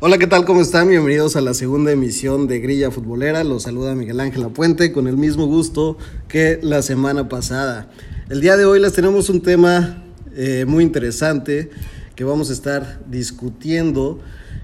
Hola, 0.00 0.16
¿qué 0.16 0.28
tal? 0.28 0.44
¿Cómo 0.44 0.60
están? 0.60 0.88
Bienvenidos 0.88 1.34
a 1.34 1.40
la 1.40 1.54
segunda 1.54 1.90
emisión 1.90 2.46
de 2.46 2.60
Grilla 2.60 2.92
Futbolera. 2.92 3.42
Los 3.42 3.64
saluda 3.64 3.96
Miguel 3.96 4.20
Ángel 4.20 4.44
Apuente 4.44 4.92
con 4.92 5.08
el 5.08 5.16
mismo 5.16 5.46
gusto 5.46 5.98
que 6.28 6.60
la 6.62 6.82
semana 6.82 7.28
pasada. 7.28 7.90
El 8.30 8.40
día 8.40 8.56
de 8.56 8.64
hoy 8.64 8.78
les 8.78 8.92
tenemos 8.92 9.28
un 9.28 9.42
tema 9.42 10.04
eh, 10.36 10.66
muy 10.68 10.84
interesante 10.84 11.70
que 12.14 12.22
vamos 12.22 12.50
a 12.50 12.52
estar 12.52 13.00
discutiendo, 13.10 14.20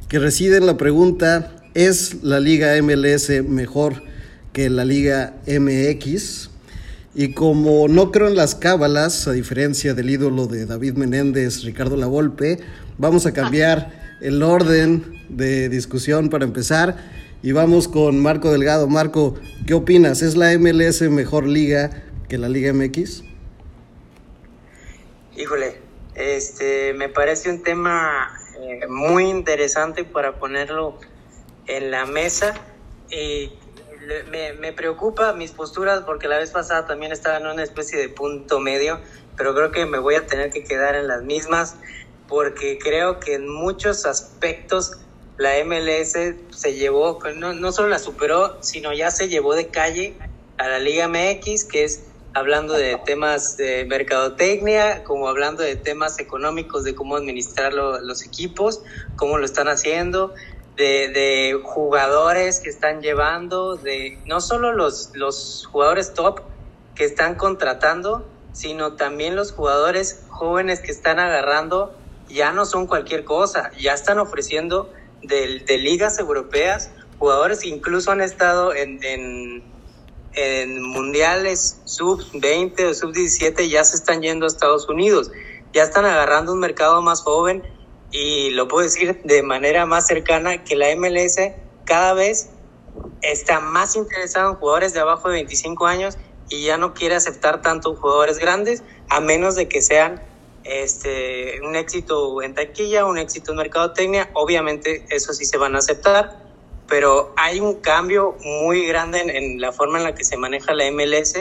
que 0.07 0.21
reside 0.21 0.59
en 0.59 0.67
la 0.67 0.77
pregunta, 0.77 1.51
¿es 1.75 2.23
la 2.23 2.39
Liga 2.39 2.81
MLS 2.81 3.43
mejor 3.43 4.05
que 4.53 4.71
la 4.71 4.85
Liga 4.85 5.35
MX? 5.49 6.51
Y 7.17 7.35
como 7.35 7.89
no 7.89 8.13
creo 8.13 8.29
en 8.29 8.37
las 8.37 8.55
cábalas, 8.55 9.27
a 9.27 9.33
diferencia 9.33 9.95
del 9.95 10.11
ídolo 10.11 10.47
de 10.47 10.65
David 10.65 10.95
Menéndez, 10.95 11.65
Ricardo 11.65 11.97
Lavolpe, 11.97 12.61
vamos 12.99 13.27
a 13.27 13.33
cambiar 13.33 14.05
el 14.21 14.41
orden 14.41 15.14
de 15.29 15.69
discusión 15.69 16.31
para 16.31 16.45
empezar. 16.45 16.97
Y 17.43 17.53
vamos 17.53 17.89
con 17.89 18.21
Marco 18.21 18.51
Delgado. 18.51 18.89
Marco, 18.89 19.35
¿qué 19.67 19.75
opinas? 19.75 20.23
¿Es 20.23 20.37
la 20.37 20.57
MLS 20.59 21.03
mejor 21.03 21.47
liga 21.47 21.91
que 22.29 22.39
la 22.39 22.49
Liga 22.49 22.73
MX? 22.73 23.23
Híjole, 25.37 25.77
este, 26.15 26.95
me 26.95 27.09
parece 27.09 27.51
un 27.51 27.63
tema 27.63 28.31
eh, 28.59 28.87
muy 28.89 29.25
interesante 29.25 30.05
para 30.05 30.39
ponerlo 30.39 30.99
en 31.67 31.91
la 31.91 32.07
mesa. 32.07 32.55
Y 33.11 33.53
me, 34.31 34.55
me, 34.55 34.73
preocupa 34.73 35.33
mis 35.35 35.51
posturas 35.51 36.03
porque 36.07 36.29
la 36.29 36.39
vez 36.39 36.51
pasada 36.51 36.87
también 36.87 37.13
estaba 37.13 37.39
en 37.39 37.47
una 37.47 37.63
especie 37.63 37.99
de 37.99 38.09
punto 38.09 38.59
medio, 38.61 39.01
pero 39.37 39.55
creo 39.55 39.71
que 39.71 39.85
me 39.87 39.99
voy 39.99 40.15
a 40.15 40.27
tener 40.27 40.51
que 40.51 40.65
quedar 40.65 40.95
en 40.95 41.09
las 41.09 41.23
mismas 41.23 41.77
porque 42.29 42.79
creo 42.79 43.21
que 43.21 43.35
en 43.35 43.49
muchos 43.49 44.07
aspectos 44.07 45.04
la 45.37 45.53
MLS 45.65 46.13
se 46.51 46.75
llevó, 46.75 47.19
no, 47.37 47.53
no 47.53 47.73
solo 47.73 47.89
la 47.89 47.99
superó, 47.99 48.63
sino 48.63 48.93
ya 48.93 49.11
se 49.11 49.29
llevó 49.29 49.55
de 49.55 49.69
calle 49.69 50.17
a 50.59 50.69
la 50.69 50.79
Liga 50.79 51.09
MX, 51.09 51.65
que 51.65 51.85
es 51.85 52.05
hablando 52.35 52.75
de 52.75 52.99
temas 53.05 53.57
de 53.57 53.85
mercadotecnia, 53.85 55.05
como 55.05 55.29
hablando 55.29 55.63
de 55.63 55.77
temas 55.77 56.19
económicos, 56.19 56.85
de 56.85 56.95
cómo 56.95 57.17
administrar 57.17 57.73
los 57.73 58.25
equipos, 58.25 58.83
cómo 59.17 59.39
lo 59.39 59.45
están 59.45 59.69
haciendo, 59.69 60.35
de, 60.77 61.09
de, 61.09 61.61
jugadores 61.63 62.59
que 62.59 62.71
están 62.71 63.01
llevando, 63.01 63.77
de 63.77 64.19
no 64.27 64.41
solo 64.41 64.73
los, 64.73 65.11
los 65.15 65.67
jugadores 65.71 66.15
top 66.15 66.41
que 66.97 67.05
están 67.05 67.37
contratando, 67.37 68.29
sino 68.53 68.95
también 68.95 69.37
los 69.37 69.53
jugadores 69.53 70.25
jóvenes 70.29 70.81
que 70.81 70.91
están 70.91 71.21
agarrando 71.21 71.97
ya 72.29 72.53
no 72.53 72.65
son 72.65 72.87
cualquier 72.87 73.25
cosa, 73.25 73.71
ya 73.79 73.95
están 73.95 74.19
ofreciendo 74.19 74.91
de, 75.25 75.61
de 75.61 75.79
ligas 75.79 76.19
europeas 76.19 76.91
jugadores 77.19 77.61
que 77.61 77.69
incluso 77.69 78.11
han 78.11 78.21
estado 78.21 78.75
en, 78.75 79.01
en, 79.03 79.63
mundiales 80.83 81.81
sub-20 81.85 82.91
o 82.91 82.95
sub-17, 82.95 83.69
ya 83.69 83.85
se 83.85 83.97
están 83.97 84.21
yendo 84.21 84.47
a 84.47 84.49
Estados 84.49 84.89
Unidos, 84.89 85.31
ya 85.73 85.85
están 85.85 86.05
agarrando 86.05 86.53
un 86.53 86.59
mercado 86.59 87.01
más 87.03 87.23
joven 87.23 87.63
y 88.11 88.51
lo 88.51 88.69
puedo 88.69 88.85
decir 88.85 89.21
de 89.23 89.43
manera 89.43 89.87
más 89.87 90.07
cercana 90.07 90.65
que 90.65 90.77
la 90.77 90.95
MLS 90.97 91.39
cada 91.85 92.15
vez 92.15 92.51
está 93.23 93.61
más 93.61 93.97
interesado 93.97 94.51
en 94.51 94.57
jugadores 94.57 94.93
de 94.93 95.01
abajo 95.01 95.29
de 95.29 95.35
25 95.37 95.87
años 95.87 96.19
y 96.49 96.65
ya 96.65 96.77
no 96.77 96.95
quiere 96.95 97.15
aceptar 97.15 97.63
tanto 97.63 97.95
jugadores 97.95 98.39
grandes 98.39 98.83
a 99.09 99.21
menos 99.21 99.55
de 99.55 99.69
que 99.69 99.83
sean 99.83 100.21
este, 100.65 101.61
un 101.63 101.77
éxito 101.77 102.43
en 102.43 102.55
taquilla, 102.55 103.05
un 103.05 103.19
éxito 103.19 103.53
en 103.53 103.59
mercadotecnia, 103.59 104.31
obviamente 104.33 105.05
eso 105.11 105.33
sí 105.33 105.45
se 105.45 105.59
van 105.59 105.77
a 105.77 105.79
aceptar, 105.79 106.43
pero 106.89 107.35
hay 107.37 107.61
un 107.61 107.81
cambio 107.81 108.37
muy 108.43 108.87
grande 108.87 109.21
en, 109.21 109.61
la 109.61 109.73
forma 109.73 109.99
en 109.99 110.05
la 110.05 110.15
que 110.15 110.25
se 110.25 110.37
maneja 110.37 110.75
la 110.75 110.91
MLS, 110.91 111.35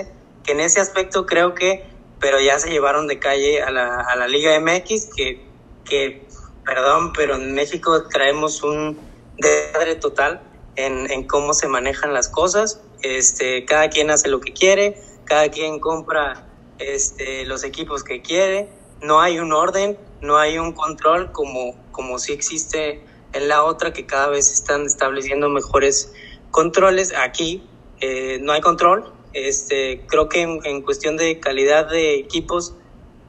que 0.44 0.52
en 0.52 0.60
ese 0.60 0.80
aspecto 0.80 1.26
creo 1.26 1.54
que, 1.54 1.86
pero 2.20 2.40
ya 2.40 2.60
se 2.60 2.70
llevaron 2.70 3.08
de 3.08 3.20
calle 3.20 3.62
a 3.62 3.72
la, 3.72 4.02
a 4.02 4.16
la 4.16 4.28
Liga 4.28 4.60
MX, 4.60 5.10
que, 5.16 5.42
que, 5.86 6.26
perdón, 6.66 7.14
pero 7.14 7.36
en 7.36 7.54
México 7.54 8.08
traemos 8.10 8.62
un 8.64 8.98
desmadre 9.38 9.96
total 9.96 10.42
en, 10.76 11.10
en 11.12 11.24
cómo 11.26 11.54
se 11.54 11.68
manejan 11.68 12.14
las 12.14 12.30
cosas, 12.30 12.82
este, 13.02 13.66
cada 13.66 13.90
quien 13.90 14.12
hace 14.12 14.30
lo 14.30 14.40
que 14.40 14.54
quiere, 14.54 15.02
cada 15.26 15.50
quien 15.50 15.80
compra 15.80 16.48
este, 16.80 17.46
los 17.46 17.64
equipos 17.64 18.04
que 18.04 18.22
quiere, 18.22 18.70
no 19.04 19.20
hay 19.22 19.40
un 19.40 19.54
orden, 19.54 19.98
no 20.22 20.38
hay 20.38 20.58
un 20.58 20.72
control 20.72 21.32
como, 21.32 21.76
como 21.92 22.18
sí 22.18 22.32
existe 22.32 23.04
en 23.34 23.48
la 23.48 23.64
otra, 23.64 23.94
que 23.94 24.06
cada 24.06 24.30
vez 24.30 24.52
están 24.52 24.86
estableciendo 24.86 25.50
mejores 25.50 26.14
controles. 26.52 27.14
Aquí 27.16 27.64
eh, 28.00 28.40
no 28.42 28.54
hay 28.54 28.62
control. 28.62 29.12
Este, 29.34 30.04
creo 30.08 30.30
que 30.30 30.42
en, 30.42 30.82
cuestión 30.84 31.18
de 31.18 31.40
calidad 31.40 31.90
de 31.90 32.16
equipos 32.16 32.76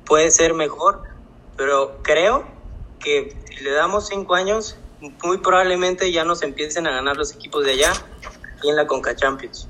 puede 0.05 0.31
ser 0.31 0.55
mejor, 0.55 1.03
pero 1.57 1.99
creo 2.03 2.47
que 3.01 3.35
si 3.49 3.65
le 3.65 3.73
damos 3.73 4.09
cinco 4.09 4.35
años, 4.35 4.77
muy 5.23 5.39
probablemente 5.39 6.13
ya 6.13 6.25
nos 6.25 6.43
empiecen 6.43 6.87
a 6.87 6.91
ganar 6.91 7.17
los 7.17 7.35
equipos 7.35 7.65
de 7.65 7.73
allá 7.73 7.93
y 8.63 8.69
en 8.69 8.77
la 8.77 8.87
Conca 8.87 9.17
Champions. 9.17 9.67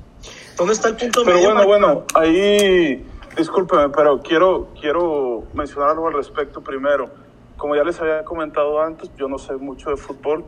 ¿Dónde 0.56 0.74
está 0.74 0.88
el 0.88 0.96
punto 0.96 1.22
Pero 1.24 1.40
bueno, 1.40 1.66
bueno, 1.66 2.04
ahí 2.14 3.04
Discúlpeme, 3.36 3.88
pero 3.88 4.20
quiero, 4.22 4.68
quiero 4.80 5.44
mencionar 5.54 5.90
algo 5.90 6.06
al 6.08 6.14
respecto 6.14 6.60
primero. 6.60 7.10
Como 7.56 7.74
ya 7.74 7.82
les 7.82 8.00
había 8.00 8.24
comentado 8.24 8.80
antes, 8.80 9.10
yo 9.16 9.28
no 9.28 9.38
sé 9.38 9.54
mucho 9.54 9.90
de 9.90 9.96
fútbol. 9.96 10.44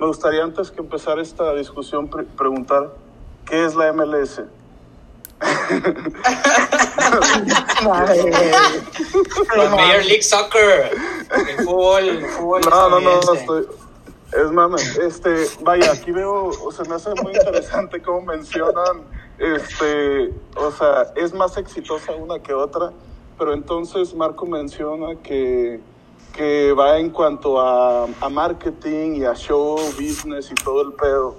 Me 0.00 0.06
gustaría 0.06 0.42
antes 0.42 0.70
que 0.70 0.80
empezar 0.80 1.18
esta 1.18 1.54
discusión 1.54 2.08
preguntar, 2.08 2.90
¿qué 3.46 3.64
es 3.64 3.74
la 3.74 3.92
MLS? 3.92 4.42
Major 9.70 10.04
League 10.04 10.22
Soccer, 10.22 10.90
el 11.48 11.56
fútbol, 11.64 12.24
fútbol 12.38 12.60
No, 12.70 12.88
no, 12.88 13.00
no, 13.00 13.34
estoy, 13.34 13.66
es 14.32 14.50
mame, 14.50 14.80
este, 15.02 15.46
vaya, 15.60 15.92
aquí 15.92 16.10
veo, 16.10 16.46
o 16.46 16.72
sea, 16.72 16.86
me 16.86 16.94
hace 16.94 17.10
muy 17.22 17.32
interesante 17.32 18.00
cómo 18.00 18.22
mencionan 18.22 19.04
este, 19.38 20.32
o 20.56 20.70
sea, 20.70 21.12
es 21.14 21.34
más 21.34 21.56
exitosa 21.56 22.12
una 22.12 22.38
que 22.38 22.54
otra, 22.54 22.92
pero 23.38 23.52
entonces 23.52 24.14
Marco 24.14 24.46
menciona 24.46 25.16
que, 25.22 25.80
que 26.32 26.72
va 26.72 26.98
en 26.98 27.10
cuanto 27.10 27.60
a, 27.60 28.04
a 28.04 28.28
marketing 28.28 29.16
y 29.16 29.24
a 29.24 29.34
show, 29.34 29.76
business 29.98 30.50
y 30.50 30.54
todo 30.54 30.82
el 30.82 30.92
pedo. 30.94 31.36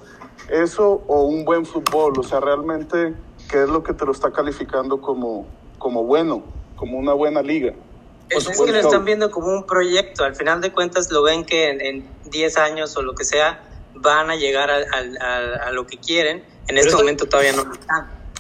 Eso 0.50 1.02
o 1.08 1.24
un 1.24 1.44
buen 1.44 1.66
fútbol, 1.66 2.20
o 2.20 2.24
sea, 2.24 2.40
realmente, 2.40 3.16
¿qué 3.50 3.64
es 3.64 3.70
lo 3.70 3.84
que 3.84 3.94
te 3.94 4.06
lo 4.06 4.12
está 4.12 4.32
calificando 4.32 5.02
como, 5.02 5.48
como 5.80 6.04
bueno, 6.04 6.44
como 6.76 7.00
una 7.00 7.14
buena 7.14 7.42
liga? 7.42 7.74
Es 8.30 8.48
que 8.48 8.72
lo 8.72 8.78
están 8.78 9.06
viendo 9.06 9.32
como 9.32 9.48
un 9.48 9.66
proyecto, 9.66 10.24
al 10.24 10.36
final 10.36 10.62
de 10.62 10.72
cuentas 10.72 11.10
lo 11.12 11.24
ven 11.24 11.46
que 11.46 11.70
en 11.70 12.08
10 12.26 12.58
años 12.58 12.96
o 12.98 13.02
lo 13.02 13.16
que 13.16 13.24
sea 13.24 13.64
van 13.96 14.30
a 14.30 14.36
llegar 14.36 14.70
a, 14.70 14.76
a, 14.76 15.68
a 15.68 15.72
lo 15.72 15.88
que 15.88 15.98
quieren 15.98 16.44
en 16.68 16.78
este 16.78 16.96
momento 16.96 17.28
todavía 17.28 17.54
no. 17.54 17.66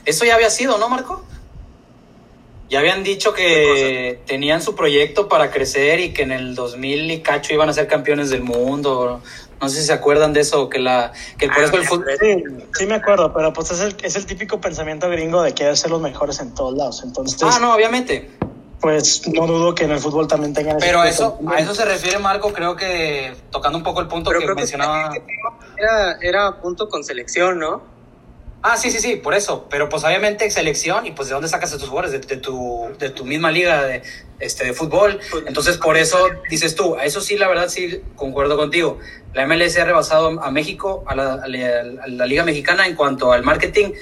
Eso 0.05 0.25
ya 0.25 0.35
había 0.35 0.49
sido, 0.49 0.77
¿no, 0.77 0.87
Marco? 0.89 1.23
Ya 2.69 2.79
habían 2.79 3.03
dicho 3.03 3.33
que 3.33 4.21
tenían 4.25 4.61
su 4.61 4.75
proyecto 4.75 5.29
para 5.29 5.51
crecer 5.51 6.01
y 6.01 6.13
que 6.13 6.23
en 6.23 6.31
el 6.31 6.53
2000 6.53 7.11
y 7.11 7.21
cacho 7.21 7.53
iban 7.53 7.69
a 7.69 7.73
ser 7.73 7.87
campeones 7.87 8.29
del 8.29 8.43
mundo. 8.43 9.21
No 9.61 9.69
sé 9.69 9.79
si 9.79 9.87
se 9.87 9.93
acuerdan 9.93 10.33
de 10.33 10.41
eso, 10.41 10.69
que 10.69 10.79
la 10.79 11.13
que 11.37 11.47
por 11.47 11.59
ah, 11.59 11.65
eso 11.65 11.77
el 11.77 11.85
fútbol... 11.85 12.05
Sí, 12.19 12.43
sí 12.77 12.85
me 12.85 12.95
acuerdo, 12.95 13.33
pero 13.33 13.53
pues 13.53 13.71
es 13.71 13.79
el, 13.79 13.95
es 14.03 14.15
el 14.17 14.25
típico 14.25 14.59
pensamiento 14.59 15.09
gringo 15.09 15.41
de 15.41 15.53
que 15.53 15.73
ser 15.75 15.91
los 15.91 16.01
mejores 16.01 16.39
en 16.41 16.53
todos 16.53 16.77
lados. 16.77 17.01
Entonces, 17.03 17.39
ah, 17.41 17.57
no, 17.59 17.73
obviamente. 17.73 18.31
Pues 18.81 19.27
no 19.29 19.47
dudo 19.47 19.73
que 19.73 19.85
en 19.85 19.91
el 19.91 19.99
fútbol 19.99 20.27
también 20.27 20.53
tengan... 20.53 20.77
Pero 20.77 21.03
eso, 21.03 21.39
a 21.47 21.57
eso 21.59 21.73
se 21.73 21.83
refiere 21.83 22.19
Marco, 22.19 22.53
creo 22.53 22.75
que 22.75 23.33
tocando 23.49 23.77
un 23.77 23.83
poco 23.83 24.01
el 24.01 24.07
punto 24.07 24.29
que 24.29 24.45
mencionaba... 24.53 25.11
era, 25.77 26.17
era 26.21 26.61
punto 26.61 26.87
con 26.87 27.03
selección, 27.03 27.57
¿no? 27.57 27.96
Ah, 28.69 28.75
sí, 28.75 28.91
sí, 28.91 28.99
sí, 28.99 29.15
por 29.15 29.33
eso. 29.33 29.65
Pero 29.69 29.87
pues 29.87 30.03
obviamente 30.03 30.49
selección 30.51 31.05
y 31.05 31.11
pues 31.11 31.29
de 31.29 31.35
dónde 31.35 31.47
sacas 31.47 31.71
a 31.71 31.77
tus 31.77 31.87
jugadores, 31.87 32.27
de, 32.27 32.35
tu, 32.35 32.89
de 32.99 33.09
tu 33.09 33.23
misma 33.23 33.49
liga 33.49 33.85
de, 33.85 34.01
este, 34.41 34.65
de 34.65 34.73
fútbol. 34.73 35.21
Entonces 35.45 35.77
por 35.77 35.95
eso 35.95 36.27
dices 36.49 36.75
tú, 36.75 36.97
a 36.97 37.05
eso 37.05 37.21
sí, 37.21 37.37
la 37.37 37.47
verdad 37.47 37.69
sí, 37.69 38.01
concuerdo 38.17 38.57
contigo. 38.57 38.99
La 39.33 39.47
MLS 39.47 39.77
ha 39.77 39.85
rebasado 39.85 40.43
a 40.43 40.51
México, 40.51 41.05
a 41.07 41.15
la, 41.15 41.33
a 41.35 41.47
la, 41.47 42.25
liga 42.25 42.43
mexicana 42.43 42.87
en 42.87 42.95
cuanto 42.95 43.31
al 43.31 43.41
marketing, 43.41 43.93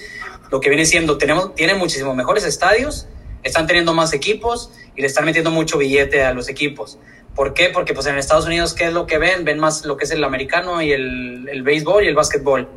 lo 0.50 0.60
que 0.60 0.70
viene 0.70 0.86
siendo, 0.86 1.20
tenemos, 1.20 1.54
tienen 1.54 1.78
muchísimos 1.78 2.16
mejores 2.16 2.44
estadios, 2.44 3.08
están 3.44 3.68
teniendo 3.68 3.94
más 3.94 4.14
equipos 4.14 4.72
y 4.96 5.02
le 5.02 5.06
están 5.06 5.26
metiendo 5.26 5.52
mucho 5.52 5.78
billete 5.78 6.24
a 6.24 6.34
los 6.34 6.50
equipos. 6.50 6.98
¿Por 7.36 7.54
qué? 7.54 7.70
Porque 7.70 7.94
pues 7.94 8.08
en 8.08 8.18
Estados 8.18 8.48
Unidos, 8.48 8.74
¿qué 8.74 8.86
es 8.86 8.94
lo 8.94 9.06
que 9.06 9.20
ven? 9.20 9.46
Ven 9.46 9.60
más 9.60 9.86
lo 9.86 9.96
que 9.96 10.06
es 10.06 10.12
el 10.12 10.24
americano 10.24 10.82
y 10.82 10.92
el, 10.92 11.48
el 11.52 11.62
béisbol 11.62 12.04
y 12.04 12.08
el 12.08 12.16
básquetbol 12.16 12.68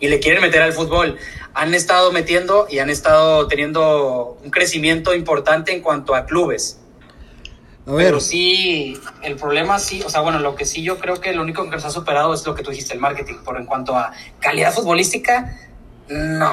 y 0.00 0.08
le 0.08 0.20
quieren 0.20 0.42
meter 0.42 0.62
al 0.62 0.72
fútbol. 0.72 1.16
Han 1.54 1.74
estado 1.74 2.12
metiendo 2.12 2.66
y 2.68 2.78
han 2.78 2.90
estado 2.90 3.46
teniendo 3.46 4.38
un 4.42 4.50
crecimiento 4.50 5.14
importante 5.14 5.72
en 5.72 5.80
cuanto 5.80 6.14
a 6.14 6.26
clubes. 6.26 6.80
A 7.86 7.92
ver. 7.92 8.06
Pero 8.06 8.20
sí, 8.20 8.98
el 9.22 9.36
problema 9.36 9.78
sí, 9.78 10.02
o 10.04 10.10
sea, 10.10 10.20
bueno, 10.20 10.38
lo 10.38 10.54
que 10.56 10.64
sí 10.64 10.82
yo 10.82 10.98
creo 10.98 11.20
que 11.20 11.32
lo 11.32 11.42
único 11.42 11.68
que 11.68 11.78
se 11.80 11.86
ha 11.86 11.90
superado 11.90 12.32
es 12.32 12.44
lo 12.46 12.54
que 12.54 12.62
tú 12.62 12.70
dijiste, 12.70 12.94
el 12.94 13.00
marketing. 13.00 13.36
Por 13.44 13.58
en 13.58 13.66
cuanto 13.66 13.94
a 13.94 14.12
calidad 14.40 14.72
futbolística, 14.72 15.58
no. 16.08 16.52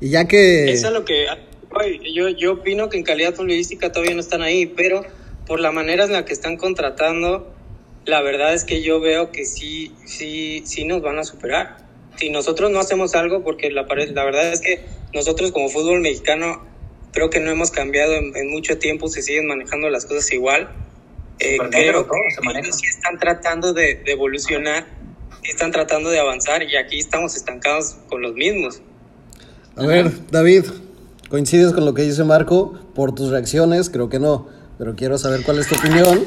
Y 0.00 0.10
ya 0.10 0.26
que... 0.26 0.70
Eso 0.70 0.88
es 0.88 0.92
lo 0.92 1.04
que... 1.04 1.26
Yo, 2.12 2.28
yo 2.30 2.54
opino 2.54 2.88
que 2.88 2.96
en 2.96 3.04
calidad 3.04 3.34
futbolística 3.34 3.92
todavía 3.92 4.14
no 4.14 4.20
están 4.20 4.42
ahí, 4.42 4.66
pero 4.66 5.04
por 5.46 5.60
la 5.60 5.72
manera 5.72 6.04
en 6.04 6.12
la 6.12 6.24
que 6.24 6.32
están 6.32 6.56
contratando, 6.56 7.52
la 8.04 8.22
verdad 8.22 8.54
es 8.54 8.64
que 8.64 8.82
yo 8.82 9.00
veo 9.00 9.30
que 9.30 9.44
sí, 9.44 9.94
sí, 10.04 10.62
sí 10.66 10.84
nos 10.84 11.00
van 11.00 11.18
a 11.18 11.24
superar. 11.24 11.89
Si 12.16 12.30
nosotros 12.30 12.70
no 12.70 12.80
hacemos 12.80 13.14
algo, 13.14 13.42
porque 13.42 13.70
la, 13.70 13.82
la 13.82 14.24
verdad 14.24 14.52
es 14.52 14.60
que 14.60 14.84
nosotros 15.14 15.52
como 15.52 15.68
fútbol 15.68 16.00
mexicano 16.00 16.62
creo 17.12 17.30
que 17.30 17.40
no 17.40 17.50
hemos 17.50 17.70
cambiado 17.70 18.14
en, 18.14 18.36
en 18.36 18.50
mucho 18.50 18.78
tiempo, 18.78 19.08
se 19.08 19.22
siguen 19.22 19.46
manejando 19.46 19.88
las 19.90 20.06
cosas 20.06 20.30
igual. 20.32 20.70
Eh, 21.38 21.56
creo 21.70 22.04
todo, 22.04 22.14
que 22.52 22.58
ellos 22.58 22.76
sí 22.76 22.86
están 22.86 23.18
tratando 23.18 23.72
de, 23.72 24.02
de 24.04 24.12
evolucionar, 24.12 24.86
están 25.42 25.72
tratando 25.72 26.10
de 26.10 26.20
avanzar 26.20 26.62
y 26.62 26.76
aquí 26.76 26.98
estamos 26.98 27.34
estancados 27.34 27.96
con 28.08 28.20
los 28.20 28.34
mismos. 28.34 28.82
A 29.76 29.86
ver, 29.86 30.12
David, 30.30 30.66
¿coincides 31.30 31.72
con 31.72 31.86
lo 31.86 31.94
que 31.94 32.02
dice 32.02 32.24
Marco? 32.24 32.78
Por 32.94 33.14
tus 33.14 33.30
reacciones, 33.30 33.88
creo 33.88 34.10
que 34.10 34.18
no, 34.18 34.48
pero 34.78 34.94
quiero 34.94 35.16
saber 35.16 35.42
cuál 35.42 35.58
es 35.60 35.68
tu 35.68 35.76
opinión. 35.76 36.26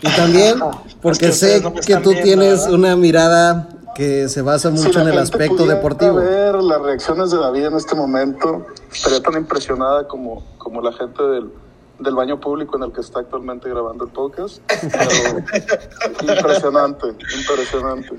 Y 0.00 0.16
también 0.16 0.56
porque 1.02 1.26
que 1.26 1.32
sé 1.32 1.62
que 1.86 1.96
tú 1.96 2.10
viendo, 2.10 2.22
tienes 2.24 2.60
¿verdad? 2.60 2.72
una 2.72 2.96
mirada 2.96 3.68
que 3.98 4.28
se 4.28 4.42
basa 4.42 4.70
Si 4.70 4.76
mucho 4.76 5.00
la 5.00 5.06
en 5.06 5.08
el 5.14 5.18
aspecto 5.18 5.66
deportivo. 5.66 6.14
ver 6.14 6.54
las 6.54 6.80
reacciones 6.80 7.32
de 7.32 7.38
David 7.38 7.64
en 7.64 7.74
este 7.74 7.96
momento, 7.96 8.64
estaría 8.92 9.20
tan 9.20 9.34
impresionada 9.34 10.06
como, 10.06 10.44
como 10.56 10.80
la 10.80 10.92
gente 10.92 11.20
del, 11.20 11.50
del 11.98 12.14
baño 12.14 12.38
público 12.38 12.76
en 12.76 12.84
el 12.84 12.92
que 12.92 13.00
está 13.00 13.18
actualmente 13.18 13.68
grabando 13.68 14.04
el 14.04 14.12
podcast. 14.12 14.62
Pero 14.68 16.32
impresionante, 16.32 17.08
impresionante. 17.08 18.10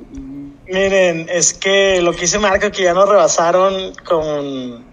Miren, 0.67 1.29
es 1.29 1.53
que 1.53 2.01
lo 2.01 2.11
que 2.11 2.21
dice 2.21 2.39
Marco, 2.39 2.69
que 2.71 2.83
ya 2.83 2.93
nos 2.93 3.07
rebasaron 3.07 3.93
con, 4.05 4.83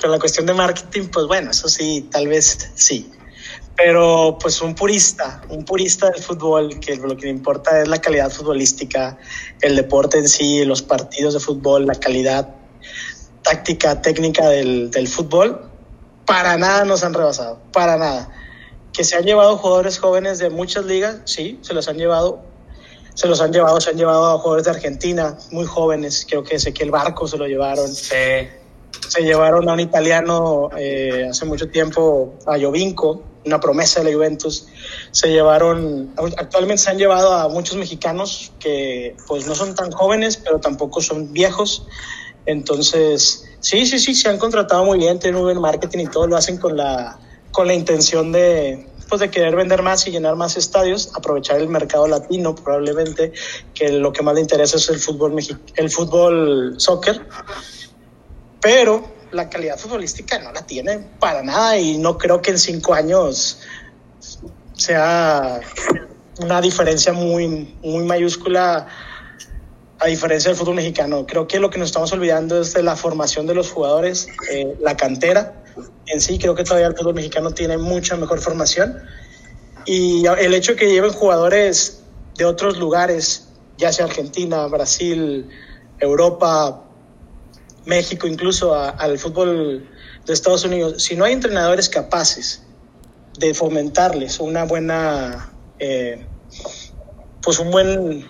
con 0.00 0.10
la 0.12 0.20
cuestión 0.20 0.46
de 0.46 0.54
marketing, 0.54 1.08
pues 1.12 1.26
bueno, 1.26 1.50
eso 1.50 1.68
sí, 1.68 2.08
tal 2.12 2.28
vez 2.28 2.70
sí. 2.76 3.10
Pero 3.78 4.36
pues 4.40 4.60
un 4.60 4.74
purista, 4.74 5.40
un 5.50 5.64
purista 5.64 6.10
del 6.10 6.20
fútbol, 6.20 6.80
que 6.80 6.96
lo 6.96 7.16
que 7.16 7.26
le 7.26 7.30
importa 7.30 7.80
es 7.80 7.86
la 7.86 8.00
calidad 8.00 8.28
futbolística, 8.28 9.16
el 9.60 9.76
deporte 9.76 10.18
en 10.18 10.28
sí, 10.28 10.64
los 10.64 10.82
partidos 10.82 11.34
de 11.34 11.40
fútbol, 11.40 11.86
la 11.86 11.94
calidad 11.94 12.48
táctica, 13.42 14.02
técnica 14.02 14.48
del, 14.48 14.90
del 14.90 15.06
fútbol, 15.06 15.70
para 16.26 16.56
nada 16.56 16.84
nos 16.84 17.04
han 17.04 17.14
rebasado, 17.14 17.60
para 17.72 17.96
nada. 17.96 18.28
Que 18.92 19.04
se 19.04 19.14
han 19.16 19.22
llevado 19.22 19.56
jugadores 19.56 19.98
jóvenes 19.98 20.40
de 20.40 20.50
muchas 20.50 20.84
ligas, 20.84 21.20
sí, 21.24 21.60
se 21.62 21.72
los 21.72 21.86
han 21.86 21.98
llevado, 21.98 22.40
se 23.14 23.28
los 23.28 23.40
han 23.40 23.52
llevado, 23.52 23.80
se 23.80 23.90
han 23.90 23.96
llevado 23.96 24.26
a 24.26 24.38
jugadores 24.38 24.64
de 24.64 24.72
Argentina, 24.72 25.38
muy 25.52 25.66
jóvenes, 25.66 26.26
creo 26.28 26.42
que 26.42 26.56
Ezequiel 26.56 26.90
Barco 26.90 27.28
se 27.28 27.38
lo 27.38 27.46
llevaron, 27.46 27.86
Sí. 27.94 28.16
se 29.08 29.22
llevaron 29.22 29.68
a 29.68 29.74
un 29.74 29.80
italiano 29.80 30.68
eh, 30.76 31.28
hace 31.30 31.44
mucho 31.44 31.68
tiempo, 31.68 32.34
a 32.44 32.58
Jovinco, 32.58 33.22
una 33.44 33.60
promesa 33.60 34.00
de 34.00 34.10
la 34.10 34.16
Juventus, 34.16 34.66
se 35.10 35.28
llevaron, 35.28 36.12
actualmente 36.36 36.82
se 36.82 36.90
han 36.90 36.98
llevado 36.98 37.32
a 37.32 37.48
muchos 37.48 37.76
mexicanos 37.76 38.52
que 38.58 39.16
pues 39.26 39.46
no 39.46 39.54
son 39.54 39.74
tan 39.74 39.90
jóvenes, 39.90 40.36
pero 40.36 40.60
tampoco 40.60 41.00
son 41.00 41.32
viejos, 41.32 41.86
entonces 42.46 43.44
sí, 43.60 43.86
sí, 43.86 43.98
sí, 43.98 44.14
se 44.14 44.28
han 44.28 44.38
contratado 44.38 44.84
muy 44.84 44.98
bien, 44.98 45.18
tienen 45.18 45.40
muy 45.40 45.52
buen 45.52 45.60
marketing 45.60 46.00
y 46.00 46.06
todo 46.06 46.26
lo 46.26 46.36
hacen 46.36 46.58
con 46.58 46.76
la, 46.76 47.18
con 47.52 47.66
la 47.66 47.74
intención 47.74 48.32
de, 48.32 48.86
pues 49.08 49.20
de 49.20 49.30
querer 49.30 49.56
vender 49.56 49.82
más 49.82 50.06
y 50.06 50.10
llenar 50.10 50.36
más 50.36 50.56
estadios, 50.56 51.10
aprovechar 51.14 51.58
el 51.58 51.68
mercado 51.68 52.06
latino 52.06 52.54
probablemente, 52.54 53.32
que 53.74 53.90
lo 53.92 54.12
que 54.12 54.22
más 54.22 54.34
le 54.34 54.42
interesa 54.42 54.76
es 54.76 54.88
el 54.90 54.98
fútbol, 54.98 55.36
el 55.76 55.90
fútbol 55.90 56.74
soccer, 56.78 57.26
pero 58.60 59.17
la 59.32 59.48
calidad 59.48 59.78
futbolística 59.78 60.38
no 60.38 60.52
la 60.52 60.66
tiene 60.66 60.98
para 61.18 61.42
nada 61.42 61.78
y 61.78 61.98
no 61.98 62.18
creo 62.18 62.40
que 62.40 62.50
en 62.52 62.58
cinco 62.58 62.94
años 62.94 63.60
sea 64.74 65.60
una 66.40 66.60
diferencia 66.60 67.12
muy, 67.12 67.76
muy 67.82 68.04
mayúscula 68.04 68.86
a 70.00 70.06
diferencia 70.06 70.50
del 70.50 70.58
fútbol 70.58 70.76
mexicano. 70.76 71.26
Creo 71.26 71.48
que 71.48 71.58
lo 71.58 71.70
que 71.70 71.78
nos 71.78 71.88
estamos 71.88 72.12
olvidando 72.12 72.60
es 72.60 72.72
de 72.74 72.82
la 72.82 72.94
formación 72.94 73.46
de 73.46 73.54
los 73.54 73.70
jugadores, 73.70 74.28
eh, 74.50 74.76
la 74.80 74.96
cantera 74.96 75.64
en 76.06 76.20
sí. 76.20 76.38
Creo 76.38 76.54
que 76.54 76.64
todavía 76.64 76.86
el 76.86 76.96
fútbol 76.96 77.14
mexicano 77.14 77.50
tiene 77.50 77.76
mucha 77.78 78.16
mejor 78.16 78.40
formación 78.40 79.02
y 79.84 80.26
el 80.26 80.54
hecho 80.54 80.72
de 80.72 80.78
que 80.78 80.92
lleven 80.92 81.12
jugadores 81.12 82.02
de 82.36 82.44
otros 82.44 82.78
lugares, 82.78 83.48
ya 83.78 83.92
sea 83.92 84.04
Argentina, 84.04 84.66
Brasil, 84.66 85.48
Europa, 85.98 86.84
México, 87.88 88.26
incluso 88.26 88.74
al 88.74 89.18
fútbol 89.18 89.88
de 90.26 90.32
Estados 90.32 90.64
Unidos, 90.64 91.02
si 91.02 91.16
no 91.16 91.24
hay 91.24 91.32
entrenadores 91.32 91.88
capaces 91.88 92.62
de 93.38 93.54
fomentarles 93.54 94.40
una 94.40 94.64
buena, 94.64 95.54
eh, 95.78 96.26
pues 97.42 97.58
un 97.58 97.70
buen, 97.70 98.28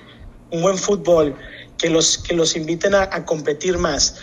un 0.50 0.62
buen 0.62 0.78
fútbol, 0.78 1.36
que 1.76 1.90
los, 1.90 2.18
que 2.18 2.34
los 2.34 2.56
inviten 2.56 2.94
a, 2.94 3.24
competir 3.24 3.78
más. 3.78 4.16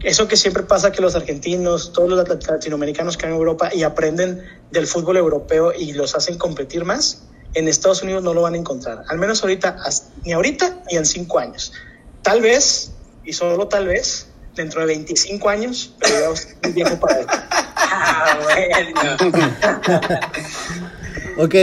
Eso 0.00 0.28
que 0.28 0.36
siempre 0.36 0.62
pasa 0.62 0.92
que 0.92 1.02
los 1.02 1.16
argentinos, 1.16 1.92
todos 1.92 2.08
los 2.08 2.28
lat- 2.28 2.46
latinoamericanos 2.48 3.16
que 3.16 3.26
van 3.26 3.32
a 3.32 3.36
Europa 3.36 3.70
y 3.74 3.82
aprenden 3.82 4.44
del 4.70 4.86
fútbol 4.86 5.16
europeo 5.16 5.72
y 5.76 5.92
los 5.92 6.14
hacen 6.14 6.38
competir 6.38 6.84
más, 6.84 7.24
en 7.54 7.66
Estados 7.66 8.02
Unidos 8.02 8.22
no 8.22 8.32
lo 8.34 8.42
van 8.42 8.54
a 8.54 8.58
encontrar. 8.58 9.04
Al 9.08 9.18
menos 9.18 9.42
ahorita, 9.42 9.76
ni 10.24 10.32
ahorita 10.32 10.82
ni 10.90 10.98
en 10.98 11.06
cinco 11.06 11.38
años. 11.40 11.72
Tal 12.22 12.40
vez, 12.42 12.92
y 13.24 13.32
solo 13.32 13.66
tal 13.66 13.88
vez, 13.88 14.27
dentro 14.58 14.80
de 14.80 14.86
25 14.88 15.48
años, 15.48 15.94
pero 15.98 16.34
ya 16.34 16.68
viejo 16.70 17.00
para 17.00 17.20
eso. 17.20 17.28
Ah, 17.76 18.38
bueno. 18.44 20.20
Ok, 21.40 21.54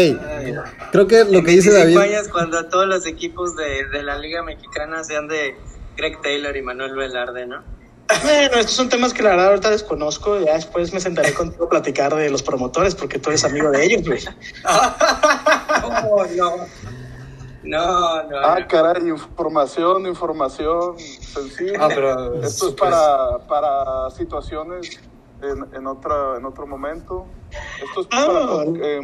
creo 0.93 1.05
que 1.05 1.25
lo 1.25 1.43
que 1.43 1.51
dice 1.51 1.69
25 1.69 1.73
David... 1.73 1.97
años 1.97 2.29
cuando 2.29 2.65
todos 2.69 2.87
los 2.87 3.05
equipos 3.05 3.57
de, 3.57 3.85
de 3.89 4.03
la 4.03 4.17
Liga 4.17 4.41
Mexicana 4.41 5.03
sean 5.03 5.27
de 5.27 5.53
Greg 5.97 6.21
Taylor 6.21 6.55
y 6.55 6.61
Manuel 6.61 6.95
Velarde, 6.95 7.45
¿no? 7.45 7.61
Bueno, 8.23 8.57
estos 8.57 8.71
son 8.75 8.87
temas 8.87 9.13
que 9.13 9.23
la 9.23 9.31
verdad 9.31 9.47
ahorita 9.47 9.71
desconozco. 9.71 10.39
Ya 10.39 10.53
después 10.53 10.93
me 10.93 10.99
sentaré 10.99 11.33
contigo 11.33 11.65
a 11.65 11.69
platicar 11.69 12.15
de 12.15 12.29
los 12.29 12.43
promotores 12.43 12.93
porque 12.95 13.19
tú 13.19 13.29
eres 13.29 13.43
amigo 13.43 13.71
de 13.71 13.83
ellos, 13.83 14.07
güey. 14.07 14.21
No, 15.81 16.25
no. 16.35 16.67
No, 17.65 18.23
no. 18.23 18.37
Ah, 18.39 18.57
no. 18.59 18.67
caray, 18.67 19.07
información, 19.09 20.05
información 20.07 20.97
sencilla. 20.99 21.79
Ah, 21.81 21.87
pero 21.89 22.35
Esto 22.35 22.47
es 22.47 22.57
súper- 22.57 22.89
para, 22.91 23.37
para 23.47 24.09
situaciones 24.11 24.99
en, 25.41 25.65
en, 25.75 25.87
otra, 25.87 26.37
en 26.37 26.45
otro 26.45 26.65
momento. 26.67 27.25
Esto 27.83 28.01
es 28.01 28.07
Ah. 28.11 28.25
para 28.27 28.63
eh, 28.85 28.99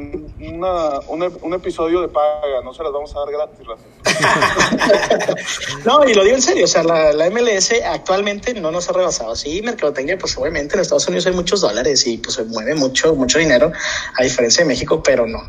una, 0.53 0.99
un, 1.07 1.37
un 1.41 1.53
episodio 1.53 2.01
de 2.01 2.07
paga, 2.07 2.61
no 2.63 2.73
se 2.73 2.83
las 2.83 2.91
vamos 2.91 3.13
a 3.15 3.19
dar 3.19 3.31
gratis. 3.31 3.67
No, 5.85 6.05
y 6.07 6.13
lo 6.13 6.23
digo 6.23 6.35
en 6.35 6.41
serio, 6.41 6.65
o 6.65 6.67
sea, 6.67 6.83
la, 6.83 7.11
la 7.13 7.29
MLS 7.29 7.71
actualmente 7.85 8.53
no 8.53 8.71
nos 8.71 8.89
ha 8.89 8.93
rebasado. 8.93 9.35
Sí, 9.35 9.61
mercadotecnia, 9.61 10.17
pues 10.17 10.37
obviamente 10.37 10.75
en 10.75 10.81
Estados 10.81 11.07
Unidos 11.07 11.25
hay 11.27 11.33
muchos 11.33 11.61
dólares 11.61 12.05
y 12.07 12.17
pues 12.17 12.35
se 12.35 12.43
mueve 12.45 12.75
mucho, 12.75 13.15
mucho 13.15 13.39
dinero, 13.39 13.71
a 14.17 14.23
diferencia 14.23 14.63
de 14.63 14.67
México, 14.67 15.01
pero 15.03 15.25
no. 15.25 15.39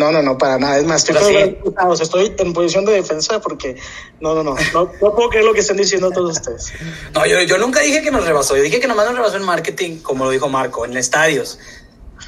No, 0.00 0.10
no, 0.10 0.22
no, 0.22 0.38
para 0.38 0.56
nada. 0.58 0.78
Es 0.78 0.84
más, 0.86 1.06
estoy, 1.06 1.22
sí. 1.24 1.32
preocupado, 1.50 1.90
o 1.90 1.96
sea, 1.96 2.04
estoy 2.04 2.34
en 2.38 2.52
posición 2.54 2.86
de 2.86 2.92
defensa 2.92 3.38
porque 3.40 3.76
no, 4.20 4.34
no, 4.34 4.42
no, 4.42 4.54
no, 4.72 4.90
no 5.02 5.14
puedo 5.14 5.28
creer 5.28 5.44
lo 5.44 5.52
que 5.52 5.60
están 5.60 5.76
diciendo 5.76 6.10
todos 6.10 6.38
ustedes. 6.38 6.72
No, 7.14 7.26
yo, 7.26 7.42
yo 7.42 7.58
nunca 7.58 7.80
dije 7.80 8.00
que 8.02 8.10
nos 8.10 8.24
rebasó. 8.24 8.56
Yo 8.56 8.62
dije 8.62 8.80
que 8.80 8.88
nomás 8.88 9.04
nos 9.06 9.14
rebasó 9.16 9.36
en 9.36 9.42
marketing, 9.44 9.98
como 9.98 10.24
lo 10.24 10.30
dijo 10.30 10.48
Marco, 10.48 10.86
en 10.86 10.96
estadios. 10.96 11.58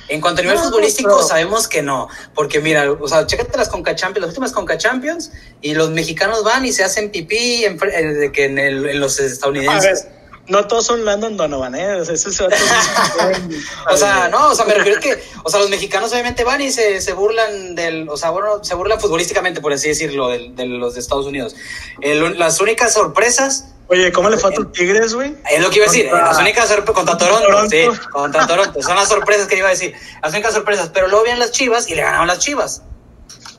En 0.08 0.20
cuanto 0.20 0.40
a 0.40 0.42
nivel 0.42 0.58
No, 0.58 0.64
futbolístico, 0.64 1.22
sabemos 1.22 1.66
que 1.68 1.80
no. 1.80 2.08
Porque 2.34 2.60
mira, 2.60 2.92
o 2.92 3.08
sea, 3.08 3.26
chécate 3.26 3.56
las 3.56 3.70
Conca 3.70 3.94
Champions, 3.94 4.20
las 4.26 4.28
últimas 4.30 4.52
Conca 4.52 4.76
Champions, 4.76 5.30
y 5.62 5.72
los 5.74 5.90
mexicanos 5.90 6.44
van 6.44 6.66
y 6.66 6.72
se 6.72 6.84
hacen 6.84 7.10
pipí 7.10 7.64
en, 7.64 7.78
fre- 7.78 7.92
eh, 7.94 8.30
en, 8.44 8.58
el- 8.58 8.86
en 8.86 9.00
los 9.00 9.18
A 9.18 9.24
estadounidenses. 9.24 10.08
No 10.48 10.66
todos 10.66 10.86
son 10.86 11.04
Landon 11.04 11.36
Donovan, 11.36 11.74
¿eh? 11.74 11.94
O 12.00 12.04
sea, 12.04 12.14
eso 12.14 12.28
es 12.30 12.40
otro- 12.40 12.56
O 13.90 13.96
sea, 13.96 14.28
no, 14.28 14.48
o 14.50 14.54
sea, 14.54 14.64
me 14.64 14.74
refiero 14.74 15.00
que, 15.00 15.22
o 15.44 15.50
sea, 15.50 15.60
los 15.60 15.70
mexicanos 15.70 16.12
obviamente 16.12 16.44
van 16.44 16.60
y 16.60 16.70
se, 16.72 17.00
se 17.00 17.12
burlan 17.12 17.74
del, 17.74 18.08
o 18.08 18.16
sea, 18.16 18.30
bueno, 18.30 18.62
se 18.64 18.74
burlan 18.74 19.00
futbolísticamente, 19.00 19.60
por 19.60 19.72
así 19.72 19.88
decirlo, 19.88 20.28
del- 20.28 20.54
de, 20.56 20.66
los 20.66 20.94
de 20.94 21.00
Estados 21.00 21.26
Unidos. 21.26 21.54
El- 22.00 22.38
las 22.38 22.60
únicas 22.60 22.92
sorpresas 22.92 23.66
Oye, 23.88 24.10
¿cómo 24.10 24.30
le 24.30 24.38
fue 24.38 24.50
a 24.50 24.54
tus 24.54 24.72
Tigres, 24.72 25.12
güey? 25.12 25.34
Es 25.50 25.60
lo 25.60 25.68
que 25.68 25.76
iba 25.78 25.86
a 25.86 25.90
decir, 25.90 26.08
Contra- 26.08 26.28
las 26.28 26.38
únicas 26.38 26.68
sorpresas 26.68 26.94
contra 26.94 27.18
Toronto, 27.18 27.46
Toronto. 27.46 27.70
sí, 27.70 27.86
contra 28.10 28.46
Toronto, 28.46 28.80
son 28.82 28.96
las 28.96 29.08
sorpresas 29.08 29.46
que 29.48 29.58
iba 29.58 29.66
a 29.66 29.70
decir, 29.72 29.94
las 30.22 30.32
únicas 30.32 30.54
sorpresas, 30.54 30.90
pero 30.94 31.08
luego 31.08 31.24
vienen 31.24 31.40
las 31.40 31.50
Chivas 31.50 31.90
y 31.90 31.94
le 31.94 32.00
ganaron 32.02 32.26
las 32.26 32.38
Chivas. 32.38 32.82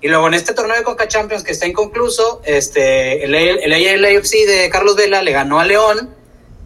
Y 0.01 0.07
luego 0.07 0.27
en 0.27 0.33
este 0.33 0.53
torneo 0.53 0.75
de 0.75 0.83
Coca 0.83 1.07
Champions 1.07 1.43
que 1.43 1.51
está 1.51 1.67
inconcluso, 1.67 2.41
este, 2.45 3.23
el, 3.25 3.35
el 3.35 4.01
LAFC 4.01 4.47
de 4.47 4.69
Carlos 4.71 4.95
Vela 4.95 5.21
le 5.21 5.33
ganó 5.33 5.59
a 5.59 5.65
León 5.65 6.15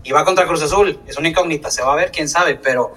y 0.08 0.14
va 0.14 0.24
contra 0.24 0.48
Cruz 0.48 0.62
Azul. 0.62 1.00
Es 1.06 1.18
una 1.18 1.28
incógnita, 1.28 1.70
se 1.70 1.82
va 1.82 1.92
a 1.92 1.96
ver, 1.98 2.12
quién 2.12 2.30
sabe, 2.30 2.56
pero 2.56 2.94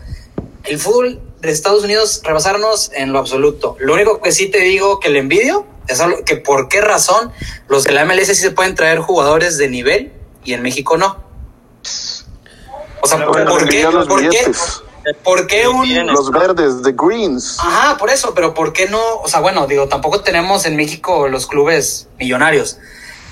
el 0.62 0.78
fútbol 0.78 1.20
de 1.40 1.50
Estados 1.50 1.82
Unidos 1.82 2.20
rebasarnos 2.22 2.92
en 2.94 3.12
lo 3.12 3.18
absoluto. 3.18 3.76
Lo 3.80 3.94
único 3.94 4.20
que 4.20 4.30
sí 4.30 4.46
te 4.46 4.60
digo 4.60 5.00
que 5.00 5.08
le 5.10 5.18
envidio 5.18 5.66
es 5.88 6.00
que 6.24 6.36
por 6.36 6.68
qué 6.68 6.80
razón 6.80 7.32
los 7.68 7.82
de 7.82 7.92
la 7.92 8.04
MLS 8.04 8.28
sí 8.28 8.34
se 8.36 8.52
pueden 8.52 8.76
traer 8.76 9.00
jugadores 9.00 9.58
de 9.58 9.68
nivel 9.68 10.12
y 10.44 10.52
en 10.52 10.62
México 10.62 10.96
no. 10.96 11.18
O 13.02 13.06
sea, 13.08 13.26
¿por, 13.26 13.68
qué? 13.68 13.88
¿Por 14.06 14.28
qué? 14.28 14.52
¿Por 15.24 15.46
qué 15.48 15.66
un... 15.66 16.06
Los 16.06 16.30
verdes, 16.30 16.82
the 16.82 16.92
greens. 16.92 17.56
Ajá, 17.58 17.96
por 17.96 18.10
eso, 18.10 18.34
pero 18.34 18.54
¿por 18.54 18.72
qué 18.72 18.88
no? 18.88 19.00
O 19.22 19.26
sea, 19.26 19.40
bueno, 19.40 19.66
digo, 19.66 19.88
tampoco 19.88 20.20
tenemos 20.20 20.64
en 20.64 20.76
México 20.76 21.26
los 21.26 21.48
clubes 21.48 22.06
millonarios. 22.18 22.78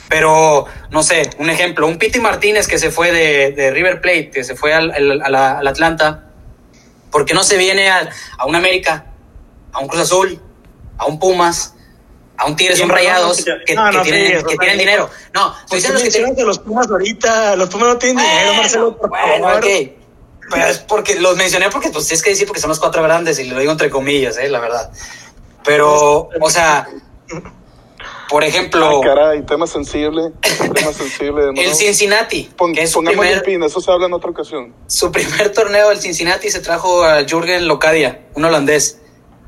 Pero, 0.09 0.65
no 0.91 1.03
sé, 1.03 1.31
un 1.38 1.50
ejemplo, 1.50 1.87
un 1.87 1.99
Piti 1.99 2.19
Martínez 2.19 2.67
que 2.67 2.79
se 2.79 2.91
fue 2.91 3.12
de, 3.12 3.71
River 3.71 4.00
Plate, 4.00 4.31
que 4.31 4.43
se 4.43 4.57
fue 4.57 4.73
al, 4.73 5.23
Atlanta, 5.67 6.31
¿por 7.11 7.25
qué 7.25 7.35
no 7.35 7.43
se 7.43 7.59
viene 7.59 7.91
a, 7.91 8.09
un 8.47 8.57
América, 8.57 9.07
a 9.73 9.81
un 9.81 9.88
Cruz 9.88 10.03
Azul, 10.03 10.41
a 10.97 11.05
un 11.05 11.19
Pumas, 11.19 11.75
a 12.38 12.47
un 12.47 12.57
Tigres, 12.57 12.81
un 12.81 12.88
Rayados, 12.88 13.45
que, 13.67 13.77
tienen, 14.03 14.45
que 14.47 14.57
tienen 14.57 14.79
dinero? 14.79 15.11
No, 15.35 15.55
pues 15.69 15.88
los 15.91 16.03
que 16.03 16.11
tienen... 16.11 16.35
los 16.38 16.59
Pumas 16.59 16.91
ahorita, 16.91 17.57
los 17.57 17.69
Pumas 17.69 17.88
no 17.88 17.99
tienen 17.99 18.25
dinero, 18.25 18.55
Marcelo, 18.55 18.97
por 18.97 19.11
bueno, 19.11 19.49
Pero 20.50 20.67
es 20.67 20.79
porque 20.79 21.17
los 21.17 21.37
mencioné 21.37 21.69
porque 21.69 21.91
pues 21.91 22.07
tienes 22.07 22.23
que 22.23 22.31
decir 22.31 22.47
porque 22.47 22.62
son 22.62 22.71
los 22.71 22.81
cuatro 22.81 23.03
grandes 23.03 23.38
y 23.38 23.45
lo 23.45 23.59
digo 23.59 23.73
entre 23.73 23.91
comillas, 23.91 24.38
eh, 24.38 24.49
la 24.49 24.59
verdad. 24.59 24.91
Pero, 25.65 26.31
o 26.41 26.49
sea, 26.49 26.88
por 28.28 28.44
ejemplo. 28.44 29.00
caray, 29.00 29.42
tema 29.42 29.66
sensible. 29.66 30.32
tema 30.75 30.92
sensible. 30.92 31.50
el 31.56 31.75
Cincinnati. 31.75 32.50
que 32.75 32.82
es 32.82 32.90
su 32.90 33.02
primer, 33.02 33.42
pin, 33.42 33.62
eso 33.62 33.80
se 33.80 33.90
habla 33.90 34.06
en 34.06 34.12
otra 34.12 34.30
ocasión. 34.30 34.75
Su 34.87 35.11
primer 35.11 35.52
torneo 35.54 35.88
del 35.88 36.00
Cincinnati 36.00 36.50
se 36.50 36.61
trajo 36.61 37.02
a 37.04 37.25
Jürgen 37.25 37.66
Locadia, 37.66 38.26
un 38.35 38.44
holandés. 38.44 39.00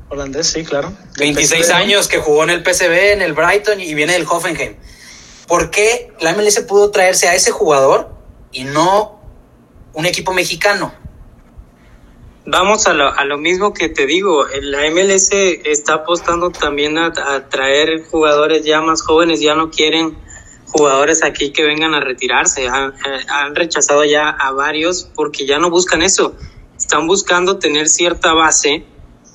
Holandés, 0.09 0.47
sí, 0.47 0.63
claro. 0.63 0.91
26 1.17 1.69
años 1.69 2.07
que 2.07 2.17
jugó 2.17 2.43
en 2.43 2.49
el 2.49 2.63
PSV, 2.63 3.13
en 3.13 3.21
el 3.21 3.33
Brighton 3.33 3.79
y 3.79 3.93
viene 3.93 4.13
del 4.13 4.25
Hoffenheim. 4.29 4.75
¿Por 5.47 5.71
qué 5.71 6.11
la 6.19 6.33
MLS 6.33 6.59
pudo 6.61 6.91
traerse 6.91 7.29
a 7.29 7.35
ese 7.35 7.51
jugador 7.51 8.09
y 8.51 8.65
no 8.65 9.21
un 9.93 10.05
equipo 10.05 10.33
mexicano? 10.33 10.93
Vamos 12.45 12.87
a 12.87 12.93
lo, 12.93 13.13
a 13.13 13.23
lo 13.25 13.37
mismo 13.37 13.71
que 13.71 13.87
te 13.87 14.07
digo, 14.07 14.47
la 14.61 14.89
MLS 14.89 15.29
está 15.31 15.93
apostando 15.93 16.49
también 16.49 16.97
a, 16.97 17.13
traer 17.49 18.03
jugadores 18.03 18.65
ya 18.65 18.81
más 18.81 19.03
jóvenes, 19.03 19.41
ya 19.41 19.53
no 19.53 19.69
quieren 19.69 20.17
jugadores 20.65 21.23
aquí 21.23 21.51
que 21.51 21.63
vengan 21.63 21.93
a 21.93 21.99
retirarse, 21.99 22.67
han, 22.67 22.93
han, 23.27 23.55
rechazado 23.55 24.05
ya 24.05 24.29
a 24.29 24.51
varios 24.53 25.07
porque 25.13 25.45
ya 25.45 25.59
no 25.59 25.69
buscan 25.69 26.01
eso, 26.01 26.35
están 26.75 27.05
buscando 27.05 27.59
tener 27.59 27.87
cierta 27.87 28.33
base 28.33 28.85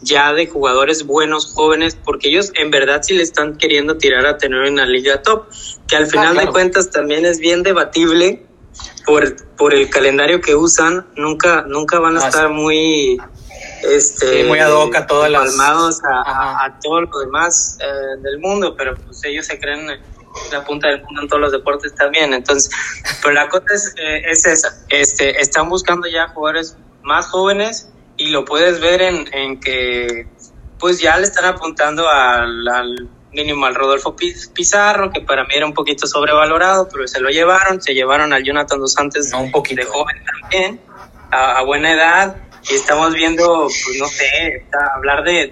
ya 0.03 0.33
de 0.33 0.49
jugadores 0.49 1.07
buenos, 1.07 1.53
jóvenes, 1.55 1.95
porque 1.95 2.29
ellos 2.29 2.51
en 2.55 2.71
verdad 2.71 3.03
sí 3.03 3.15
le 3.15 3.23
están 3.23 3.57
queriendo 3.57 3.99
tirar 3.99 4.27
a 4.27 4.37
tener 4.37 4.63
una 4.63 4.85
liga 4.85 5.23
top, 5.23 5.45
que 5.87 5.97
al 5.97 6.07
final 6.07 6.37
de 6.37 6.49
cuentas 6.49 6.91
también 6.91 7.25
es 7.25 7.39
bien 7.39 7.63
debatible 7.63 8.47
por, 9.05 9.37
por 9.57 9.75
el 9.75 9.89
calendario 9.91 10.41
que 10.41 10.55
usan, 10.55 11.07
nunca, 11.17 11.63
nunca 11.63 11.99
van 11.99 12.17
a 12.17 12.25
ah, 12.25 12.29
estar 12.29 12.49
muy 12.51 13.19
este 13.83 14.45
muy 14.45 14.59
ad 14.59 14.73
hoc 14.73 14.95
a 14.97 15.07
todas 15.07 15.31
las 15.31 15.59
a, 15.59 16.65
a, 16.65 16.79
todo 16.83 17.03
lo 17.03 17.19
demás 17.21 17.79
eh, 17.81 18.21
del 18.23 18.39
mundo, 18.39 18.75
pero 18.77 18.97
pues 18.97 19.25
ellos 19.25 19.47
se 19.47 19.59
creen 19.59 19.87
la 20.53 20.65
punta 20.65 20.89
del 20.89 21.03
mundo 21.03 21.23
en 21.23 21.29
todos 21.29 21.41
los 21.41 21.53
deportes 21.53 21.95
también. 21.95 22.35
Entonces, 22.35 22.71
pero 23.23 23.35
la 23.35 23.49
cosa 23.49 23.67
es, 23.73 23.95
eh, 23.97 24.23
es 24.27 24.47
esa. 24.47 24.69
Este, 24.89 25.41
están 25.41 25.69
buscando 25.69 26.07
ya 26.09 26.29
jugadores 26.29 26.77
más 27.03 27.27
jóvenes 27.27 27.89
y 28.17 28.29
lo 28.29 28.45
puedes 28.45 28.81
ver 28.81 29.03
en, 29.03 29.33
en 29.33 29.61
que 29.61 30.29
pues 30.79 31.01
ya 31.01 31.17
le 31.17 31.25
están 31.25 31.45
apuntando 31.47 32.09
al, 32.09 32.69
al 32.69 33.09
mínimo 33.37 33.67
al 33.67 33.75
Rodolfo 33.75 34.17
Pizarro, 34.17 35.11
que 35.11 35.21
para 35.21 35.45
mí 35.45 35.51
era 35.55 35.67
un 35.67 35.75
poquito 35.75 36.07
sobrevalorado, 36.07 36.89
pero 36.89 37.07
se 37.07 37.21
lo 37.21 37.29
llevaron, 37.29 37.81
se 37.81 37.95
llevaron 37.95 38.33
al 38.33 38.43
Jonathan 38.43 38.81
Dos 38.81 38.95
Santos 38.95 39.31
un 39.35 39.51
poquito 39.51 39.83
de 39.83 39.87
joven 39.87 40.17
también, 40.25 40.81
a, 41.31 41.63
buena 41.63 41.93
edad, 41.93 42.37
y 42.69 42.75
estamos 42.75 43.13
viendo, 43.13 43.69
pues 43.69 43.97
no 43.99 44.07
sé, 44.09 44.67
hablar 44.97 45.23
de, 45.23 45.51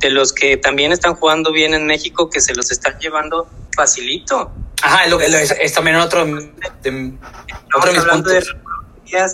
de, 0.00 0.10
los 0.10 0.32
que 0.32 0.56
también 0.58 0.92
están 0.92 1.14
jugando 1.14 1.50
bien 1.50 1.74
en 1.74 1.86
México, 1.86 2.28
que 2.28 2.40
se 2.40 2.54
los 2.54 2.70
están 2.70 2.98
llevando 3.00 3.48
facilito. 3.74 4.52
Ajá, 4.82 5.04
es, 5.06 5.10
lo, 5.10 5.20
es, 5.20 5.56
es 5.58 5.72
también 5.72 5.96
otro 5.96 6.26
de, 6.26 7.14
otro 7.74 7.90
de 7.90 7.98
mis 7.98 8.04
puntos. 8.04 8.32
De 8.32 8.42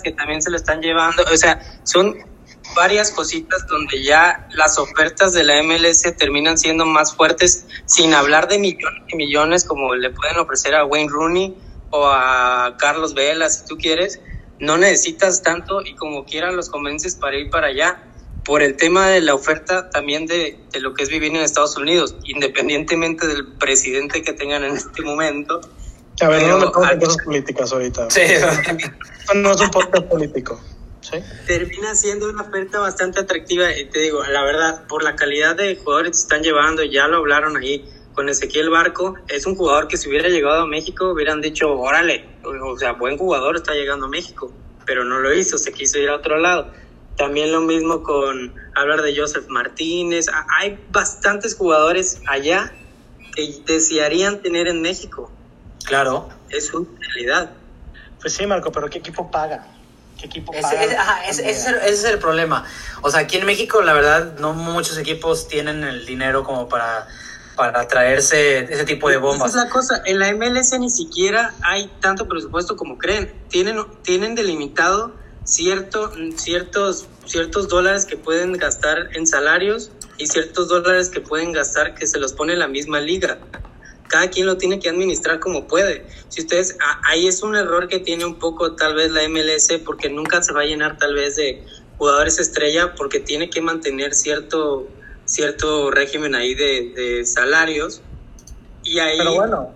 que 0.03 0.11
también 0.11 0.41
se 0.41 0.49
lo 0.49 0.57
están 0.57 0.79
llevando, 0.81 1.23
o 1.23 1.37
sea, 1.37 1.59
son 1.83 2.15
varias 2.75 3.11
cositas 3.11 3.65
donde 3.67 4.03
ya 4.03 4.47
las 4.53 4.77
ofertas 4.77 5.33
de 5.33 5.43
la 5.43 5.61
MLS 5.63 6.01
terminan 6.17 6.57
siendo 6.57 6.85
más 6.85 7.15
fuertes, 7.15 7.65
sin 7.85 8.13
hablar 8.13 8.47
de 8.47 8.59
millones 8.59 9.03
y 9.07 9.15
millones 9.15 9.65
como 9.65 9.95
le 9.95 10.09
pueden 10.09 10.37
ofrecer 10.37 10.75
a 10.75 10.85
Wayne 10.85 11.09
Rooney 11.09 11.55
o 11.89 12.07
a 12.07 12.75
Carlos 12.77 13.13
Vela, 13.13 13.49
si 13.49 13.65
tú 13.65 13.77
quieres. 13.77 14.19
No 14.59 14.77
necesitas 14.77 15.41
tanto 15.41 15.81
y 15.81 15.95
como 15.95 16.25
quieran 16.25 16.55
los 16.55 16.69
convences 16.69 17.15
para 17.15 17.37
ir 17.37 17.49
para 17.49 17.67
allá. 17.67 18.03
Por 18.43 18.63
el 18.63 18.75
tema 18.75 19.07
de 19.07 19.21
la 19.21 19.35
oferta 19.35 19.91
también 19.91 20.25
de, 20.25 20.57
de 20.71 20.79
lo 20.79 20.95
que 20.95 21.03
es 21.03 21.09
vivir 21.09 21.29
en 21.29 21.41
Estados 21.41 21.77
Unidos, 21.77 22.15
independientemente 22.23 23.27
del 23.27 23.47
presidente 23.53 24.23
que 24.23 24.33
tengan 24.33 24.63
en 24.63 24.77
este 24.77 25.03
momento. 25.03 25.61
A 26.21 26.27
ver, 26.27 26.47
no 26.47 26.59
me 26.59 26.71
cosas 26.71 27.17
políticas 27.23 27.71
ahorita. 27.71 28.09
Sí. 28.09 28.21
no 29.35 29.51
es 29.51 29.61
un 29.61 29.69
podcast 29.69 30.05
político. 30.05 30.59
Termina 31.47 31.95
siendo 31.95 32.29
una 32.29 32.43
oferta 32.43 32.79
bastante 32.79 33.19
atractiva 33.19 33.75
y 33.75 33.85
te 33.85 33.99
digo, 33.99 34.23
la 34.23 34.43
verdad, 34.43 34.87
por 34.87 35.03
la 35.03 35.15
calidad 35.15 35.55
de 35.55 35.75
jugadores 35.75 36.11
que 36.11 36.17
están 36.17 36.43
llevando, 36.43 36.83
ya 36.83 37.07
lo 37.07 37.17
hablaron 37.17 37.57
ahí 37.57 37.85
con 38.13 38.29
Ezequiel 38.29 38.69
Barco, 38.69 39.15
es 39.27 39.45
un 39.45 39.55
jugador 39.55 39.87
que 39.87 39.97
si 39.97 40.09
hubiera 40.09 40.29
llegado 40.29 40.61
a 40.61 40.67
México 40.67 41.11
hubieran 41.11 41.41
dicho, 41.41 41.71
órale, 41.71 42.25
o 42.43 42.77
sea, 42.77 42.93
buen 42.93 43.17
jugador 43.17 43.55
está 43.55 43.73
llegando 43.73 44.05
a 44.05 44.09
México, 44.09 44.51
pero 44.85 45.03
no 45.03 45.19
lo 45.19 45.33
hizo, 45.33 45.57
se 45.57 45.71
quiso 45.71 45.97
ir 45.97 46.09
a 46.09 46.15
otro 46.15 46.37
lado. 46.37 46.71
También 47.17 47.51
lo 47.51 47.61
mismo 47.61 48.03
con 48.03 48.53
hablar 48.75 49.01
de 49.01 49.17
Joseph 49.17 49.47
Martínez, 49.47 50.27
hay 50.59 50.79
bastantes 50.91 51.55
jugadores 51.55 52.21
allá 52.27 52.73
que 53.35 53.61
desearían 53.65 54.41
tener 54.41 54.67
en 54.67 54.81
México. 54.81 55.31
Claro. 55.85 56.29
Es 56.49 56.73
una 56.73 56.87
realidad. 56.99 57.51
Pues 58.19 58.33
sí, 58.33 58.45
Marco, 58.45 58.71
pero 58.71 58.89
¿qué 58.89 58.99
equipo 58.99 59.31
paga? 59.31 59.67
Equipo 60.25 60.53
ese, 60.53 61.49
es 61.49 62.03
el, 62.03 62.19
problema. 62.19 62.65
O 63.01 63.09
sea, 63.09 63.21
aquí 63.21 63.37
en 63.37 63.45
México, 63.45 63.81
la 63.81 63.93
verdad, 63.93 64.37
no 64.39 64.53
muchos 64.53 64.97
equipos 64.97 65.47
tienen 65.47 65.83
el 65.83 66.05
dinero 66.05 66.43
como 66.43 66.69
para, 66.69 67.07
para 67.55 67.87
traerse 67.87 68.59
ese 68.59 68.85
tipo 68.85 69.09
de 69.09 69.17
bombas. 69.17 69.49
Esa 69.49 69.59
es 69.59 69.65
la 69.65 69.69
cosa. 69.71 70.01
En 70.05 70.19
la 70.19 70.33
MLS 70.33 70.77
ni 70.79 70.89
siquiera 70.89 71.53
hay 71.61 71.91
tanto 71.99 72.27
presupuesto 72.27 72.75
como 72.75 72.97
creen. 72.97 73.33
Tienen, 73.49 73.83
tienen 74.03 74.35
delimitado 74.35 75.13
cierto, 75.43 76.11
ciertos, 76.35 77.07
ciertos 77.25 77.67
dólares 77.67 78.05
que 78.05 78.17
pueden 78.17 78.53
gastar 78.53 79.09
en 79.15 79.27
salarios 79.27 79.91
y 80.17 80.27
ciertos 80.27 80.67
dólares 80.67 81.09
que 81.09 81.21
pueden 81.21 81.51
gastar 81.51 81.95
que 81.95 82.07
se 82.07 82.19
los 82.19 82.33
pone 82.33 82.55
la 82.55 82.67
misma 82.67 82.99
liga 82.99 83.39
cada 84.11 84.29
quien 84.29 84.45
lo 84.45 84.57
tiene 84.57 84.77
que 84.77 84.89
administrar 84.89 85.39
como 85.39 85.67
puede. 85.67 86.05
Si 86.27 86.41
ustedes, 86.41 86.77
ahí 87.07 87.27
es 87.27 87.41
un 87.43 87.55
error 87.55 87.87
que 87.87 87.99
tiene 87.99 88.25
un 88.25 88.35
poco 88.35 88.75
tal 88.75 88.93
vez 88.93 89.09
la 89.11 89.27
MLS 89.29 89.79
porque 89.85 90.09
nunca 90.09 90.43
se 90.43 90.51
va 90.51 90.61
a 90.61 90.65
llenar 90.65 90.97
tal 90.97 91.15
vez 91.15 91.37
de 91.37 91.63
jugadores 91.97 92.37
estrella 92.37 92.93
porque 92.95 93.21
tiene 93.21 93.49
que 93.49 93.61
mantener 93.61 94.13
cierto, 94.13 94.89
cierto 95.23 95.91
régimen 95.91 96.35
ahí 96.35 96.53
de, 96.55 97.23
salarios. 97.25 98.01
Y 98.83 98.99
ahí, 98.99 99.17
pero 99.17 99.33
bueno. 99.33 99.73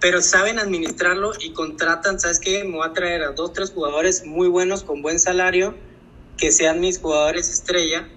Pero 0.00 0.22
saben 0.22 0.58
administrarlo 0.58 1.32
y 1.38 1.52
contratan, 1.52 2.18
¿sabes 2.18 2.38
qué? 2.38 2.64
Me 2.64 2.76
voy 2.76 2.88
a 2.88 2.94
traer 2.94 3.22
a 3.22 3.32
dos, 3.32 3.52
tres 3.52 3.70
jugadores 3.70 4.24
muy 4.24 4.48
buenos 4.48 4.82
con 4.82 5.02
buen 5.02 5.20
salario 5.20 5.74
que 6.38 6.52
sean 6.52 6.80
mis 6.80 7.00
jugadores 7.00 7.50
estrella 7.50 8.08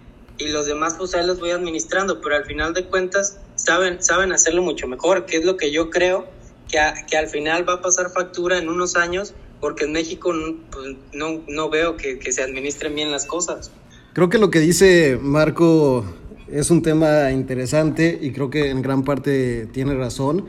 y 0.41 0.49
los 0.49 0.65
demás 0.65 0.95
pues 0.97 1.13
ahí 1.15 1.25
los 1.25 1.39
voy 1.39 1.51
administrando, 1.51 2.21
pero 2.21 2.35
al 2.35 2.45
final 2.45 2.73
de 2.73 2.85
cuentas 2.85 3.39
saben, 3.55 4.01
saben 4.01 4.31
hacerlo 4.31 4.61
mucho 4.61 4.87
mejor, 4.87 5.25
que 5.25 5.37
es 5.37 5.45
lo 5.45 5.57
que 5.57 5.71
yo 5.71 5.89
creo 5.89 6.27
que, 6.67 6.79
que 7.09 7.17
al 7.17 7.27
final 7.27 7.67
va 7.67 7.75
a 7.75 7.81
pasar 7.81 8.11
factura 8.11 8.57
en 8.57 8.69
unos 8.69 8.95
años, 8.95 9.33
porque 9.59 9.85
en 9.85 9.91
México 9.91 10.33
pues, 10.71 10.95
no, 11.13 11.41
no 11.47 11.69
veo 11.69 11.97
que, 11.97 12.19
que 12.19 12.31
se 12.31 12.41
administren 12.41 12.95
bien 12.95 13.11
las 13.11 13.25
cosas. 13.25 13.71
Creo 14.13 14.29
que 14.29 14.37
lo 14.37 14.49
que 14.49 14.59
dice 14.59 15.17
Marco 15.21 16.05
es 16.51 16.69
un 16.69 16.81
tema 16.81 17.31
interesante 17.31 18.17
y 18.21 18.31
creo 18.31 18.49
que 18.49 18.69
en 18.69 18.81
gran 18.81 19.03
parte 19.03 19.67
tiene 19.67 19.93
razón. 19.95 20.45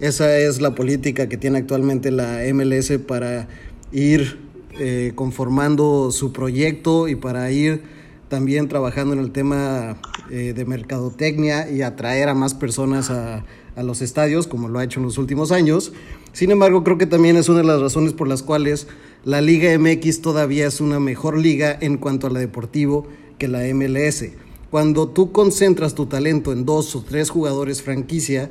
Esa 0.00 0.36
es 0.38 0.60
la 0.60 0.74
política 0.74 1.28
que 1.28 1.36
tiene 1.36 1.58
actualmente 1.58 2.10
la 2.10 2.40
MLS 2.52 2.92
para 3.06 3.48
ir 3.92 4.38
eh, 4.78 5.12
conformando 5.14 6.10
su 6.10 6.32
proyecto 6.32 7.08
y 7.08 7.16
para 7.16 7.50
ir 7.50 7.82
también 8.30 8.68
trabajando 8.68 9.12
en 9.12 9.18
el 9.18 9.32
tema 9.32 9.98
eh, 10.30 10.54
de 10.54 10.64
mercadotecnia 10.64 11.70
y 11.70 11.82
atraer 11.82 12.30
a 12.30 12.34
más 12.34 12.54
personas 12.54 13.10
a, 13.10 13.44
a, 13.76 13.82
los 13.82 14.00
estadios, 14.00 14.46
como 14.46 14.68
lo 14.68 14.78
ha 14.78 14.84
hecho 14.84 15.00
en 15.00 15.06
los 15.06 15.18
últimos 15.18 15.52
años. 15.52 15.92
Sin 16.32 16.50
embargo, 16.52 16.84
creo 16.84 16.96
que 16.96 17.06
también 17.06 17.36
es 17.36 17.48
una 17.48 17.58
de 17.58 17.66
las 17.66 17.80
razones 17.80 18.14
por 18.14 18.28
las 18.28 18.42
cuales 18.42 18.86
la 19.24 19.40
Liga 19.40 19.76
MX 19.78 20.22
todavía 20.22 20.66
es 20.66 20.80
una 20.80 21.00
mejor 21.00 21.36
liga 21.36 21.76
en 21.78 21.98
cuanto 21.98 22.28
a 22.28 22.30
la 22.30 22.38
deportivo 22.38 23.06
que 23.36 23.48
la 23.48 23.62
MLS. 23.74 24.24
Cuando 24.70 25.08
tú 25.08 25.32
concentras 25.32 25.96
tu 25.96 26.06
talento 26.06 26.52
en 26.52 26.64
dos 26.64 26.94
o 26.94 27.02
tres 27.02 27.30
jugadores 27.30 27.82
franquicia, 27.82 28.48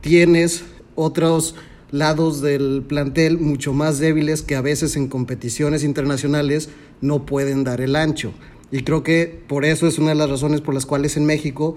tienes 0.00 0.64
otros 0.94 1.56
lados 1.90 2.40
del 2.40 2.84
plantel 2.86 3.38
mucho 3.38 3.72
más 3.72 3.98
débiles 3.98 4.42
que 4.42 4.54
a 4.54 4.60
veces 4.60 4.96
en 4.96 5.08
competiciones 5.08 5.82
internacionales 5.82 6.68
no 7.00 7.26
pueden 7.26 7.64
dar 7.64 7.80
el 7.80 7.96
ancho. 7.96 8.32
Y 8.70 8.82
creo 8.82 9.02
que 9.02 9.42
por 9.46 9.64
eso 9.64 9.86
es 9.86 9.98
una 9.98 10.10
de 10.10 10.16
las 10.16 10.30
razones 10.30 10.60
por 10.60 10.74
las 10.74 10.86
cuales 10.86 11.16
en 11.16 11.24
México 11.24 11.76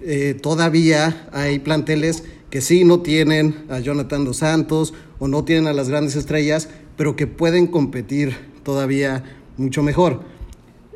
eh, 0.00 0.36
todavía 0.40 1.28
hay 1.32 1.58
planteles 1.58 2.24
que 2.50 2.60
sí 2.60 2.84
no 2.84 3.00
tienen 3.00 3.64
a 3.68 3.80
Jonathan 3.80 4.24
dos 4.24 4.38
Santos 4.38 4.94
o 5.18 5.28
no 5.28 5.44
tienen 5.44 5.66
a 5.66 5.72
las 5.72 5.88
grandes 5.88 6.16
estrellas, 6.16 6.68
pero 6.96 7.16
que 7.16 7.26
pueden 7.26 7.66
competir 7.66 8.36
todavía 8.62 9.24
mucho 9.56 9.82
mejor. 9.82 10.20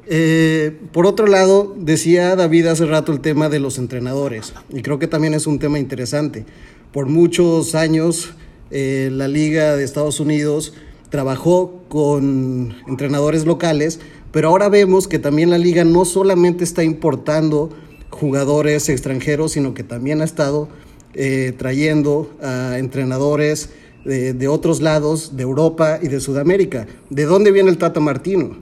Eh, 0.07 0.77
por 0.93 1.07
otro 1.07 1.27
lado, 1.27 1.75
decía 1.79 2.35
David 2.35 2.67
hace 2.67 2.87
rato 2.87 3.13
el 3.13 3.21
tema 3.21 3.49
de 3.49 3.61
los 3.61 3.79
entrenadores, 3.79 4.53
y 4.71 4.83
creo 4.83 4.99
que 4.99 5.07
también 5.07 5.35
es 5.35 5.47
un 5.47 5.59
tema 5.59 5.79
interesante. 5.79 6.45
Por 6.93 7.07
muchos 7.07 7.75
años, 7.75 8.33
eh, 8.71 9.11
la 9.13 9.29
Liga 9.29 9.77
de 9.77 9.85
Estados 9.85 10.19
Unidos 10.19 10.75
trabajó 11.11 11.85
con 11.89 12.75
entrenadores 12.89 13.45
locales, 13.45 14.01
pero 14.33 14.49
ahora 14.49 14.69
vemos 14.69 15.09
que 15.09 15.19
también 15.19 15.51
la 15.51 15.59
liga 15.59 15.85
no 15.85 16.05
solamente 16.05 16.65
está 16.65 16.85
importando 16.85 17.71
jugadores 18.11 18.89
extranjeros, 18.89 19.53
sino 19.53 19.75
que 19.75 19.83
también 19.83 20.21
ha 20.21 20.25
estado 20.25 20.69
eh, 21.15 21.55
trayendo 21.57 22.31
a 22.43 22.79
entrenadores 22.79 23.71
de, 24.05 24.49
otros 24.49 24.81
lados, 24.81 25.37
de 25.37 25.43
Europa 25.43 25.99
y 26.03 26.09
de 26.09 26.21
Sudamérica. 26.21 26.87
¿De 27.11 27.25
dónde 27.25 27.53
viene 27.53 27.71
el 27.71 27.79
Tata 27.79 28.01
Martino? 28.01 28.57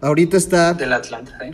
Ahorita 0.00 0.36
está... 0.36 0.74
Del 0.74 0.92
Atlanta, 0.92 1.32
¿eh? 1.44 1.52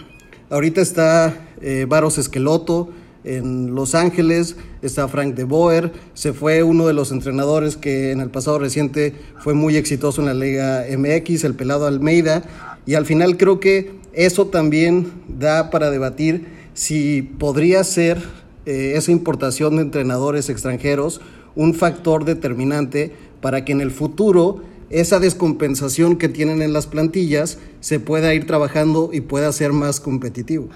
Ahorita 0.49 0.81
está 0.81 1.49
eh, 1.61 1.87
Varos 1.89 2.19
Esqueloto 2.19 2.91
en 3.23 3.75
Los 3.75 3.95
Ángeles, 3.95 4.57
está 4.83 5.07
Frank 5.07 5.35
de 5.35 5.45
Boer, 5.45 5.93
se 6.15 6.33
fue 6.33 6.63
uno 6.63 6.87
de 6.87 6.93
los 6.93 7.13
entrenadores 7.13 7.77
que 7.77 8.11
en 8.11 8.21
el 8.21 8.31
pasado 8.31 8.59
reciente 8.59 9.15
fue 9.39 9.55
muy 9.55 9.77
exitoso 9.77 10.23
en 10.23 10.27
la 10.27 10.35
Liga 10.35 10.85
MX, 10.91 11.45
el 11.45 11.55
pelado 11.55 11.87
Almeida, 11.87 12.43
y 12.87 12.95
al 12.95 13.07
final 13.07 13.37
creo 13.37 13.61
que 13.61 13.93
eso 14.13 14.47
también 14.47 15.13
da 15.29 15.71
para 15.71 15.91
debatir 15.91 16.47
si 16.75 17.23
podría 17.23 17.85
ser 17.85 18.19
eh, 18.67 18.95
esa 18.97 19.13
importación 19.13 19.77
de 19.77 19.83
entrenadores 19.83 20.49
extranjeros 20.49 21.21
un 21.55 21.75
factor 21.75 22.25
determinante 22.25 23.15
para 23.41 23.65
que 23.65 23.73
en 23.73 23.81
el 23.81 23.91
futuro 23.91 24.63
esa 24.91 25.21
descompensación 25.21 26.19
que 26.19 26.29
tienen 26.29 26.63
en 26.63 26.73
las 26.73 26.87
plantillas 26.87 27.59
se 27.81 28.01
pueda 28.01 28.35
ir 28.35 28.47
trabajando 28.47 29.11
y 29.13 29.21
pueda 29.21 29.53
ser 29.53 29.73
más 29.73 30.01
competitivo. 30.01 30.69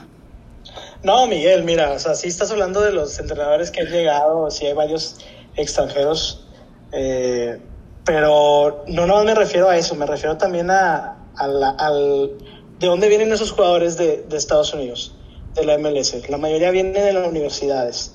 No, 1.03 1.27
Miguel, 1.27 1.65
mira, 1.65 1.93
o 1.93 1.99
sea, 1.99 2.15
si 2.15 2.29
estás 2.29 2.51
hablando 2.51 2.81
de 2.81 2.93
los 2.93 3.19
entrenadores 3.19 3.71
que 3.71 3.81
han 3.81 3.89
llegado, 3.89 4.51
si 4.51 4.67
hay 4.67 4.73
varios 4.73 5.19
extranjeros, 5.57 6.47
eh, 6.93 7.59
pero 8.05 8.85
no, 8.87 9.07
no 9.07 9.25
me 9.25 9.35
refiero 9.35 9.69
a 9.69 9.77
eso, 9.77 9.95
me 9.95 10.07
refiero 10.07 10.37
también 10.39 10.71
a, 10.71 11.24
al, 11.37 12.33
de 12.79 12.87
dónde 12.87 13.09
vienen 13.09 13.33
esos 13.33 13.53
jugadores 13.53 13.97
de, 13.97 14.25
de, 14.29 14.37
Estados 14.37 14.73
Unidos, 14.75 15.15
de 15.55 15.65
la 15.65 15.79
MLS. 15.79 16.29
La 16.29 16.39
mayoría 16.39 16.71
vienen 16.71 16.93
de 16.93 17.13
las 17.13 17.29
universidades. 17.29 18.13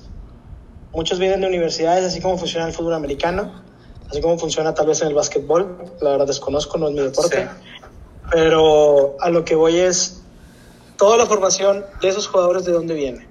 Muchos 0.92 1.18
vienen 1.18 1.40
de 1.40 1.46
universidades, 1.46 2.04
así 2.04 2.20
como 2.20 2.36
funciona 2.36 2.66
el 2.66 2.72
fútbol 2.72 2.94
americano, 2.94 3.62
así 4.10 4.20
como 4.20 4.38
funciona 4.38 4.74
tal 4.74 4.86
vez 4.86 5.00
en 5.02 5.08
el 5.08 5.14
básquetbol. 5.14 5.92
La 6.00 6.10
verdad 6.10 6.26
desconozco, 6.26 6.78
no 6.78 6.88
es 6.88 6.94
mi 6.94 7.00
deporte. 7.00 7.48
Pero 8.30 9.16
a 9.20 9.30
lo 9.30 9.44
que 9.44 9.54
voy 9.54 9.78
es, 9.78 10.22
toda 10.96 11.16
la 11.16 11.26
formación 11.26 11.84
de 12.00 12.08
esos 12.08 12.28
jugadores, 12.28 12.64
¿de 12.64 12.72
dónde 12.72 12.94
viene? 12.94 13.28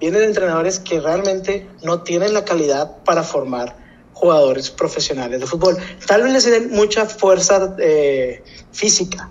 Vienen 0.00 0.20
de 0.20 0.26
entrenadores 0.26 0.80
que 0.80 1.00
realmente 1.00 1.68
no 1.82 2.02
tienen 2.02 2.34
la 2.34 2.44
calidad 2.44 2.96
para 3.04 3.22
formar 3.22 3.76
jugadores 4.12 4.70
profesionales 4.70 5.40
de 5.40 5.46
fútbol. 5.46 5.76
Tal 6.06 6.22
vez 6.22 6.32
les 6.32 6.44
den 6.44 6.70
mucha 6.70 7.06
fuerza 7.06 7.76
eh, 7.78 8.42
física, 8.74 9.30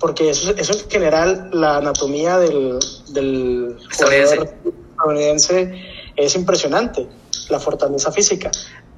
porque 0.00 0.30
eso, 0.30 0.54
eso 0.56 0.72
en 0.72 0.90
general 0.90 1.50
la 1.52 1.78
anatomía 1.78 2.38
del, 2.38 2.78
del 3.08 3.76
jugador 3.92 4.48
estadounidense 4.92 5.74
es 6.16 6.34
impresionante, 6.34 7.06
la 7.50 7.60
fortaleza 7.60 8.10
física, 8.12 8.50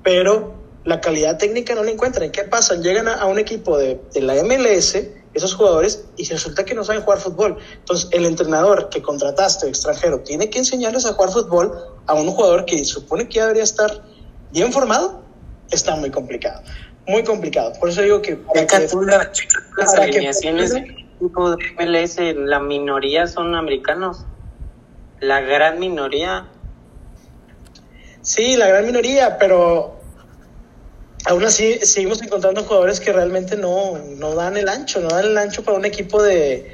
pero 0.03 0.55
la 0.85 1.01
calidad 1.01 1.37
técnica 1.39 1.75
no 1.75 1.83
la 1.83 1.91
encuentran. 1.91 2.31
¿Qué 2.31 2.45
pasa? 2.45 2.77
Llegan 2.77 3.09
a, 3.09 3.27
un 3.27 3.39
equipo 3.39 3.77
de, 3.77 4.01
de, 4.15 4.21
la 4.23 4.35
MLS, 4.43 4.97
esos 5.35 5.55
jugadores, 5.55 6.05
y 6.17 6.29
resulta 6.29 6.65
que 6.65 6.75
no 6.75 6.85
saben 6.85 7.03
jugar 7.03 7.19
fútbol. 7.19 7.59
Entonces, 7.79 8.09
el 8.13 8.25
entrenador 8.25 8.89
que 8.89 9.03
contrataste, 9.03 9.69
extranjero, 9.69 10.21
tiene 10.21 10.49
que 10.49 10.59
enseñarles 10.59 11.05
a 11.05 11.13
jugar 11.13 11.31
fútbol 11.31 11.73
a 12.07 12.15
un 12.15 12.31
jugador 12.31 12.65
que 12.65 12.85
supone 12.85 13.29
que 13.29 13.41
debería 13.41 13.65
estar 13.65 14.03
bien 14.53 14.73
formado, 14.73 15.23
está 15.71 15.97
muy 15.97 16.11
complicado. 16.11 16.63
Muy 17.09 17.25
complicado. 17.25 17.73
Por 17.81 17.89
eso 17.89 18.03
digo 18.03 18.21
que. 18.21 18.37
Para 18.37 18.67
que, 18.67 18.87
la, 19.07 19.33
las 19.79 19.95
alineaciones 19.95 20.75
del 20.75 20.91
equipo 20.91 21.57
de 21.57 21.57
MLS, 21.79 22.19
la 22.37 22.61
minoría 22.61 23.27
son 23.27 23.55
americanos. 23.55 24.27
La 25.21 25.41
gran 25.41 25.81
minoría. 25.81 26.47
Sí, 28.21 28.57
la 28.57 28.69
gran 28.69 28.85
minoría, 28.85 29.39
pero 29.39 29.99
aún 31.25 31.45
así 31.45 31.79
seguimos 31.79 32.21
encontrando 32.23 32.63
jugadores 32.63 33.01
que 33.01 33.11
realmente 33.11 33.57
no, 33.57 33.97
no 33.99 34.35
dan 34.35 34.59
el 34.59 34.69
ancho, 34.69 35.01
no 35.01 35.09
dan 35.09 35.25
el 35.25 35.39
ancho 35.39 35.65
para 35.65 35.79
un 35.79 35.87
equipo 35.87 36.23
de, 36.23 36.71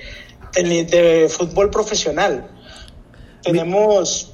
de, 0.52 0.84
de 0.84 1.28
fútbol 1.28 1.70
profesional. 1.70 2.50
Tenemos 3.42 4.33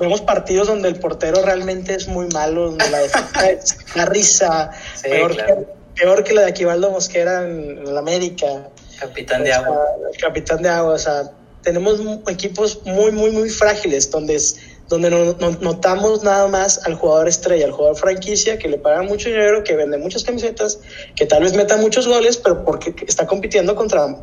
vemos 0.00 0.20
partidos 0.22 0.66
donde 0.68 0.88
el 0.88 0.96
portero 0.98 1.42
realmente 1.42 1.94
es 1.94 2.08
muy 2.08 2.26
malo, 2.28 2.66
donde 2.70 2.88
la 2.90 2.98
defensa 2.98 3.50
es 3.50 3.76
una 3.94 4.06
risa, 4.06 4.70
Sí, 4.96 5.08
peor, 5.10 5.34
claro. 5.36 5.56
que, 5.94 6.00
peor 6.00 6.24
que 6.24 6.34
la 6.34 6.40
de 6.42 6.48
Aquivaldo 6.48 6.90
Mosquera 6.90 7.44
en, 7.44 7.78
en 7.78 7.94
la 7.94 8.00
América. 8.00 8.68
Capitán 8.98 9.44
de 9.44 9.50
O 9.50 9.54
sea, 9.54 9.62
agua. 9.64 9.84
el 10.12 10.18
capitán 10.20 10.62
de 10.62 10.68
agua, 10.68 10.94
o 10.94 10.98
sea, 10.98 11.30
tenemos 11.62 12.00
equipos 12.28 12.80
muy, 12.84 13.12
muy, 13.12 13.30
muy 13.30 13.48
frágiles 13.50 14.10
donde, 14.10 14.34
es- 14.34 14.56
donde 14.88 15.08
no, 15.10 15.34
no- 15.38 15.56
notamos 15.60 16.22
nada 16.24 16.48
más 16.48 16.84
al 16.86 16.94
jugador 16.94 17.28
estrella, 17.28 17.66
al 17.66 17.72
jugador 17.72 17.96
franquicia, 17.96 18.58
que 18.58 18.68
le 18.68 18.78
pagan 18.78 19.06
mucho 19.06 19.28
dinero, 19.28 19.62
que 19.62 19.76
vende 19.76 19.98
muchas 19.98 20.24
camisetas, 20.24 20.80
que 21.14 21.26
tal 21.26 21.42
vez 21.44 21.54
meta 21.54 21.76
muchos 21.76 22.08
goles, 22.08 22.36
pero 22.38 22.64
porque 22.64 22.94
está 23.06 23.26
compitiendo 23.26 23.76
contra 23.76 24.16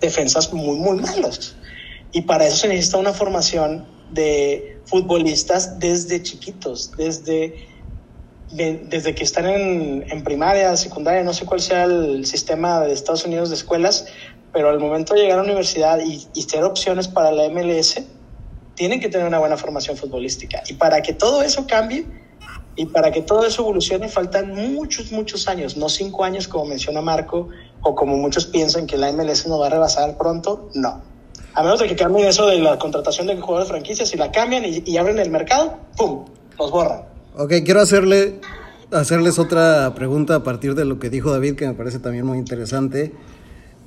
defensas 0.00 0.52
muy, 0.52 0.76
muy 0.78 0.98
malos. 0.98 1.56
Y 2.12 2.22
para 2.22 2.46
eso 2.46 2.56
se 2.56 2.68
necesita 2.68 2.96
una 2.98 3.12
formación 3.12 3.86
de 4.10 4.82
futbolistas 4.86 5.78
desde 5.78 6.22
chiquitos, 6.22 6.92
desde, 6.98 7.56
de- 8.50 8.82
desde 8.86 9.14
que 9.14 9.24
están 9.24 9.46
en, 9.48 10.06
en 10.10 10.24
primaria, 10.24 10.76
secundaria, 10.76 11.24
no 11.24 11.34
sé 11.34 11.46
cuál 11.46 11.60
sea 11.60 11.84
el 11.84 12.26
sistema 12.26 12.80
de 12.82 12.92
Estados 12.94 13.24
Unidos 13.26 13.50
de 13.50 13.56
escuelas, 13.56 14.06
pero 14.52 14.70
al 14.70 14.80
momento 14.80 15.14
de 15.14 15.22
llegar 15.22 15.38
a 15.38 15.42
la 15.42 15.48
universidad 15.48 16.00
y, 16.04 16.30
y 16.34 16.42
ser 16.44 16.64
opciones 16.64 17.08
para 17.08 17.32
la 17.32 17.48
MLS, 17.50 18.02
tienen 18.74 19.00
que 19.00 19.08
tener 19.08 19.26
una 19.26 19.38
buena 19.40 19.56
formación 19.56 19.96
futbolística. 19.96 20.62
Y 20.68 20.74
para 20.74 21.02
que 21.02 21.14
todo 21.14 21.42
eso 21.42 21.66
cambie 21.66 22.08
y 22.76 22.86
para 22.86 23.10
que 23.10 23.22
todo 23.22 23.46
eso 23.46 23.62
evolucione, 23.62 24.08
faltan 24.08 24.54
muchos, 24.54 25.12
muchos 25.12 25.48
años, 25.48 25.76
no 25.76 25.88
cinco 25.88 26.24
años 26.24 26.48
como 26.48 26.66
menciona 26.66 27.02
Marco, 27.02 27.48
o 27.82 27.94
como 27.94 28.16
muchos 28.16 28.46
piensan 28.46 28.86
que 28.86 28.96
la 28.98 29.12
MLS 29.12 29.46
nos 29.48 29.60
va 29.60 29.66
a 29.68 29.70
rebasar 29.70 30.16
pronto, 30.18 30.70
no. 30.74 31.17
A 31.58 31.62
menos 31.64 31.80
de 31.80 31.88
que 31.88 31.96
cambien 31.96 32.28
eso 32.28 32.46
de 32.46 32.60
la 32.60 32.78
contratación 32.78 33.26
de 33.26 33.34
jugadores 33.34 33.68
franquicias, 33.68 34.08
si 34.08 34.16
la 34.16 34.30
cambian 34.30 34.62
y, 34.64 34.96
abren 34.96 35.18
el 35.18 35.28
mercado, 35.28 35.76
¡pum! 35.96 36.24
Nos 36.56 36.70
borran. 36.70 37.00
Ok, 37.36 37.52
quiero 37.64 37.80
hacerle, 37.80 38.38
hacerles 38.92 39.40
otra 39.40 39.92
pregunta 39.96 40.36
a 40.36 40.44
partir 40.44 40.76
de 40.76 40.84
lo 40.84 41.00
que 41.00 41.10
dijo 41.10 41.32
David, 41.32 41.56
que 41.56 41.66
me 41.66 41.74
parece 41.74 41.98
también 41.98 42.24
muy 42.24 42.38
interesante. 42.38 43.12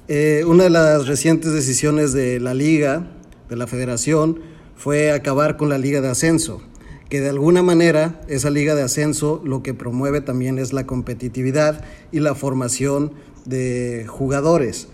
Eh, 0.10 0.44
una 0.46 0.66
de 0.66 0.70
las 0.70 1.08
recientes 1.08 1.54
decisiones 1.54 2.12
de 2.12 2.42
la 2.42 2.54
liga, 2.54 3.08
de 3.48 3.56
la 3.56 3.68
federación, 3.68 4.42
fue 4.76 5.14
acabar 5.14 5.56
con 5.56 5.70
la 5.70 5.78
liga 5.78 6.02
de 6.02 6.10
ascenso, 6.10 6.62
que 7.08 7.22
de 7.22 7.30
alguna 7.30 7.64
manera 7.64 8.20
esa 8.28 8.50
liga 8.50 8.76
de 8.76 8.84
ascenso 8.84 9.42
lo 9.46 9.64
que 9.64 9.74
promueve 9.74 10.20
también 10.20 10.60
es 10.60 10.74
la 10.74 10.86
competitividad 10.86 11.86
y 12.12 12.20
la 12.20 12.36
formación 12.36 13.14
de 13.46 14.08
jugadores. 14.10 14.90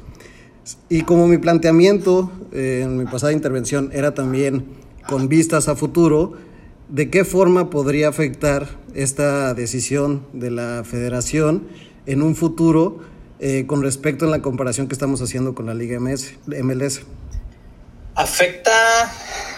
Y 0.89 1.03
como 1.03 1.27
mi 1.27 1.37
planteamiento 1.37 2.31
eh, 2.51 2.81
en 2.83 2.97
mi 2.97 3.05
pasada 3.05 3.33
intervención 3.33 3.89
era 3.93 4.13
también 4.13 4.65
con 5.07 5.29
vistas 5.29 5.67
a 5.67 5.75
futuro, 5.75 6.33
¿de 6.89 7.09
qué 7.09 7.23
forma 7.23 7.69
podría 7.69 8.09
afectar 8.09 8.67
esta 8.93 9.53
decisión 9.53 10.25
de 10.33 10.51
la 10.51 10.83
federación 10.83 11.67
en 12.05 12.21
un 12.21 12.35
futuro 12.35 12.99
eh, 13.39 13.65
con 13.67 13.83
respecto 13.83 14.25
a 14.25 14.27
la 14.27 14.41
comparación 14.41 14.87
que 14.87 14.93
estamos 14.93 15.21
haciendo 15.21 15.53
con 15.53 15.65
la 15.67 15.73
Liga 15.73 15.99
MS, 15.99 16.33
MLS? 16.47 17.01
Afecta 18.15 18.71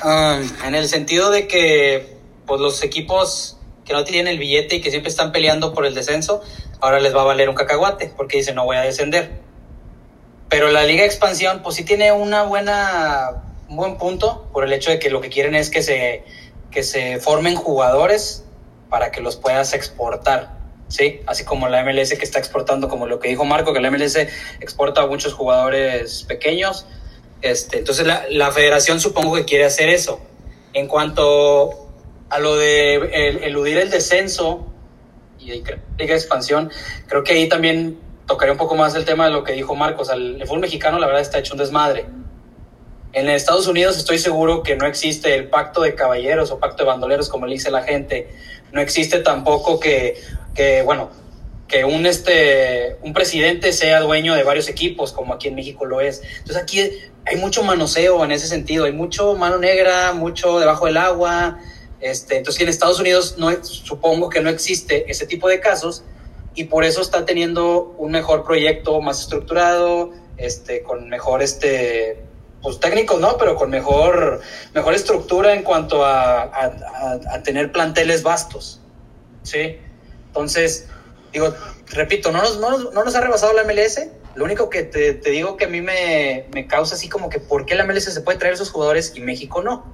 um, 0.03 0.67
en 0.67 0.75
el 0.75 0.87
sentido 0.89 1.31
de 1.31 1.47
que 1.47 2.17
pues, 2.45 2.59
los 2.59 2.83
equipos 2.83 3.57
que 3.85 3.93
no 3.93 4.03
tienen 4.03 4.27
el 4.27 4.37
billete 4.37 4.75
y 4.75 4.81
que 4.81 4.91
siempre 4.91 5.09
están 5.09 5.31
peleando 5.31 5.73
por 5.73 5.85
el 5.85 5.95
descenso, 5.95 6.41
ahora 6.81 6.99
les 6.99 7.15
va 7.15 7.21
a 7.21 7.25
valer 7.25 7.49
un 7.49 7.55
cacahuate 7.55 8.11
porque 8.15 8.37
dicen 8.37 8.55
no 8.55 8.65
voy 8.65 8.75
a 8.75 8.81
descender. 8.81 9.48
Pero 10.49 10.69
la 10.71 10.83
Liga 10.83 11.05
Expansión, 11.05 11.61
pues 11.61 11.75
sí 11.75 11.83
tiene 11.83 12.11
una 12.11 12.43
buena, 12.43 13.43
un 13.69 13.75
buen 13.75 13.97
punto 13.97 14.47
por 14.51 14.63
el 14.63 14.73
hecho 14.73 14.89
de 14.89 14.99
que 14.99 15.09
lo 15.09 15.21
que 15.21 15.29
quieren 15.29 15.55
es 15.55 15.69
que 15.69 15.83
se, 15.83 16.23
que 16.71 16.83
se 16.83 17.19
formen 17.19 17.55
jugadores 17.55 18.43
para 18.89 19.11
que 19.11 19.21
los 19.21 19.35
puedas 19.35 19.73
exportar. 19.73 20.57
¿sí? 20.87 21.21
Así 21.27 21.45
como 21.45 21.69
la 21.69 21.83
MLS 21.83 22.09
que 22.15 22.25
está 22.25 22.39
exportando, 22.39 22.89
como 22.89 23.05
lo 23.05 23.19
que 23.19 23.29
dijo 23.29 23.45
Marco, 23.45 23.73
que 23.73 23.79
la 23.79 23.91
MLS 23.91 24.17
exporta 24.59 25.01
a 25.01 25.07
muchos 25.07 25.33
jugadores 25.33 26.23
pequeños. 26.23 26.87
Este, 27.41 27.77
entonces 27.77 28.05
la, 28.05 28.25
la 28.29 28.51
federación 28.51 28.99
supongo 28.99 29.35
que 29.35 29.45
quiere 29.45 29.65
hacer 29.65 29.89
eso. 29.89 30.19
En 30.73 30.87
cuanto 30.87 31.89
a 32.29 32.39
lo 32.39 32.57
de 32.57 32.95
el, 32.95 33.43
eludir 33.43 33.77
el 33.77 33.89
descenso 33.89 34.67
y 35.39 35.61
de 35.61 35.77
Expansión, 35.99 36.71
creo 37.07 37.23
que 37.23 37.33
ahí 37.33 37.47
también 37.47 37.99
tocaría 38.29 38.53
un 38.53 38.57
poco 38.57 38.75
más 38.75 38.95
el 38.95 39.03
tema 39.03 39.25
de 39.25 39.31
lo 39.31 39.43
que 39.43 39.51
dijo 39.51 39.75
Marcos. 39.75 40.09
el 40.09 40.41
fútbol 40.45 40.59
mexicano 40.61 40.99
la 40.99 41.07
verdad 41.07 41.21
está 41.21 41.39
hecho 41.39 41.55
un 41.55 41.59
desmadre. 41.59 42.05
En 43.11 43.27
Estados 43.27 43.67
Unidos 43.67 43.97
estoy 43.97 44.19
seguro 44.19 44.61
que 44.61 44.75
no 44.75 44.85
existe 44.85 45.33
el 45.33 45.49
pacto 45.49 45.81
de 45.81 45.95
caballeros 45.95 46.51
o 46.51 46.59
pacto 46.59 46.83
de 46.83 46.89
bandoleros, 46.89 47.27
como 47.27 47.47
le 47.47 47.53
dice 47.53 47.71
la 47.71 47.81
gente. 47.81 48.29
No 48.71 48.81
existe 48.81 49.19
tampoco 49.19 49.79
que, 49.79 50.21
que 50.53 50.83
bueno, 50.83 51.09
que 51.67 51.85
un, 51.85 52.05
este, 52.05 52.97
un 53.01 53.13
presidente 53.13 53.73
sea 53.73 53.99
dueño 54.01 54.35
de 54.35 54.43
varios 54.43 54.69
equipos, 54.69 55.11
como 55.11 55.33
aquí 55.33 55.47
en 55.47 55.55
México 55.55 55.85
lo 55.85 55.99
es. 55.99 56.21
Entonces 56.37 56.57
aquí 56.57 56.81
hay 57.25 57.35
mucho 57.37 57.63
manoseo 57.63 58.23
en 58.23 58.31
ese 58.31 58.45
sentido, 58.45 58.85
hay 58.85 58.93
mucho 58.93 59.33
mano 59.33 59.57
negra, 59.57 60.13
mucho 60.13 60.59
debajo 60.59 60.85
del 60.85 60.97
agua. 60.97 61.57
Este, 62.01 62.37
entonces 62.37 62.61
en 62.61 62.69
Estados 62.69 62.99
Unidos 62.99 63.35
no, 63.39 63.51
supongo 63.63 64.29
que 64.29 64.39
no 64.39 64.51
existe 64.51 65.09
ese 65.09 65.25
tipo 65.25 65.49
de 65.49 65.59
casos 65.59 66.03
y 66.55 66.65
por 66.65 66.83
eso 66.83 67.01
está 67.01 67.25
teniendo 67.25 67.95
un 67.97 68.11
mejor 68.11 68.43
proyecto 68.43 68.99
más 69.01 69.21
estructurado, 69.21 70.11
este, 70.37 70.83
con 70.83 71.09
mejor 71.09 71.41
este, 71.41 72.23
pues 72.61 72.79
técnicos 72.79 73.19
no, 73.19 73.37
pero 73.37 73.55
con 73.55 73.69
mejor, 73.69 74.41
mejor 74.73 74.93
estructura 74.93 75.53
en 75.53 75.63
cuanto 75.63 76.03
a, 76.05 76.43
a, 76.43 77.43
tener 77.43 77.71
planteles 77.71 78.23
vastos. 78.23 78.81
¿sí? 79.43 79.77
Entonces, 80.27 80.87
digo, 81.31 81.53
repito, 81.87 82.31
no 82.31 82.39
nos, 82.41 82.59
no, 82.59 82.91
no 82.91 83.03
nos 83.03 83.15
ha 83.15 83.21
rebasado 83.21 83.53
la 83.53 83.63
MLS. 83.63 84.07
Lo 84.35 84.45
único 84.45 84.69
que 84.69 84.83
te, 84.83 85.13
te 85.13 85.31
digo 85.31 85.57
que 85.57 85.65
a 85.65 85.67
mí 85.67 85.81
me, 85.81 86.45
me, 86.53 86.67
causa 86.67 86.95
así 86.95 87.09
como 87.09 87.29
que 87.29 87.39
por 87.39 87.65
qué 87.65 87.75
la 87.75 87.85
MLS 87.85 88.05
se 88.05 88.21
puede 88.21 88.37
traer 88.37 88.53
esos 88.53 88.69
jugadores 88.69 89.13
y 89.15 89.21
México 89.21 89.61
no. 89.61 89.85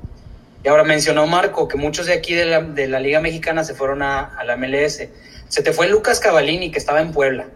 Y 0.64 0.68
ahora 0.68 0.84
mencionó 0.84 1.28
Marco 1.28 1.68
que 1.68 1.78
muchos 1.78 2.08
de 2.08 2.14
aquí 2.14 2.34
de 2.34 2.46
la, 2.46 2.62
de 2.62 2.88
la 2.88 3.00
Liga 3.00 3.20
Mexicana 3.22 3.64
se 3.64 3.76
fueron 3.76 4.02
a, 4.02 4.36
a 4.36 4.44
la 4.44 4.58
MLS. 4.58 5.08
Se 5.50 5.62
te 5.62 5.74
fue 5.74 5.88
Lucas 5.88 6.20
Cavallini, 6.20 6.72
que 6.72 6.80
estaba 6.80 7.02
en 7.02 7.12
Puebla 7.12 7.48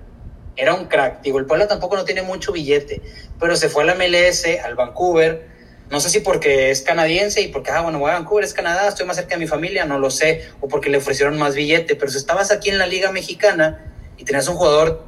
era 0.59 0.73
un 0.73 0.85
crack. 0.85 1.21
Digo, 1.21 1.39
el 1.39 1.45
Puebla 1.45 1.67
tampoco 1.67 1.95
no 1.95 2.03
tiene 2.03 2.21
mucho 2.21 2.51
billete, 2.51 3.01
pero 3.39 3.55
se 3.55 3.69
fue 3.69 3.83
a 3.83 3.85
la 3.87 3.95
MLS, 3.95 4.45
al 4.63 4.75
Vancouver. 4.75 5.47
No 5.89 5.99
sé 6.01 6.09
si 6.09 6.19
porque 6.19 6.69
es 6.69 6.81
canadiense 6.81 7.41
y 7.41 7.47
porque, 7.47 7.71
ah, 7.71 7.81
bueno, 7.81 7.97
voy 7.97 8.11
a 8.11 8.15
Vancouver, 8.15 8.43
es 8.43 8.53
Canadá, 8.53 8.87
estoy 8.87 9.07
más 9.07 9.15
cerca 9.15 9.35
de 9.35 9.39
mi 9.39 9.47
familia, 9.47 9.85
no 9.85 9.97
lo 9.97 10.11
sé, 10.11 10.47
o 10.59 10.67
porque 10.67 10.89
le 10.89 10.97
ofrecieron 10.97 11.39
más 11.39 11.55
billete, 11.55 11.95
pero 11.95 12.11
si 12.11 12.17
estabas 12.17 12.51
aquí 12.51 12.69
en 12.69 12.77
la 12.77 12.85
Liga 12.85 13.11
Mexicana 13.11 13.91
y 14.17 14.25
tenías 14.25 14.47
un 14.49 14.55
jugador, 14.55 15.03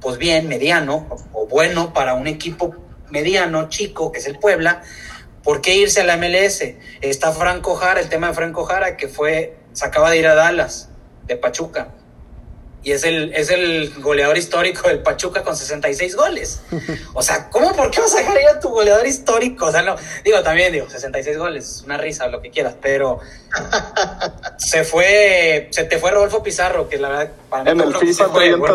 pues 0.00 0.18
bien, 0.18 0.48
mediano 0.48 1.06
o, 1.32 1.46
bueno 1.46 1.92
para 1.92 2.14
un 2.14 2.26
equipo 2.26 2.74
mediano, 3.10 3.68
chico, 3.68 4.10
que 4.10 4.18
es 4.18 4.26
el 4.26 4.38
Puebla, 4.38 4.82
¿por 5.44 5.60
qué 5.60 5.76
irse 5.76 6.00
a 6.00 6.04
la 6.04 6.16
MLS? 6.16 6.64
Está 7.02 7.30
Franco 7.32 7.76
Jara, 7.76 8.00
el 8.00 8.08
tema 8.08 8.28
de 8.28 8.34
Franco 8.34 8.64
Jara, 8.64 8.96
que 8.96 9.06
fue, 9.06 9.58
se 9.74 9.84
acaba 9.84 10.10
de 10.10 10.18
ir 10.18 10.26
a 10.26 10.34
Dallas, 10.34 10.88
de 11.26 11.36
Pachuca 11.36 11.92
y 12.82 12.92
es 12.92 13.04
el, 13.04 13.32
es 13.34 13.50
el 13.50 13.92
goleador 14.00 14.38
histórico 14.38 14.88
del 14.88 15.00
Pachuca 15.00 15.42
con 15.42 15.56
66 15.56 16.16
goles. 16.16 16.62
O 17.12 17.22
sea, 17.22 17.50
¿cómo? 17.50 17.74
¿Por 17.74 17.90
qué 17.90 18.00
vas 18.00 18.14
a 18.14 18.18
dejar 18.18 18.40
ir 18.40 18.48
a 18.48 18.60
tu 18.60 18.70
goleador 18.70 19.06
histórico? 19.06 19.66
O 19.66 19.72
sea, 19.72 19.82
no, 19.82 19.96
digo, 20.24 20.42
también 20.42 20.72
digo, 20.72 20.88
66 20.88 21.36
goles, 21.36 21.82
una 21.84 21.98
risa, 21.98 22.26
lo 22.28 22.40
que 22.40 22.50
quieras, 22.50 22.74
pero 22.80 23.20
se 24.58 24.84
fue, 24.84 25.68
se 25.70 25.84
te 25.84 25.98
fue 25.98 26.10
Rodolfo 26.10 26.42
Pizarro, 26.42 26.88
que 26.88 26.98
la 26.98 27.08
verdad, 27.08 27.32
para 27.50 27.70
En 27.70 27.80
el 27.80 27.94
FIFA 27.94 28.28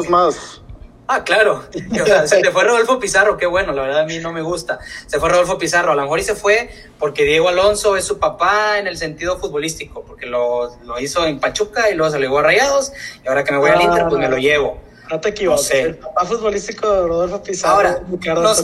más. 0.10 0.62
Ah, 1.08 1.24
claro. 1.24 1.64
se 2.26 2.42
te 2.42 2.52
fue 2.52 2.64
Rodolfo 2.64 3.00
Pizarro, 3.00 3.38
qué 3.38 3.46
bueno, 3.46 3.74
la 3.74 3.84
verdad 3.84 4.02
a 4.02 4.06
mí 4.06 4.18
no 4.20 4.32
me 4.34 4.42
gusta. 4.42 4.80
Se 5.06 5.20
fue 5.20 5.30
Rodolfo 5.30 5.58
Pizarro, 5.58 5.92
a 5.92 5.96
lo 5.96 6.02
mejor 6.02 6.20
y 6.20 6.24
se 6.24 6.36
fue 6.36 6.70
porque 6.98 7.24
Diego 7.24 7.50
Alonso 7.50 7.96
es 7.96 8.06
su 8.06 8.18
papá 8.18 8.80
en 8.80 8.88
el 8.88 8.98
sentido 8.98 9.38
futbolístico, 9.38 10.04
porque 10.04 10.26
lo, 10.26 10.76
lo 10.84 11.00
hizo 11.00 11.26
en 11.26 11.40
Pachuca 11.40 11.90
y 11.92 11.96
luego 11.96 12.12
se 12.12 12.20
le 12.20 12.28
a 12.28 12.42
Rayados, 12.42 12.92
y 13.24 13.28
ahora 13.28 13.44
que 13.44 13.52
me 13.52 13.60
voy 13.60 13.70
al 13.70 13.82
Inter, 13.82 14.06
pues 14.10 14.20
me 14.20 14.30
lo 14.30 14.38
llevo. 14.38 14.80
No 15.10 15.20
te 15.20 15.30
equivoques. 15.30 15.72
El 15.72 15.98
papá 15.98 16.26
futbolístico 16.26 16.90
de 16.90 17.08
Rodolfo 17.08 17.44
Pizarro. 17.44 17.76
Ahora, 17.76 18.02
nos, 18.08 18.64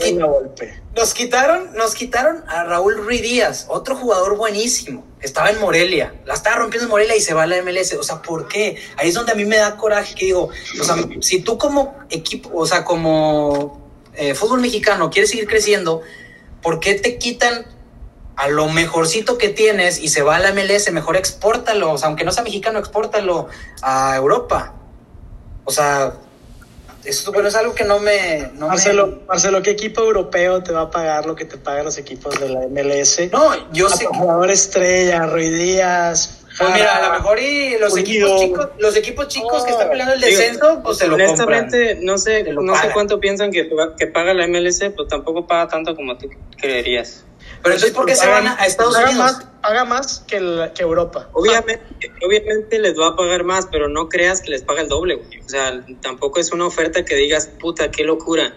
nos, 0.96 1.14
quitaron, 1.14 1.74
nos 1.74 1.94
quitaron 1.94 2.44
a 2.48 2.64
Raúl 2.64 2.98
Ruiz 2.98 3.22
Díaz, 3.22 3.66
otro 3.70 3.96
jugador 3.96 4.38
buenísimo. 4.38 5.06
Estaba 5.22 5.52
en 5.52 5.60
Morelia. 5.60 6.16
La 6.26 6.34
estaba 6.34 6.58
rompiendo 6.58 6.86
en 6.86 6.90
Morelia 6.90 7.16
y 7.16 7.22
se 7.22 7.34
va 7.34 7.44
a 7.44 7.48
la 7.48 7.62
MLS. 7.62 7.94
O 7.94 8.04
sea, 8.04 8.22
¿por 8.22 8.48
qué? 8.48 8.78
Ahí 8.98 9.10
es 9.10 9.14
donde 9.14 9.34
a 9.34 9.36
mí 9.36 9.46
me 9.46 9.58
da 9.58 9.78
coraje 9.78 10.16
que 10.16 10.26
digo, 10.26 10.50
o 10.80 10.84
sea, 10.84 10.96
si 11.20 11.42
tú 11.42 11.58
como 11.58 11.96
equipo, 12.10 12.50
o 12.54 12.66
sea, 12.66 12.84
como 12.84 13.80
eh, 14.16 14.34
fútbol 14.34 14.62
mexicano 14.62 15.12
quieres 15.12 15.30
seguir 15.30 15.48
creciendo, 15.48 16.02
¿por 16.62 16.80
qué 16.80 16.96
te 16.96 17.18
quitan 17.18 17.68
a 18.36 18.48
lo 18.48 18.68
mejorcito 18.70 19.38
que 19.38 19.50
tienes 19.50 20.00
y 20.00 20.08
se 20.08 20.24
va 20.24 20.38
a 20.38 20.40
la 20.40 20.54
MLS? 20.54 20.92
Mejor 20.92 21.18
expórtalo. 21.18 21.92
O 21.92 21.98
sea, 22.00 22.08
aunque 22.08 22.24
no 22.24 22.32
sea 22.32 22.44
mexicano, 22.44 22.80
expórtalo 22.80 23.48
a 23.84 24.16
Europa. 24.16 24.74
O 25.66 25.72
sea, 25.72 26.16
eso 27.06 27.32
bueno, 27.32 27.50
es 27.50 27.56
algo 27.56 27.74
que 27.74 27.84
no 27.84 28.00
me... 28.00 28.52
Marcelo, 28.58 29.22
Marcelo, 29.28 29.62
¿qué 29.62 29.72
equipo 29.72 30.02
europeo 30.02 30.62
te 30.64 30.72
va 30.72 30.82
a 30.82 30.92
pagar 30.92 31.26
lo 31.26 31.36
que 31.36 31.46
te 31.46 31.58
pagan 31.58 31.86
los 31.86 31.98
equipos 31.98 32.40
de 32.40 32.50
la 32.50 32.62
MLS? 32.68 33.32
No, 33.32 33.72
yo 33.72 33.90
sé... 33.90 34.06
Jugador 34.06 34.52
estrella, 34.52 35.26
Ruiz 35.28 35.52
Díaz... 35.52 36.38
Pues 36.58 36.74
mira, 36.74 36.98
a 36.98 37.08
lo 37.08 37.14
mejor 37.14 37.40
y 37.40 37.78
los 37.78 37.98
equipos 37.98 38.42
chicos, 38.42 38.68
los 38.78 38.96
equipos 38.98 39.28
chicos 39.30 39.64
que 39.64 39.72
están 39.72 39.90
peleando 39.90 40.16
el 40.16 40.22
descenso, 40.22 40.82
pues 40.84 40.98
se 40.98 41.08
lo 41.08 41.16
Honestamente, 41.16 41.98
no 42.02 42.18
sé, 42.18 42.44
no 42.44 42.76
sé 42.76 42.90
cuánto 42.94 43.22
piensan 43.22 43.52
que, 43.52 43.70
que 43.98 44.08
paga 44.08 44.34
la 44.34 44.48
MLS, 44.48 44.80
pero 44.80 45.08
tampoco 45.08 45.48
paga 45.48 45.70
tanto 45.70 45.96
como 45.96 46.18
tú 46.18 46.30
creerías. 46.58 47.24
Pero 47.64 47.76
entonces, 47.76 47.96
¿por 47.96 48.06
qué 48.06 48.16
se 48.16 48.28
van 48.28 48.48
a 48.48 48.66
Estados 48.66 48.96
Unidos? 48.96 49.16
Más, 49.16 49.46
paga 49.62 49.86
más 49.86 50.24
que, 50.28 50.72
que 50.74 50.84
Europa. 50.84 51.30
Obviamente, 51.34 51.82
obviamente 52.26 52.80
les 52.80 53.00
va 53.00 53.10
a 53.10 53.16
pagar 53.16 53.44
más, 53.44 53.68
pero 53.72 53.88
no 53.88 54.10
creas 54.10 54.42
que 54.42 54.50
les 54.50 54.64
paga 54.64 54.82
el 54.82 54.88
doble, 54.88 55.16
güey. 55.16 55.40
O 55.40 55.50
sea, 55.50 55.84
tampoco 56.02 56.40
es 56.40 56.52
una 56.52 56.66
oferta 56.66 57.06
que 57.06 57.16
digas, 57.16 57.48
puta, 57.60 57.92
qué 57.92 58.04
locura. 58.04 58.54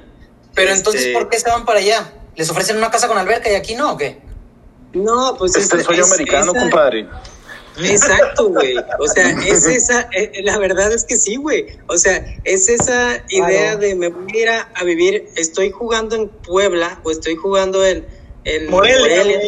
Pero 0.54 0.72
entonces, 0.72 1.02
este 1.02 1.12
¿por 1.12 1.28
qué 1.28 1.38
se 1.38 1.50
van 1.50 1.64
para 1.64 1.80
allá? 1.80 2.12
¿Les 2.36 2.48
ofrecen 2.50 2.76
una 2.76 2.90
casa 2.90 3.08
con 3.08 3.18
alberca 3.18 3.50
y 3.50 3.54
aquí 3.54 3.74
no 3.74 3.92
o 3.92 3.96
qué? 3.96 4.20
No, 4.94 5.34
pues 5.36 5.56
este 5.56 5.78
es, 5.78 5.84
sueño 5.84 6.04
americano, 6.04 6.54
compadre. 6.54 7.08
Exacto, 7.82 8.48
güey. 8.50 8.76
O 8.98 9.08
sea, 9.08 9.30
es 9.46 9.66
esa, 9.66 10.02
eh, 10.12 10.30
eh, 10.32 10.42
la 10.42 10.58
verdad 10.58 10.92
es 10.92 11.04
que 11.04 11.16
sí, 11.16 11.36
güey. 11.36 11.66
O 11.88 11.96
sea, 11.96 12.24
es 12.44 12.68
esa 12.68 13.22
idea 13.28 13.76
de 13.76 13.94
me 13.94 14.08
voy 14.08 14.32
a 14.32 14.42
ir 14.42 14.48
a, 14.48 14.84
vivir, 14.84 15.28
estoy 15.36 15.70
jugando 15.70 16.14
en 16.14 16.28
Puebla 16.28 17.00
o 17.02 17.10
estoy 17.10 17.36
jugando 17.36 17.84
en, 17.84 18.06
el 18.44 18.68
Morelia. 18.68 19.40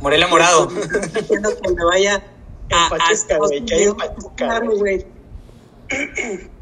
Morelia, 0.00 0.28
morado. 0.28 0.68
que 0.68 1.72
me 1.72 1.84
vaya 1.84 2.24
a, 2.72 2.88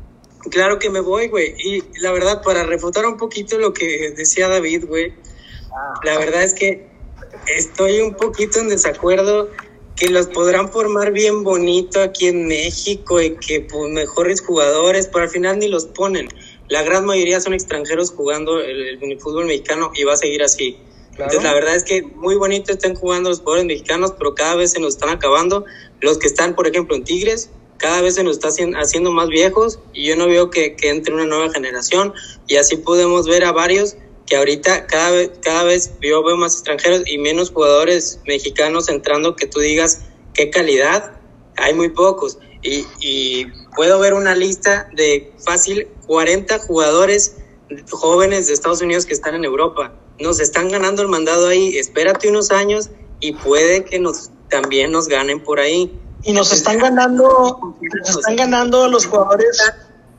Claro 0.50 0.78
que 0.78 0.90
me 0.90 1.00
voy, 1.00 1.28
güey. 1.28 1.54
Y 1.58 1.84
la 2.00 2.10
verdad, 2.10 2.42
para 2.42 2.64
refutar 2.64 3.06
un 3.06 3.16
poquito 3.16 3.58
lo 3.58 3.72
que 3.72 4.12
decía 4.16 4.48
David, 4.48 4.86
güey, 4.86 5.14
ah. 5.72 5.94
la 6.02 6.18
verdad 6.18 6.42
es 6.42 6.52
que 6.54 6.88
estoy 7.46 8.00
un 8.00 8.14
poquito 8.14 8.58
en 8.58 8.68
desacuerdo 8.68 9.50
que 9.94 10.08
los 10.08 10.26
podrán 10.26 10.70
formar 10.70 11.12
bien 11.12 11.44
bonito 11.44 12.00
aquí 12.00 12.26
en 12.26 12.48
México 12.48 13.20
y 13.20 13.36
que 13.36 13.60
pues, 13.60 13.90
mejores 13.92 14.40
jugadores, 14.40 15.06
pero 15.06 15.24
al 15.24 15.30
final 15.30 15.58
ni 15.58 15.68
los 15.68 15.86
ponen. 15.86 16.28
La 16.68 16.82
gran 16.82 17.04
mayoría 17.04 17.40
son 17.40 17.52
extranjeros 17.52 18.10
jugando 18.10 18.58
el, 18.60 18.98
el 19.02 19.20
fútbol 19.20 19.44
mexicano 19.46 19.92
y 19.94 20.04
va 20.04 20.14
a 20.14 20.16
seguir 20.16 20.42
así. 20.42 20.78
Entonces, 21.12 21.42
la 21.42 21.52
verdad 21.52 21.76
es 21.76 21.84
que 21.84 22.02
muy 22.02 22.36
bonito 22.36 22.72
están 22.72 22.94
jugando 22.94 23.28
los 23.28 23.40
jugadores 23.40 23.66
mexicanos, 23.66 24.14
pero 24.16 24.34
cada 24.34 24.54
vez 24.56 24.72
se 24.72 24.80
nos 24.80 24.94
están 24.94 25.10
acabando. 25.10 25.64
Los 26.00 26.18
que 26.18 26.26
están, 26.26 26.54
por 26.54 26.66
ejemplo, 26.66 26.96
en 26.96 27.04
Tigres, 27.04 27.50
cada 27.76 28.00
vez 28.00 28.14
se 28.14 28.24
nos 28.24 28.38
está 28.38 28.48
haciendo 28.48 29.10
más 29.10 29.28
viejos 29.28 29.78
y 29.92 30.06
yo 30.06 30.16
no 30.16 30.26
veo 30.26 30.50
que, 30.50 30.74
que 30.74 30.88
entre 30.88 31.12
una 31.12 31.26
nueva 31.26 31.52
generación. 31.52 32.14
Y 32.46 32.56
así 32.56 32.76
podemos 32.76 33.26
ver 33.26 33.44
a 33.44 33.52
varios 33.52 33.96
que 34.26 34.36
ahorita 34.36 34.86
cada 34.86 35.10
vez, 35.10 35.30
cada 35.42 35.64
vez 35.64 35.92
yo 36.00 36.22
veo 36.22 36.36
más 36.36 36.54
extranjeros 36.54 37.02
y 37.06 37.18
menos 37.18 37.50
jugadores 37.50 38.20
mexicanos 38.26 38.88
entrando 38.88 39.36
que 39.36 39.46
tú 39.46 39.60
digas 39.60 40.06
qué 40.32 40.48
calidad. 40.48 41.20
Hay 41.56 41.74
muy 41.74 41.90
pocos. 41.90 42.38
Y, 42.62 42.86
y 43.00 43.46
puedo 43.76 43.98
ver 43.98 44.14
una 44.14 44.34
lista 44.34 44.88
de 44.94 45.32
fácil 45.44 45.88
40 46.06 46.58
jugadores 46.60 47.36
jóvenes 47.90 48.46
de 48.46 48.54
Estados 48.54 48.80
Unidos 48.80 49.04
que 49.04 49.12
están 49.12 49.34
en 49.34 49.44
Europa 49.44 49.92
nos 50.22 50.40
están 50.40 50.68
ganando 50.68 51.02
el 51.02 51.08
mandado 51.08 51.48
ahí, 51.48 51.76
espérate 51.76 52.28
unos 52.28 52.50
años 52.50 52.90
y 53.20 53.32
puede 53.32 53.84
que 53.84 53.98
nos 53.98 54.30
también 54.48 54.92
nos 54.92 55.08
ganen 55.08 55.42
por 55.42 55.60
ahí. 55.60 55.98
y 56.24 56.32
nos 56.32 56.52
están 56.52 56.78
ganando, 56.78 57.76
nos 57.80 58.10
están 58.10 58.36
ganando 58.36 58.88
los 58.88 59.06
jugadores. 59.06 59.60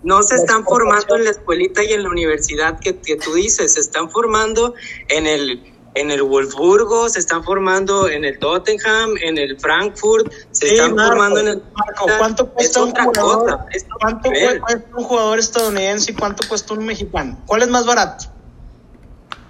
No 0.03 0.21
se 0.21 0.35
están 0.35 0.65
formando 0.65 1.15
en 1.15 1.23
la 1.23 1.29
escuelita 1.31 1.81
y 1.81 1.93
en 1.93 2.03
la 2.03 2.09
universidad 2.09 2.77
que, 2.79 2.99
que 2.99 3.15
tú 3.15 3.33
dices, 3.35 3.73
se 3.75 3.79
están 3.79 4.09
formando 4.11 4.73
en 5.07 5.25
el 5.27 5.69
en 5.95 6.09
el 6.09 6.23
Wolfsburgo, 6.23 7.07
se 7.07 7.19
están 7.19 7.43
formando 7.43 8.09
en 8.09 8.25
el 8.25 8.39
Tottenham, 8.39 9.13
en 9.21 9.37
el 9.37 9.59
Frankfurt, 9.59 10.31
se 10.51 10.67
Sí, 10.69 10.73
están 10.73 10.95
Marco, 10.95 11.11
formando 11.11 11.39
en 11.41 11.47
el... 11.49 11.63
Marco, 11.75 12.05
¿cuánto 12.17 12.49
cuesta 12.49 12.79
es 12.79 12.83
un 12.83 12.89
otra 12.89 13.03
jugador? 13.03 13.39
cosa, 13.43 13.65
es 13.71 13.83
otro 13.83 13.97
¿Cuánto 14.01 14.31
nivel. 14.31 14.59
cuesta 14.61 14.87
un 14.97 15.03
jugador 15.03 15.37
estadounidense 15.39 16.11
y 16.11 16.15
cuánto 16.15 16.47
cuesta 16.47 16.73
un 16.73 16.83
mexicano? 16.85 17.39
¿Cuál 17.45 17.61
es 17.61 17.67
más 17.69 17.85
barato? 17.85 18.25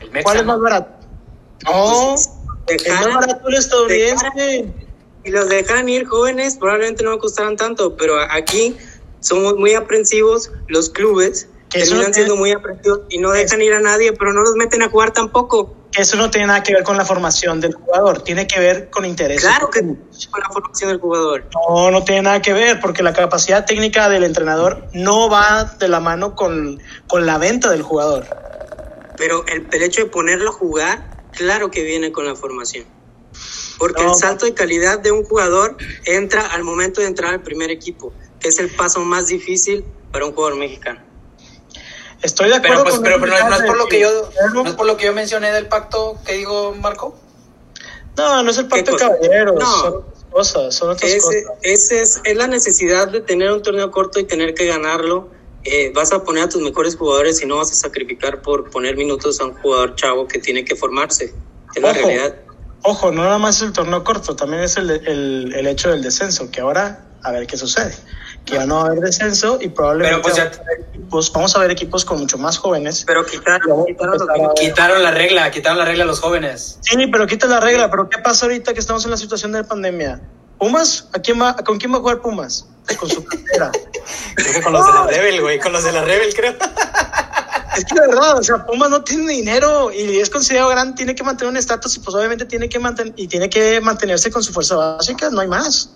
El 0.03 0.11
Mexa, 0.11 0.23
¿Cuál 0.23 0.37
es 0.37 0.45
más 0.45 0.57
¿no? 0.57 0.63
barato? 0.63 0.89
No, 1.65 2.15
Dejaran- 2.67 3.13
más 3.13 3.27
barato 3.27 3.47
el 3.49 3.55
estadounidense. 3.55 4.73
y 5.25 5.31
los 5.31 5.49
dejan 5.49 5.87
ir 5.89 6.05
jóvenes, 6.05 6.57
probablemente 6.57 7.03
no 7.03 7.17
costaran 7.17 7.55
tanto, 7.55 7.95
pero 7.95 8.15
aquí 8.31 8.77
somos 9.19 9.55
muy 9.55 9.73
aprensivos, 9.73 10.51
los 10.67 10.89
clubes 10.89 11.47
Que 11.69 11.79
eso 11.79 11.89
terminan 11.91 12.11
no 12.11 12.13
siendo 12.13 12.35
muy 12.35 12.51
aprensivos 12.51 13.01
y 13.09 13.17
no 13.19 13.31
dejan 13.31 13.61
ir 13.61 13.73
a 13.73 13.79
nadie, 13.79 14.13
pero 14.13 14.33
no 14.33 14.41
los 14.41 14.55
meten 14.55 14.81
a 14.83 14.89
jugar 14.89 15.11
tampoco. 15.11 15.75
Eso 15.95 16.17
no 16.17 16.29
tiene 16.31 16.47
nada 16.47 16.63
que 16.63 16.73
ver 16.73 16.83
con 16.83 16.97
la 16.97 17.05
formación 17.05 17.61
del 17.61 17.73
jugador, 17.75 18.21
tiene 18.23 18.47
que 18.47 18.59
ver 18.59 18.89
con 18.89 19.05
intereses. 19.05 19.43
Claro 19.47 19.69
que 19.69 19.79
con 19.81 20.41
la 20.41 20.49
formación 20.51 20.89
del 20.89 20.99
jugador. 20.99 21.45
No, 21.69 21.91
no 21.91 22.03
tiene 22.03 22.23
nada 22.23 22.41
que 22.41 22.51
ver, 22.51 22.79
porque 22.79 23.03
la 23.03 23.13
capacidad 23.13 23.65
técnica 23.65 24.09
del 24.09 24.23
entrenador 24.23 24.87
no 24.93 25.29
va 25.29 25.65
de 25.79 25.87
la 25.87 25.99
mano 25.99 26.35
con, 26.35 26.81
con 27.07 27.25
la 27.25 27.37
venta 27.37 27.69
del 27.69 27.83
jugador. 27.83 28.25
Pero 29.17 29.45
el, 29.47 29.67
el 29.71 29.83
hecho 29.83 30.01
de 30.03 30.09
ponerlo 30.09 30.49
a 30.49 30.53
jugar, 30.53 31.23
claro 31.31 31.71
que 31.71 31.83
viene 31.83 32.11
con 32.11 32.25
la 32.25 32.35
formación. 32.35 32.85
Porque 33.77 34.03
No. 34.03 34.09
el 34.09 34.15
salto 34.15 34.45
de 34.45 34.53
calidad 34.53 34.99
de 34.99 35.11
un 35.11 35.23
jugador 35.23 35.75
entra 36.05 36.45
al 36.47 36.63
momento 36.63 37.01
de 37.01 37.07
entrar 37.07 37.33
al 37.33 37.41
primer 37.41 37.71
equipo, 37.71 38.13
que 38.39 38.49
es 38.49 38.59
el 38.59 38.69
paso 38.69 38.99
más 39.01 39.27
difícil 39.27 39.83
para 40.11 40.25
un 40.25 40.33
jugador 40.33 40.57
mexicano. 40.57 41.01
Estoy 42.21 42.49
de 42.49 42.61
Pero, 42.61 42.75
acuerdo 42.79 42.83
pues, 42.83 42.95
con 42.95 43.03
pero, 43.03 43.19
pero 43.19 43.31
no, 43.31 43.37
es- 43.37 43.45
no 43.49 43.55
es 43.55 43.61
por 43.63 43.77
lo 43.77 43.85
que 43.87 43.99
yo, 43.99 44.29
Pero- 44.33 44.53
no 44.63 44.69
es 44.69 44.75
por 44.75 44.85
lo 44.85 44.95
que 44.97 45.05
yo 45.05 45.13
mencioné 45.13 45.51
del 45.51 45.67
pacto 45.67 46.17
que 46.25 46.33
digo 46.33 46.73
Marco. 46.75 47.19
No, 48.15 48.43
no 48.43 48.51
es 48.51 48.57
el 48.59 48.67
pacto 48.67 48.91
de 48.91 48.97
caballeros, 48.97 49.55
No. 49.59 49.65
son 49.81 49.93
otras 49.95 50.23
cosas, 50.31 50.75
son 50.75 50.89
otras 50.91 51.11
Ese, 51.11 51.19
cosas. 51.19 51.43
ese 51.63 52.01
es, 52.01 52.21
es 52.23 52.37
la 52.37 52.47
necesidad 52.47 53.07
de 53.09 53.19
tener 53.21 53.51
un 53.51 53.61
torneo 53.61 53.91
corto 53.91 54.19
y 54.19 54.23
tener 54.23 54.53
que 54.53 54.67
ganarlo. 54.67 55.29
Eh, 55.65 55.91
vas 55.95 56.11
a 56.11 56.23
poner 56.23 56.43
a 56.43 56.49
tus 56.49 56.61
mejores 56.61 56.95
jugadores 56.95 57.41
y 57.41 57.45
no 57.45 57.57
vas 57.57 57.71
a 57.71 57.75
sacrificar 57.75 58.41
por 58.41 58.69
poner 58.69 58.97
minutos 58.97 59.39
a 59.39 59.45
un 59.45 59.53
jugador 59.55 59.95
chavo 59.95 60.27
que 60.27 60.39
tiene 60.39 60.65
que 60.65 60.75
formarse. 60.75 61.33
Es 61.75 61.81
la 61.81 61.93
realidad. 61.93 62.35
Ojo, 62.83 63.11
no 63.11 63.23
nada 63.23 63.37
más 63.37 63.61
el 63.61 63.71
torneo 63.71 64.03
corto, 64.03 64.35
también 64.35 64.61
es 64.63 64.75
el, 64.75 64.89
el, 64.91 65.53
el 65.55 65.67
hecho 65.67 65.89
del 65.89 66.01
descenso, 66.01 66.51
que 66.51 66.59
ahora 66.59 67.05
a 67.23 67.31
ver 67.31 67.47
qué 67.47 67.55
sucede. 67.55 67.95
Que 68.43 68.55
ya 68.55 68.65
no 68.65 68.75
va 68.75 68.81
a 68.81 68.85
haber 68.87 68.99
descenso 68.99 69.57
y 69.61 69.69
probablemente 69.69 70.19
pues, 70.21 70.35
ya- 70.35 70.51
vamos, 70.51 70.59
a 70.59 70.63
ver 70.67 70.79
equipos, 70.89 71.31
vamos 71.31 71.55
a 71.55 71.59
ver 71.59 71.71
equipos 71.71 72.03
con 72.03 72.19
mucho 72.19 72.37
más 72.37 72.57
jóvenes. 72.57 73.05
Pero 73.07 73.25
quitaron, 73.25 73.85
quitaron 73.85 74.17
los 74.17 74.53
Quitaron 74.59 75.01
la 75.01 75.11
regla, 75.11 75.49
quitaron 75.49 75.77
la 75.77 75.85
regla 75.85 76.03
a 76.03 76.07
los 76.07 76.19
jóvenes. 76.19 76.77
Sí, 76.81 76.97
pero 77.09 77.25
quita 77.25 77.47
la 77.47 77.61
regla, 77.61 77.89
pero 77.89 78.09
¿qué 78.09 78.17
pasa 78.17 78.47
ahorita 78.47 78.73
que 78.73 78.81
estamos 78.81 79.05
en 79.05 79.11
la 79.11 79.17
situación 79.17 79.53
de 79.53 79.63
pandemia? 79.63 80.19
¿Pumas? 80.63 81.09
¿A 81.11 81.19
quién 81.19 81.41
va, 81.41 81.57
¿Con 81.57 81.77
quién 81.77 81.91
va 81.91 81.97
a 81.97 81.99
jugar 81.99 82.21
Pumas? 82.21 82.65
Con 82.97 83.09
su 83.09 83.21
cantera. 83.25 83.69
Creo 84.35 84.53
que 84.53 84.61
con 84.61 84.71
los 84.71 84.85
de 84.85 84.93
la 84.93 85.07
Rebel, 85.07 85.41
güey, 85.41 85.59
con 85.59 85.73
los 85.73 85.83
de 85.83 85.91
la 85.91 86.05
Rebel, 86.05 86.33
creo. 86.33 86.53
Es 87.77 87.85
que 87.85 87.95
la 87.95 88.07
verdad, 88.07 88.37
o 88.37 88.43
sea, 88.43 88.65
Pumas 88.65 88.89
no 88.89 89.03
tiene 89.03 89.33
dinero 89.33 89.91
y 89.91 90.19
es 90.19 90.29
considerado 90.29 90.69
grande, 90.69 90.95
tiene 90.95 91.15
que 91.15 91.23
mantener 91.23 91.49
un 91.51 91.57
estatus 91.57 91.97
y 91.97 91.99
pues 92.01 92.15
obviamente 92.15 92.45
tiene 92.45 92.69
que 92.69 92.77
mantener 92.77 93.13
y 93.17 93.27
tiene 93.27 93.49
que 93.49 93.81
mantenerse 93.81 94.29
con 94.29 94.43
su 94.43 94.53
fuerza 94.53 94.75
básica, 94.75 95.31
no 95.31 95.41
hay 95.41 95.47
más. 95.47 95.89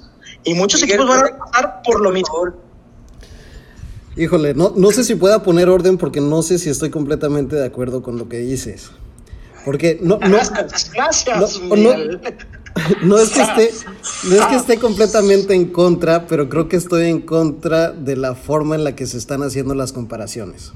Y 0.43 0.55
muchos 0.55 0.81
Miguel, 0.81 1.01
equipos 1.01 1.15
van 1.15 1.33
a 1.33 1.37
pasar 1.37 1.81
por 1.85 2.01
lo 2.01 2.11
mismo. 2.11 2.51
Híjole, 4.17 4.55
no, 4.55 4.73
no 4.75 4.91
sé 4.91 5.03
si 5.03 5.13
pueda 5.15 5.43
poner 5.43 5.69
orden 5.69 5.99
porque 5.99 6.19
no 6.19 6.41
sé 6.41 6.57
si 6.57 6.69
estoy 6.69 6.89
completamente 6.89 7.55
de 7.55 7.65
acuerdo 7.65 8.01
con 8.01 8.17
lo 8.17 8.27
que 8.27 8.39
dices. 8.39 8.89
Porque 9.63 9.99
no, 10.01 10.17
no, 10.17 10.29
Gracias, 10.29 10.91
gracias, 10.91 11.61
No, 11.61 11.75
no. 11.75 12.19
No 13.03 13.17
es 13.17 13.29
que 13.29 13.41
esté, 13.41 13.71
no 14.29 14.35
es 14.35 14.45
que 14.45 14.55
esté 14.55 14.77
completamente 14.77 15.53
en 15.53 15.65
contra, 15.65 16.27
pero 16.27 16.49
creo 16.49 16.67
que 16.67 16.75
estoy 16.75 17.09
en 17.09 17.21
contra 17.21 17.91
de 17.91 18.15
la 18.15 18.35
forma 18.35 18.75
en 18.75 18.83
la 18.83 18.95
que 18.95 19.05
se 19.05 19.17
están 19.17 19.43
haciendo 19.43 19.75
las 19.75 19.93
comparaciones. 19.93 20.73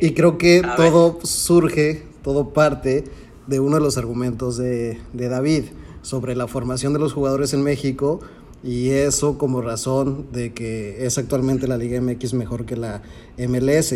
Y 0.00 0.12
creo 0.12 0.38
que 0.38 0.62
A 0.64 0.76
todo 0.76 1.18
surge, 1.22 2.02
todo 2.22 2.50
parte 2.50 3.04
de 3.46 3.60
uno 3.60 3.76
de 3.76 3.82
los 3.82 3.96
argumentos 3.96 4.56
de, 4.56 4.98
de 5.12 5.28
David 5.28 5.64
sobre 6.02 6.36
la 6.36 6.46
formación 6.46 6.92
de 6.92 6.98
los 6.98 7.12
jugadores 7.12 7.54
en 7.54 7.62
México 7.62 8.20
y 8.62 8.90
eso 8.90 9.38
como 9.38 9.62
razón 9.62 10.26
de 10.32 10.52
que 10.52 11.06
es 11.06 11.18
actualmente 11.18 11.68
la 11.68 11.78
Liga 11.78 12.00
MX 12.00 12.34
mejor 12.34 12.66
que 12.66 12.76
la 12.76 13.02
MLS. 13.38 13.94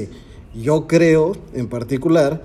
Yo 0.54 0.86
creo 0.86 1.32
en 1.54 1.68
particular 1.68 2.44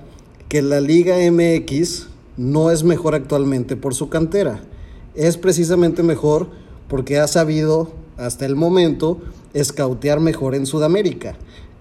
que 0.49 0.61
la 0.61 0.81
Liga 0.81 1.15
MX 1.31 2.07
no 2.37 2.71
es 2.71 2.83
mejor 2.83 3.15
actualmente 3.15 3.75
por 3.75 3.95
su 3.95 4.09
cantera. 4.09 4.61
Es 5.15 5.37
precisamente 5.37 6.03
mejor 6.03 6.49
porque 6.87 7.19
ha 7.19 7.27
sabido 7.27 7.91
hasta 8.17 8.45
el 8.45 8.55
momento 8.55 9.21
escautear 9.53 10.19
mejor 10.19 10.55
en 10.55 10.65
Sudamérica. 10.65 11.35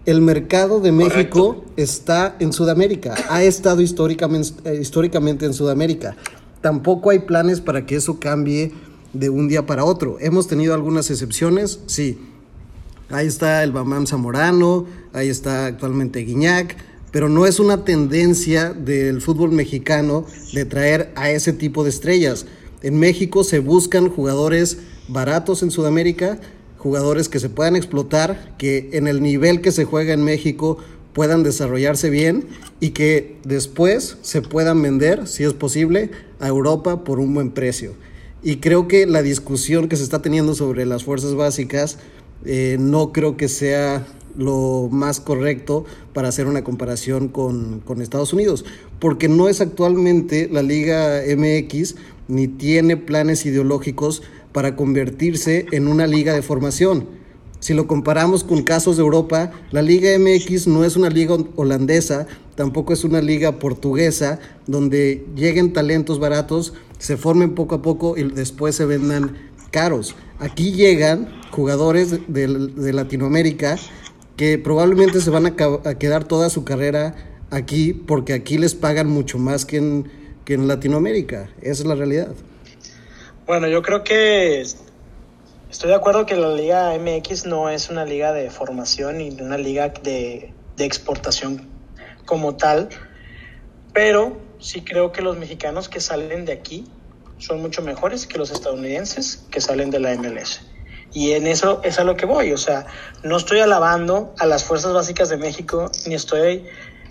El 0.07 0.21
mercado 0.21 0.81
de 0.81 0.93
México 0.93 1.65
está 1.77 2.37
en 2.39 2.53
Sudamérica, 2.53 3.15
ha 3.31 3.43
estado 3.43 3.81
históricamente, 3.81 4.53
eh, 4.71 4.79
históricamente 4.81 5.47
en 5.47 5.55
Sudamérica. 5.55 6.15
Tampoco 6.61 7.11
hay 7.11 7.21
planes 7.21 7.61
para 7.61 7.87
que 7.87 7.97
eso 7.97 8.21
cambie 8.21 8.73
de 9.15 9.31
un 9.31 9.49
día 9.49 9.65
para 9.65 9.85
otro. 9.85 10.19
Hemos 10.21 10.47
tenido 10.47 10.75
algunas 10.75 11.11
excepciones, 11.11 11.81
sí. 11.87 12.19
Ahí 13.11 13.27
está 13.27 13.63
el 13.63 13.73
Bamam 13.73 14.07
Zamorano, 14.07 14.87
ahí 15.13 15.29
está 15.29 15.67
actualmente 15.67 16.21
Guiñac, 16.21 16.77
pero 17.15 17.29
no 17.29 17.47
es 17.47 17.61
una 17.61 17.85
tendencia 17.85 18.73
del 18.73 19.21
fútbol 19.21 19.53
mexicano 19.53 20.27
de 20.53 20.65
traer 20.65 21.13
a 21.15 21.31
ese 21.31 21.53
tipo 21.53 21.85
de 21.85 21.91
estrellas. 21.91 22.45
En 22.83 22.99
México 22.99 23.45
se 23.45 23.61
buscan 23.61 24.09
jugadores 24.09 24.79
baratos 25.07 25.63
en 25.63 25.71
Sudamérica, 25.71 26.41
jugadores 26.77 27.29
que 27.29 27.39
se 27.39 27.49
puedan 27.49 27.77
explotar, 27.77 28.57
que 28.59 28.91
en 28.95 29.07
el 29.07 29.23
nivel 29.23 29.61
que 29.61 29.71
se 29.71 29.85
juega 29.85 30.13
en 30.13 30.25
México 30.25 30.79
puedan 31.13 31.45
desarrollarse 31.45 32.11
bien 32.11 32.49
y 32.81 32.91
que 32.91 33.37
después 33.45 34.17
se 34.23 34.43
puedan 34.43 34.83
vender, 34.83 35.29
si 35.29 35.45
es 35.45 35.53
posible, 35.53 36.11
a 36.41 36.49
Europa 36.49 37.05
por 37.05 37.21
un 37.21 37.33
buen 37.33 37.53
precio. 37.53 37.93
Y 38.43 38.57
creo 38.57 38.89
que 38.89 39.07
la 39.07 39.23
discusión 39.23 39.89
que 39.89 39.95
se 39.95 40.03
está 40.03 40.21
teniendo 40.21 40.57
sobre 40.57 40.85
las 40.85 41.05
fuerzas 41.05 41.37
básicas 41.37 41.97
eh, 42.45 42.77
no 42.81 43.13
creo 43.13 43.37
que 43.37 43.47
sea 43.47 44.05
lo 44.37 44.89
más 44.91 45.21
correcto 45.21 45.85
para 46.13 46.29
hacer 46.29 46.47
una 46.47 46.65
comparación 46.65 47.29
con, 47.29 47.81
con 47.81 48.03
Estados 48.03 48.33
Unidos, 48.33 48.65
porque 48.99 49.29
no 49.29 49.49
es 49.49 49.61
actualmente 49.61 50.49
la 50.51 50.63
Liga 50.63 51.23
MX 51.37 51.97
ni 52.29 52.49
tiene 52.49 52.97
planes 52.97 53.47
ideológicos 53.47 54.23
para 54.53 54.77
convertirse 54.77 55.67
en 55.73 55.89
una 55.89 56.07
liga 56.07 56.33
de 56.33 56.43
formación. 56.43 57.07
Si 57.65 57.73
lo 57.73 57.87
comparamos 57.87 58.45
con 58.45 58.63
casos 58.63 58.97
de 58.97 59.03
Europa, 59.03 59.51
la 59.71 59.83
Liga 59.83 60.11
MX 60.19 60.67
no 60.67 60.85
es 60.85 60.97
una 60.97 61.09
liga 61.09 61.37
holandesa, 61.57 62.27
tampoco 62.57 62.93
es 62.93 63.05
una 63.05 63.23
liga 63.23 63.59
portuguesa, 63.59 64.39
donde 64.67 65.27
lleguen 65.35 65.73
talentos 65.73 66.21
baratos, 66.21 66.75
se 66.99 67.17
formen 67.17 67.55
poco 67.55 67.77
a 67.77 67.83
poco 67.83 68.17
y 68.17 68.25
después 68.25 68.77
se 68.77 68.85
vendan 68.85 69.39
caros. 69.71 70.15
Aquí 70.39 70.73
llegan 70.73 71.31
jugadores 71.51 72.11
de, 72.29 72.47
de 72.49 72.93
Latinoamérica 72.93 73.79
que 74.37 74.59
probablemente 74.59 75.21
se 75.21 75.31
van 75.31 75.47
a, 75.47 75.55
a, 75.89 75.95
quedar 75.99 76.25
toda 76.25 76.51
su 76.51 76.65
carrera 76.65 77.15
aquí 77.51 77.93
porque 77.93 78.33
aquí 78.33 78.59
les 78.59 78.75
pagan 78.75 79.09
mucho 79.09 79.39
más 79.39 79.65
que 79.65 79.77
en, 79.77 80.11
que 80.45 80.55
en 80.55 80.69
Latinoamérica. 80.69 81.51
Esa 81.61 81.83
es 81.83 81.87
la 81.87 81.95
realidad. 81.95 82.35
Bueno, 83.47 83.69
yo 83.69 83.83
creo 83.83 84.03
que 84.03 84.61
estoy 84.61 85.89
de 85.89 85.95
acuerdo 85.95 86.27
que 86.27 86.35
la 86.35 86.55
Liga 86.55 86.93
MX 86.99 87.47
no 87.47 87.69
es 87.69 87.91
una 87.91 88.05
liga 88.05 88.33
de 88.33 88.51
formación 88.51 89.19
ni 89.19 89.31
una 89.31 89.59
liga 89.59 89.93
de, 90.03 90.53
de 90.77 90.85
exportación 90.85 91.69
como 92.25 92.57
tal, 92.57 92.89
pero 93.93 94.39
sí 94.59 94.81
creo 94.81 95.13
que 95.13 95.23
los 95.23 95.37
mexicanos 95.37 95.89
que 95.89 96.01
salen 96.01 96.45
de 96.45 96.53
aquí 96.53 96.87
son 97.39 97.61
mucho 97.61 97.83
mejores 97.83 98.27
que 98.27 98.39
los 98.39 98.51
estadounidenses 98.51 99.45
que 99.51 99.61
salen 99.61 99.91
de 99.91 100.01
la 100.01 100.15
MLS. 100.15 100.63
Y 101.15 101.33
en 101.33 101.47
eso 101.47 101.81
es 101.85 101.99
a 101.99 102.05
lo 102.05 102.17
que 102.17 102.27
voy. 102.27 102.53
O 102.53 102.59
sea, 102.59 102.87
no 103.23 103.37
estoy 103.37 103.61
alabando 103.61 104.35
a 104.39 104.47
las 104.47 104.65
fuerzas 104.65 104.93
básicas 104.93 105.31
de 105.31 105.39
México, 105.39 105.91
ni 106.07 106.15
estoy... 106.17 106.67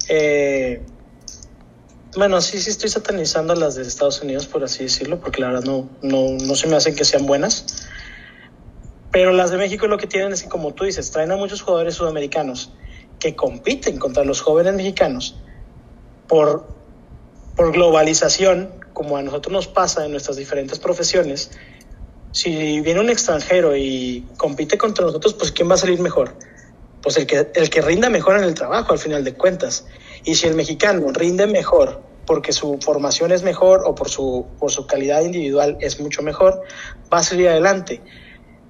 Eh, 0.10 0.86
bueno, 2.16 2.42
sí, 2.42 2.62
sí 2.62 2.70
estoy 2.70 2.89
satanizando 2.89 3.54
a 3.54 3.56
las 3.56 3.76
de 3.76 3.82
Estados 3.82 4.22
Unidos, 4.22 4.46
por 4.46 4.63
así 4.63 4.84
decirlo, 4.84 5.20
porque 5.20 5.42
la 5.42 5.48
verdad 5.48 5.63
no, 5.63 5.89
no, 6.04 6.38
no 6.46 6.56
se 6.56 6.68
me 6.68 6.76
hacen 6.76 6.96
que 6.96 7.06
sean 7.06 7.26
buenas. 7.26 7.88
Pero 9.12 9.32
las 9.32 9.52
de 9.52 9.58
México 9.58 9.88
lo 9.88 9.98
que 9.98 10.06
tienen 10.06 10.34
es 10.34 10.44
que, 10.44 10.50
como 10.50 10.74
tú 10.74 10.84
dices, 10.84 11.10
traen 11.10 11.32
a 11.32 11.38
muchos 11.38 11.62
jugadores 11.62 11.96
sudamericanos 11.96 12.74
que 13.20 13.36
compiten 13.36 13.98
contra 13.98 14.26
los 14.26 14.42
jóvenes 14.42 14.74
mexicanos 14.74 15.38
por, 16.28 16.68
por 17.56 17.72
globalización, 17.72 18.70
como 18.92 19.18
a 19.18 19.24
nosotros 19.24 19.54
nos 19.54 19.68
pasa 19.68 20.06
en 20.06 20.12
nuestras 20.12 20.36
diferentes 20.36 20.78
profesiones, 20.78 21.52
si 22.34 22.82
viene 22.82 23.00
un 23.00 23.10
extranjero 23.10 23.78
y 23.78 24.28
compite 24.38 24.78
contra 24.78 25.06
nosotros, 25.06 25.36
pues 25.36 25.52
¿quién 25.52 25.69
va 25.69 25.76
a 25.76 25.78
salir 25.78 26.00
mejor? 26.00 26.36
Pues 27.02 27.15
el 27.17 27.28
que, 27.28 27.48
el 27.54 27.69
que 27.69 27.82
rinda 27.82 28.10
mejor 28.10 28.38
en 28.38 28.43
el 28.43 28.56
trabajo, 28.56 28.91
al 28.91 29.00
final 29.00 29.24
de 29.24 29.36
cuentas. 29.36 29.86
Y 30.26 30.36
si 30.36 30.48
el 30.48 30.56
mexicano 30.56 31.08
rinde 31.13 31.46
mejor 31.46 32.02
porque 32.26 32.52
su 32.54 32.80
formación 32.82 33.32
es 33.32 33.43
mejor 33.43 33.84
o 33.86 33.93
por 33.93 34.10
su, 34.10 34.48
por 34.60 34.72
su 34.72 34.88
calidad 34.88 35.22
individual 35.22 35.78
es 35.80 36.00
mucho 36.00 36.24
mejor, 36.24 36.63
va 37.13 37.19
a 37.19 37.24
salir 37.24 37.50
adelante. 37.50 38.02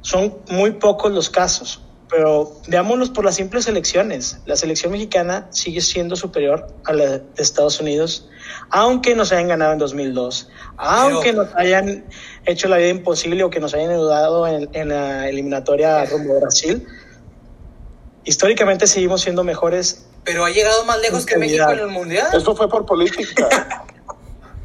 Son 0.02 0.39
muy 0.49 0.71
pocos 0.71 1.12
los 1.12 1.30
casos, 1.30 1.82
pero 2.13 2.54
veámoslos 2.67 3.10
por 3.10 3.26
las 3.26 3.36
simples 3.36 3.67
elecciones. 3.67 4.38
La 4.45 4.56
selección 4.56 4.91
mexicana 4.91 5.47
sigue 5.49 5.82
siendo 5.82 6.15
superior 6.15 6.67
a 6.86 6.93
la 6.93 7.06
de 7.17 7.23
Estados 7.38 7.80
Unidos, 7.80 8.30
aunque 8.69 9.15
nos 9.15 9.32
hayan 9.32 9.47
ganado 9.47 9.73
en 9.73 9.80
2002, 9.80 10.47
aunque 10.78 11.34
nos 11.34 11.47
hayan 11.56 12.06
hecho 12.45 12.67
la 12.67 12.78
vida 12.78 12.89
imposible 12.89 13.43
o 13.43 13.49
que 13.49 13.60
nos 13.60 13.73
hayan 13.73 13.89
ayudado 13.89 14.45
en, 14.45 14.69
en 14.73 14.89
la 14.89 15.28
eliminatoria 15.28 16.06
rumbo 16.06 16.38
a 16.38 16.41
Brasil. 16.41 16.86
Históricamente 18.26 18.86
seguimos 18.86 19.21
siendo 19.21 19.43
mejores 19.43 20.06
pero 20.23 20.45
ha 20.45 20.49
llegado 20.52 20.86
más 20.86 21.02
lejos 21.02 21.26
que 21.26 21.38
México 21.38 21.69
en 21.71 21.80
el 21.80 21.88
Mundial. 21.88 22.28
Eso 22.34 22.56
fue 22.56 22.69
por 22.69 22.86
política. 22.86 23.49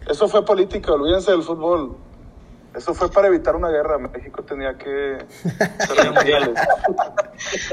Eso 0.08 0.28
fue 0.28 0.44
política, 0.44 0.92
olvídense 0.92 1.32
del 1.32 1.42
fútbol. 1.42 1.96
Eso 2.78 2.94
fue 2.94 3.10
para 3.10 3.26
evitar 3.26 3.56
una 3.56 3.68
guerra. 3.70 3.98
México 3.98 4.42
tenía 4.44 4.76
que. 4.78 5.18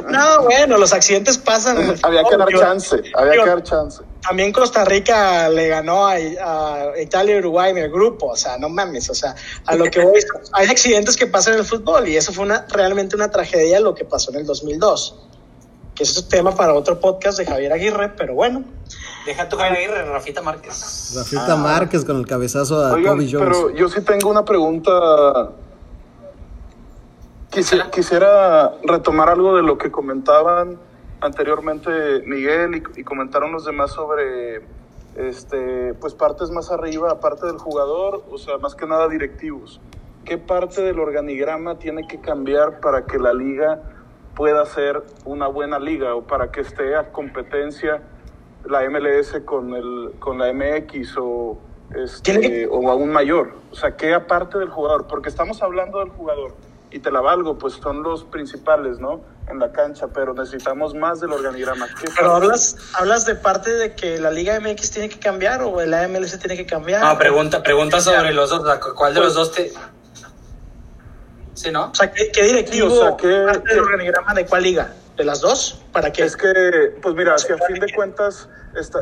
No, 0.08 0.44
bueno, 0.44 0.78
los 0.78 0.94
accidentes 0.94 1.38
pasan. 1.38 1.96
había 2.04 2.24
que 2.24 2.38
dar 2.38 2.48
chance, 2.50 3.02
había 3.16 3.44
que 3.44 3.50
dar 3.50 3.64
chance. 3.64 4.04
También 4.22 4.52
Costa 4.52 4.86
Rica 4.86 5.50
le 5.50 5.68
ganó 5.68 6.08
a, 6.08 6.14
a, 6.14 7.02
Italia 7.02 7.36
y 7.36 7.40
Uruguay 7.40 7.72
en 7.72 7.78
el 7.78 7.92
grupo, 7.92 8.28
o 8.28 8.36
sea, 8.36 8.58
no 8.58 8.70
mames, 8.70 9.10
o 9.10 9.16
sea, 9.16 9.36
a 9.66 9.76
lo 9.76 9.86
que 9.86 10.04
voy, 10.04 10.20
hay 10.54 10.68
accidentes 10.68 11.16
que 11.18 11.28
pasan 11.28 11.54
en 11.54 11.60
el 11.60 11.66
fútbol 11.66 12.08
y 12.08 12.18
eso 12.18 12.32
fue 12.32 12.46
una, 12.46 12.66
realmente 12.70 13.16
una 13.16 13.32
tragedia 13.32 13.80
lo 13.80 13.96
que 13.96 14.06
pasó 14.06 14.32
en 14.32 14.38
el 14.38 14.46
2002 14.46 15.16
que 15.96 16.04
es 16.04 16.18
un 16.18 16.28
tema 16.28 16.54
para 16.54 16.74
otro 16.74 17.00
podcast 17.00 17.38
de 17.38 17.46
Javier 17.46 17.72
Aguirre, 17.72 18.10
pero 18.10 18.36
bueno. 18.36 18.64
Deja 19.26 19.48
tu 19.48 19.58
Javier 19.58 19.78
Aguirre, 19.78 20.06
Rafita 20.12 20.42
Márquez. 20.42 21.14
Rafita 21.16 21.54
ah. 21.54 21.58
Márquez 21.58 22.04
con 22.04 22.18
el 22.18 22.28
cabezazo 22.28 22.84
a 22.84 22.92
Oigan, 22.94 23.18
Jones. 23.20 23.34
Pero 23.40 23.70
yo 23.72 23.88
sí 23.88 24.02
tengo 24.02 24.30
una 24.30 24.44
pregunta. 24.44 24.92
Quisiera, 27.50 27.90
quisiera, 27.90 28.74
retomar 28.84 29.30
algo 29.30 29.56
de 29.56 29.64
lo 29.64 29.78
que 29.78 29.90
comentaban 29.90 30.78
anteriormente 31.22 31.90
Miguel 32.26 32.76
y, 32.76 33.00
y, 33.00 33.04
comentaron 33.06 33.54
los 33.54 33.64
demás 33.64 33.94
sobre 33.94 34.62
este 35.16 35.94
pues 35.94 36.14
partes 36.14 36.52
más 36.52 36.70
arriba, 36.70 37.10
aparte 37.10 37.46
del 37.46 37.58
jugador, 37.58 38.26
o 38.30 38.38
sea, 38.38 38.58
más 38.58 38.76
que 38.76 38.86
nada 38.86 39.08
directivos. 39.08 39.80
¿Qué 40.26 40.38
parte 40.38 40.82
del 40.82 41.00
organigrama 41.00 41.80
tiene 41.80 42.06
que 42.06 42.20
cambiar 42.20 42.82
para 42.82 43.06
que 43.06 43.18
la 43.18 43.32
liga 43.32 43.95
pueda 44.36 44.66
ser 44.66 45.04
una 45.24 45.48
buena 45.48 45.80
liga 45.80 46.14
o 46.16 46.24
para 46.24 46.52
que 46.52 46.62
esté 46.62 46.96
a 46.96 47.12
competencia 47.12 48.02
la 48.66 48.88
MLS 48.90 49.42
con, 49.46 49.74
el, 49.74 50.14
con 50.20 50.40
la 50.40 50.52
MX 50.52 51.18
o, 51.18 51.58
este, 51.96 52.68
o 52.68 52.90
aún 52.90 53.10
mayor. 53.10 53.54
O 53.72 53.76
sea, 53.76 53.96
que 53.96 54.14
aparte 54.14 54.58
del 54.58 54.70
jugador, 54.70 55.08
porque 55.08 55.30
estamos 55.30 55.62
hablando 55.62 56.00
del 56.00 56.10
jugador 56.10 56.56
y 56.92 57.00
te 57.00 57.12
la 57.12 57.22
valgo, 57.22 57.58
pues 57.58 57.74
son 57.76 58.04
los 58.04 58.24
principales, 58.24 59.00
¿no? 59.00 59.22
En 59.50 59.60
la 59.60 59.72
cancha, 59.72 60.08
pero 60.08 60.34
necesitamos 60.34 60.96
más 60.96 61.20
del 61.20 61.34
organigrama. 61.34 61.88
Pero 62.16 62.32
hablas, 62.32 62.78
hablas 62.94 63.26
de 63.26 63.36
parte 63.36 63.72
de 63.74 63.96
que 63.96 64.20
la 64.20 64.32
Liga 64.32 64.60
MX 64.60 64.92
tiene 64.92 65.10
que 65.10 65.20
cambiar 65.20 65.62
o 65.62 65.82
la 65.86 66.08
MLS 66.08 66.40
tiene 66.40 66.56
que 66.56 66.66
cambiar. 66.66 67.04
No, 67.04 67.18
pregunta, 67.18 67.62
pregunta 67.62 68.02
sobre 68.02 68.34
los 68.34 68.50
dos, 68.50 68.80
¿cuál 68.96 69.14
de 69.14 69.20
los 69.20 69.36
dos 69.36 69.52
te, 69.52 69.72
Sí, 71.56 71.72
¿no? 71.72 71.86
O 71.86 71.96
sea, 71.96 72.12
¿qué, 72.12 72.32
qué 72.32 72.44
directivo 72.44 72.88
o 72.88 73.00
sea, 73.00 73.18
¿qué, 73.18 73.44
parte 73.46 73.70
del 73.70 73.80
organigrama 73.80 74.34
de 74.34 74.46
cuál 74.46 74.64
liga? 74.64 74.94
¿De 75.16 75.24
las 75.24 75.40
dos? 75.40 75.82
¿Para 75.92 76.12
qué? 76.12 76.24
Es 76.24 76.36
que, 76.36 76.52
pues 77.02 77.16
mira, 77.16 77.38
si 77.38 77.54
a 77.54 77.58
fin 77.58 77.80
de 77.80 77.92
cuentas 77.94 78.50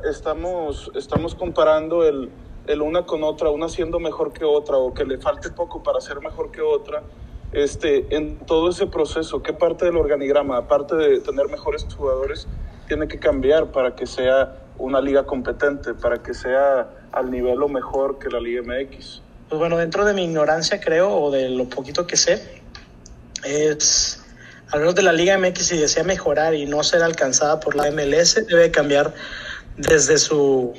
estamos, 0.08 0.92
estamos 0.96 1.34
comparando 1.34 2.08
el, 2.08 2.30
el 2.68 2.82
una 2.82 3.06
con 3.06 3.24
otra, 3.24 3.50
una 3.50 3.68
siendo 3.68 4.00
mejor 4.00 4.32
que 4.32 4.46
otra 4.46 4.78
o 4.78 4.94
que 4.94 5.04
le 5.04 5.18
falte 5.18 5.50
poco 5.50 5.82
para 5.82 6.00
ser 6.00 6.20
mejor 6.22 6.52
que 6.52 6.62
otra, 6.62 7.02
este, 7.54 8.16
en 8.16 8.38
todo 8.38 8.70
ese 8.70 8.86
proceso, 8.86 9.42
¿qué 9.42 9.54
parte 9.54 9.86
del 9.86 9.98
organigrama, 9.98 10.58
aparte 10.58 10.96
de 10.96 11.20
tener 11.22 11.48
mejores 11.48 11.88
jugadores, 11.96 12.48
tiene 12.88 13.08
que 13.08 13.18
cambiar 13.18 13.72
para 13.72 13.96
que 13.96 14.06
sea 14.06 14.58
una 14.78 15.02
liga 15.02 15.26
competente, 15.26 15.94
para 15.96 16.22
que 16.22 16.34
sea 16.34 16.90
al 17.12 17.32
nivel 17.32 17.62
o 17.64 17.68
mejor 17.68 18.20
que 18.20 18.30
la 18.30 18.40
Liga 18.40 18.62
MX? 18.62 19.22
Pues 19.54 19.60
bueno, 19.60 19.78
dentro 19.78 20.04
de 20.04 20.16
mi 20.16 20.24
ignorancia 20.24 20.82
creo, 20.82 21.16
o 21.16 21.30
de 21.30 21.48
lo 21.48 21.70
poquito 21.70 22.08
que 22.08 22.18
sé, 22.18 22.42
es, 23.44 24.20
menos 24.74 24.96
de 24.96 25.04
la 25.04 25.14
Liga 25.14 25.38
MX, 25.38 25.64
si 25.64 25.78
desea 25.78 26.04
mejorar 26.04 26.56
y 26.56 26.66
no 26.66 26.84
ser 26.84 27.04
alcanzada 27.04 27.60
por 27.60 27.76
la 27.76 27.92
MLS, 27.92 28.48
debe 28.48 28.72
cambiar 28.72 29.14
desde 29.78 30.18
su, 30.18 30.74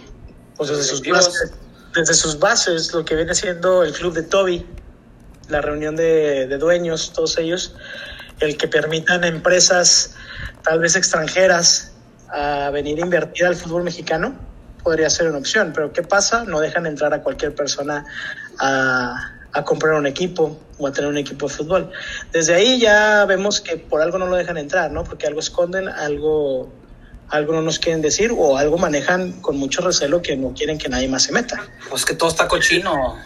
pues 0.57 0.71
desde 0.71 0.83
sus 0.83 1.03
bases, 1.09 1.53
desde 1.95 2.15
sus 2.15 2.41
bases, 2.41 2.93
lo 2.93 3.05
que 3.05 3.15
viene 3.15 3.33
siendo 3.37 3.85
el 3.85 3.93
club 3.93 4.13
de 4.13 4.25
Toby, 4.25 4.67
la 5.49 5.61
reunión 5.61 5.95
de, 5.95 6.49
de 6.49 6.59
dueños, 6.59 7.13
todos 7.13 7.39
ellos, 7.39 7.77
el 8.41 8.57
que 8.57 8.67
permitan 8.67 9.23
a 9.23 9.29
empresas 9.29 10.17
tal 10.65 10.81
vez 10.81 10.97
extranjeras 10.97 11.93
a 12.29 12.71
venir 12.71 12.99
a 12.99 13.03
invertir 13.03 13.47
al 13.47 13.55
fútbol 13.55 13.85
mexicano 13.85 14.37
podría 14.85 15.11
ser 15.11 15.29
una 15.29 15.39
opción, 15.39 15.73
pero 15.75 15.93
¿qué 15.93 16.03
pasa? 16.03 16.45
No 16.45 16.61
dejan 16.61 16.87
entrar 16.87 17.13
a 17.15 17.23
cualquier 17.23 17.55
persona 17.55 18.05
a, 18.61 19.33
a 19.53 19.65
comprar 19.65 19.95
un 19.95 20.07
equipo 20.07 20.61
o 20.79 20.87
a 20.87 20.93
tener 20.93 21.09
un 21.09 21.17
equipo 21.17 21.49
de 21.49 21.55
fútbol. 21.55 21.91
Desde 22.33 22.55
ahí 22.55 22.79
ya 22.79 23.25
vemos 23.25 23.61
que 23.61 23.79
por 23.79 24.03
algo 24.03 24.19
no 24.19 24.27
lo 24.27 24.37
dejan 24.37 24.59
entrar, 24.59 24.91
¿no? 24.91 25.05
Porque 25.05 25.27
algo 25.27 25.41
esconden, 25.41 25.89
algo, 25.89 26.73
algo 27.29 27.53
no 27.55 27.63
nos 27.63 27.79
quieren 27.79 28.03
decir 28.03 28.33
o 28.37 28.59
algo 28.59 28.77
manejan 28.79 29.33
con 29.41 29.57
mucho 29.57 29.81
recelo 29.81 30.21
que 30.21 30.37
no 30.37 30.53
quieren 30.53 30.77
que 30.77 30.89
nadie 30.89 31.09
más 31.09 31.23
se 31.23 31.33
meta. 31.33 31.65
Pues 31.89 32.05
que 32.05 32.15
todo 32.15 32.29
está 32.29 32.47
cochino. 32.47 33.17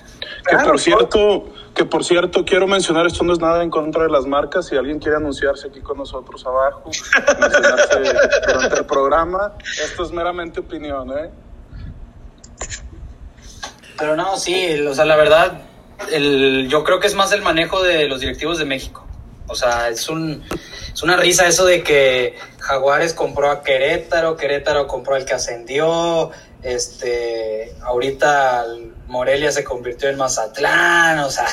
Que 0.49 0.57
por 0.57 0.79
cierto, 0.79 1.53
que 1.75 1.85
por 1.85 2.05
cierto 2.05 2.44
quiero 2.44 2.66
mencionar 2.66 3.07
esto 3.07 3.25
no 3.25 3.33
es 3.33 3.38
nada 3.38 3.62
en 3.62 3.71
contra 3.71 4.05
de 4.05 4.11
las 4.11 4.27
marcas. 4.27 4.66
Si 4.66 4.77
alguien 4.77 4.99
quiere 4.99 5.16
anunciarse 5.16 5.68
aquí 5.68 5.81
con 5.81 5.99
nosotros 5.99 6.44
abajo, 6.47 6.90
durante 8.47 8.79
el 8.79 8.87
programa, 8.87 9.55
esto 9.83 10.05
es 10.05 10.12
meramente 10.12 10.61
opinión, 10.61 11.11
¿eh? 11.11 11.31
Pero 13.98 14.16
no, 14.16 14.37
sí, 14.38 14.80
o 14.80 14.94
sea, 14.94 15.04
la 15.04 15.16
verdad, 15.16 15.62
el, 16.12 16.68
yo 16.68 16.84
creo 16.84 17.00
que 17.00 17.08
es 17.08 17.14
más 17.14 17.32
el 17.32 17.42
manejo 17.42 17.82
de 17.82 18.06
los 18.06 18.20
directivos 18.20 18.58
de 18.58 18.64
México. 18.64 19.06
O 19.48 19.54
sea, 19.54 19.88
es, 19.88 20.08
un, 20.08 20.44
es 20.92 21.02
una 21.02 21.16
risa 21.16 21.46
eso 21.48 21.64
de 21.64 21.82
que 21.82 22.37
Jaguares 22.61 23.14
compró 23.14 23.50
a 23.50 23.62
Querétaro, 23.62 24.37
Querétaro 24.37 24.87
compró 24.87 25.14
al 25.14 25.24
que 25.24 25.34
ascendió, 25.34 26.30
este, 26.62 27.74
ahorita 27.82 28.66
Morelia 29.06 29.50
se 29.50 29.64
convirtió 29.64 30.08
en 30.11 30.16
Mazatlán, 30.16 31.18
o 31.20 31.30
sea, 31.30 31.48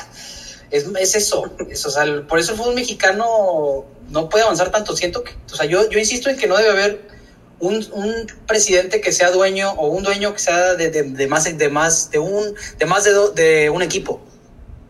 es, 0.71 0.87
es 0.99 1.15
eso, 1.15 1.43
es, 1.69 1.85
o 1.85 1.89
sea, 1.89 2.03
por 2.27 2.37
eso 2.37 2.51
el 2.51 2.57
fútbol 2.57 2.75
mexicano 2.75 3.85
no 4.09 4.29
puede 4.29 4.43
avanzar 4.43 4.71
tanto. 4.71 4.95
Siento 4.95 5.23
que, 5.23 5.33
o 5.51 5.55
sea, 5.55 5.65
yo, 5.65 5.89
yo 5.89 5.99
insisto 5.99 6.29
en 6.29 6.37
que 6.37 6.47
no 6.47 6.57
debe 6.57 6.71
haber 6.71 7.14
un, 7.59 7.85
un, 7.93 8.27
presidente 8.47 9.01
que 9.01 9.11
sea 9.11 9.31
dueño 9.31 9.71
o 9.71 9.87
un 9.87 10.03
dueño 10.03 10.33
que 10.33 10.39
sea 10.39 10.75
de, 10.75 10.89
de, 10.91 11.03
de 11.03 11.27
más 11.27 11.57
de 11.57 11.69
más 11.69 12.11
de 12.11 12.19
un 12.19 12.55
de 12.77 12.85
más 12.85 13.03
de, 13.03 13.11
do, 13.11 13.31
de, 13.31 13.69
un 13.69 13.81
equipo. 13.81 14.21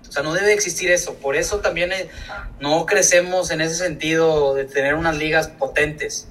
O 0.07 0.11
sea 0.11 0.23
no 0.23 0.33
debe 0.33 0.53
existir 0.53 0.91
eso. 0.91 1.15
Por 1.15 1.35
eso 1.35 1.59
también 1.59 1.91
eh, 1.91 2.09
no 2.59 2.85
crecemos 2.85 3.51
en 3.51 3.61
ese 3.61 3.75
sentido 3.75 4.55
de 4.55 4.65
tener 4.65 4.95
unas 4.95 5.17
ligas 5.17 5.47
potentes. 5.47 6.27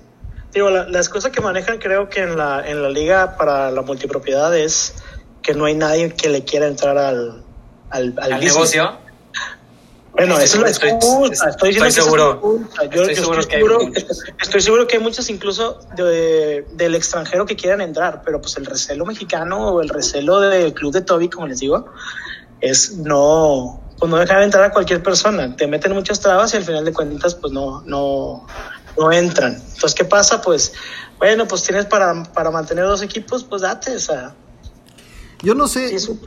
Digo 0.53 0.71
la, 0.71 0.89
las 0.89 1.09
cosas 1.09 1.33
que 1.33 1.41
manejan 1.41 1.79
creo 1.79 2.09
que 2.09 2.21
en 2.21 2.37
la 2.37 2.63
en 2.67 2.83
la 2.83 2.89
liga 2.91 3.37
para 3.37 3.71
la 3.71 3.83
multipropiedad 3.83 4.57
es 4.57 4.95
que 5.43 5.55
no 5.55 5.67
hay 5.67 5.75
nadie 5.75 6.11
que 6.15 6.29
le 6.29 6.45
quiera 6.45 6.67
entrar 6.67 6.99
al 6.99 7.45
al, 7.91 8.15
al, 8.19 8.33
¿Al 8.33 8.41
negocio 8.41 9.04
bueno, 10.15 10.39
eso 10.39 10.65
es 10.65 10.81
la 10.81 10.89
excusa. 10.89 11.51
Estoy, 11.51 11.71
estoy 11.71 11.91
seguro. 11.91 12.41
Yo, 12.91 13.03
estoy, 13.03 13.15
yo 13.15 13.15
seguro 13.15 13.41
estoy, 13.41 13.59
seguro, 13.59 13.79
que 13.93 14.07
estoy 14.43 14.61
seguro 14.61 14.87
que 14.87 14.97
hay 14.97 15.03
muchos 15.03 15.29
incluso 15.29 15.81
de, 15.97 16.67
del 16.73 16.95
extranjero 16.95 17.45
que 17.47 17.57
quieran 17.57 17.81
entrar, 17.81 18.23
pero 18.25 18.41
pues 18.41 18.57
el 18.57 18.67
recelo 18.67 19.05
mexicano 19.05 19.71
o 19.71 19.83
el 19.83 19.89
recelo 19.89 20.41
del 20.41 20.73
club 20.73 20.93
de 20.93 21.01
Toby, 21.03 21.29
como 21.29 21.49
les 21.49 21.59
digo, 21.59 21.87
es 22.61 22.97
no, 22.97 23.83
pues 23.99 24.09
no 24.09 24.17
dejar 24.19 24.43
entrar 24.43 24.63
a 24.65 24.71
cualquier 24.71 25.03
persona. 25.03 25.57
Te 25.57 25.67
meten 25.67 25.93
muchas 25.93 26.21
trabas 26.21 26.55
y 26.55 26.59
al 26.59 26.65
final 26.65 26.85
de 26.85 26.93
cuentas 26.93 27.35
pues 27.35 27.53
no, 27.53 27.83
no, 27.83 28.47
no 28.97 29.13
entran. 29.13 29.55
Entonces, 29.55 29.95
¿qué 29.95 30.05
pasa? 30.05 30.41
Pues, 30.41 30.73
bueno, 31.19 31.49
pues 31.49 31.63
tienes 31.63 31.87
para, 31.87 32.23
para 32.23 32.51
mantener 32.51 32.85
dos 32.85 33.03
equipos, 33.03 33.43
pues 33.43 33.63
date, 33.63 33.97
o 33.97 34.01
sea, 34.01 34.35
yo 35.45 35.55
no 35.55 35.69
sé. 35.69 35.89
Sí, 35.89 35.95
es 35.95 36.09
un 36.09 36.21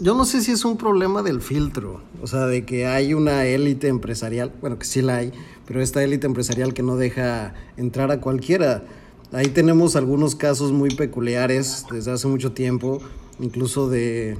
yo 0.00 0.14
no 0.14 0.24
sé 0.24 0.42
si 0.42 0.52
es 0.52 0.64
un 0.64 0.76
problema 0.76 1.22
del 1.22 1.40
filtro. 1.40 2.00
O 2.22 2.26
sea, 2.26 2.46
de 2.46 2.64
que 2.64 2.86
hay 2.86 3.14
una 3.14 3.46
élite 3.46 3.88
empresarial. 3.88 4.52
Bueno, 4.60 4.78
que 4.78 4.84
sí 4.84 5.02
la 5.02 5.16
hay. 5.16 5.32
Pero 5.66 5.80
esta 5.80 6.02
élite 6.02 6.26
empresarial 6.26 6.74
que 6.74 6.82
no 6.82 6.96
deja 6.96 7.54
entrar 7.76 8.10
a 8.10 8.20
cualquiera. 8.20 8.84
Ahí 9.32 9.46
tenemos 9.46 9.96
algunos 9.96 10.34
casos 10.34 10.72
muy 10.72 10.90
peculiares 10.90 11.86
desde 11.90 12.12
hace 12.12 12.26
mucho 12.26 12.52
tiempo. 12.52 13.00
Incluso 13.38 13.88
de 13.88 14.36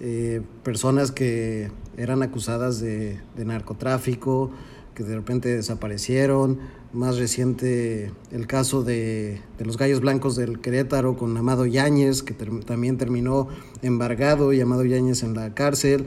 eh, 0.00 0.42
personas 0.62 1.10
que 1.10 1.70
eran 1.96 2.22
acusadas 2.22 2.80
de, 2.80 3.20
de, 3.36 3.44
narcotráfico, 3.44 4.50
que 4.94 5.04
de 5.04 5.14
repente 5.14 5.48
desaparecieron. 5.48 6.58
Más 6.92 7.18
reciente 7.18 8.12
el 8.30 8.46
caso 8.46 8.82
de, 8.82 9.40
de 9.58 9.64
los 9.64 9.76
Gallos 9.76 10.00
Blancos 10.00 10.36
del 10.36 10.60
Querétaro 10.60 11.16
con 11.16 11.36
Amado 11.36 11.66
Yáñez, 11.66 12.22
que 12.22 12.34
también 12.34 12.98
terminó 12.98 13.48
embargado 13.82 14.52
y 14.52 14.60
Amado 14.60 14.84
Yáñez 14.84 15.22
en 15.22 15.34
la 15.34 15.54
cárcel. 15.54 16.06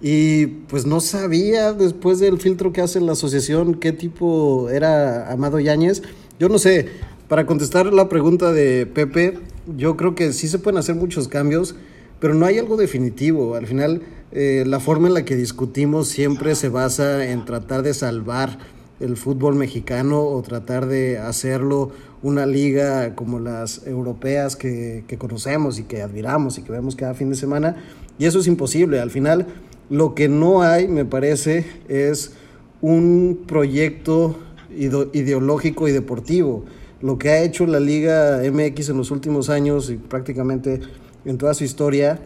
Y 0.00 0.46
pues 0.46 0.84
no 0.84 1.00
sabía 1.00 1.72
después 1.72 2.18
del 2.18 2.40
filtro 2.40 2.72
que 2.72 2.80
hace 2.80 3.00
la 3.00 3.12
asociación 3.12 3.74
qué 3.74 3.92
tipo 3.92 4.68
era 4.70 5.30
Amado 5.30 5.60
Yáñez. 5.60 6.02
Yo 6.40 6.48
no 6.48 6.58
sé, 6.58 6.88
para 7.28 7.46
contestar 7.46 7.86
la 7.92 8.08
pregunta 8.08 8.52
de 8.52 8.84
Pepe, 8.84 9.38
yo 9.76 9.96
creo 9.96 10.14
que 10.14 10.32
sí 10.32 10.48
se 10.48 10.58
pueden 10.58 10.78
hacer 10.78 10.96
muchos 10.96 11.28
cambios, 11.28 11.76
pero 12.18 12.34
no 12.34 12.46
hay 12.46 12.58
algo 12.58 12.76
definitivo. 12.76 13.54
Al 13.54 13.66
final, 13.66 14.02
eh, 14.32 14.64
la 14.66 14.80
forma 14.80 15.08
en 15.08 15.14
la 15.14 15.24
que 15.26 15.36
discutimos 15.36 16.08
siempre 16.08 16.54
se 16.54 16.70
basa 16.70 17.30
en 17.30 17.44
tratar 17.44 17.82
de 17.82 17.92
salvar 17.92 18.58
el 18.98 19.16
fútbol 19.16 19.56
mexicano 19.56 20.22
o 20.22 20.40
tratar 20.42 20.86
de 20.86 21.18
hacerlo 21.18 21.90
una 22.22 22.46
liga 22.46 23.14
como 23.14 23.40
las 23.40 23.86
europeas 23.86 24.56
que, 24.56 25.04
que 25.06 25.18
conocemos 25.18 25.78
y 25.78 25.82
que 25.82 26.00
admiramos 26.00 26.56
y 26.56 26.62
que 26.62 26.72
vemos 26.72 26.96
cada 26.96 27.12
fin 27.12 27.28
de 27.28 27.36
semana. 27.36 27.76
Y 28.18 28.24
eso 28.24 28.38
es 28.38 28.46
imposible. 28.46 29.00
Al 29.00 29.10
final, 29.10 29.46
lo 29.90 30.14
que 30.14 30.28
no 30.28 30.62
hay, 30.62 30.88
me 30.88 31.04
parece, 31.04 31.66
es 31.88 32.32
un 32.80 33.44
proyecto 33.46 34.38
ideológico 34.70 35.88
y 35.88 35.92
deportivo. 35.92 36.64
Lo 37.02 37.18
que 37.18 37.28
ha 37.30 37.42
hecho 37.42 37.66
la 37.66 37.80
Liga 37.80 38.40
MX 38.50 38.90
en 38.90 38.96
los 38.96 39.10
últimos 39.10 39.50
años 39.50 39.90
y 39.90 39.96
prácticamente 39.96 40.80
en 41.24 41.36
toda 41.36 41.52
su 41.52 41.64
historia 41.64 42.20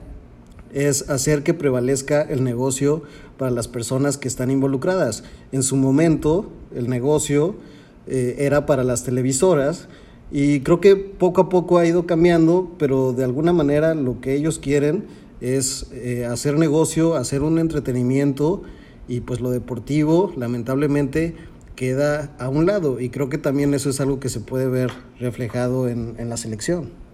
es 0.77 1.09
hacer 1.09 1.43
que 1.43 1.55
prevalezca 1.55 2.21
el 2.21 2.45
negocio 2.45 3.03
para 3.39 3.51
las 3.51 3.67
personas 3.67 4.19
que 4.19 4.29
están 4.29 4.51
involucradas. 4.51 5.25
En 5.51 5.63
su 5.63 5.75
momento, 5.75 6.53
el 6.75 6.91
negocio 6.91 7.57
eh, 8.07 8.37
era 8.41 8.67
para 8.67 8.85
las 8.85 9.03
televisoras 9.03 9.89
y 10.31 10.61
creo 10.61 10.83
que 10.83 10.95
poco 10.97 11.41
a 11.41 11.49
poco 11.49 11.79
ha 11.79 11.87
ido 11.87 12.05
cambiando, 12.05 12.75
pero 12.79 13.15
de 13.15 13.25
alguna 13.25 13.55
manera 13.55 13.95
lo 13.95 14.21
que 14.21 14.35
ellos 14.35 14.59
quieren 14.59 15.07
es 15.41 15.87
eh, 15.93 16.27
hacer 16.27 16.59
negocio, 16.59 17.15
hacer 17.15 17.41
un 17.43 17.59
entretenimiento 17.59 18.63
y 19.09 19.21
pues 19.21 19.41
lo 19.41 19.51
deportivo, 19.51 20.35
lamentablemente, 20.37 21.37
queda 21.75 22.37
a 22.39 22.51
un 22.51 22.67
lado 22.67 23.01
y 23.01 23.09
creo 23.09 23.31
que 23.31 23.39
también 23.39 23.73
eso 23.73 23.89
es 23.89 23.99
algo 24.03 24.21
que 24.21 24.29
se 24.29 24.41
puede 24.41 24.69
ver 24.69 24.91
reflejado 25.19 25.89
en, 25.89 26.17
en 26.19 26.29
la 26.29 26.37
selección. 26.37 27.06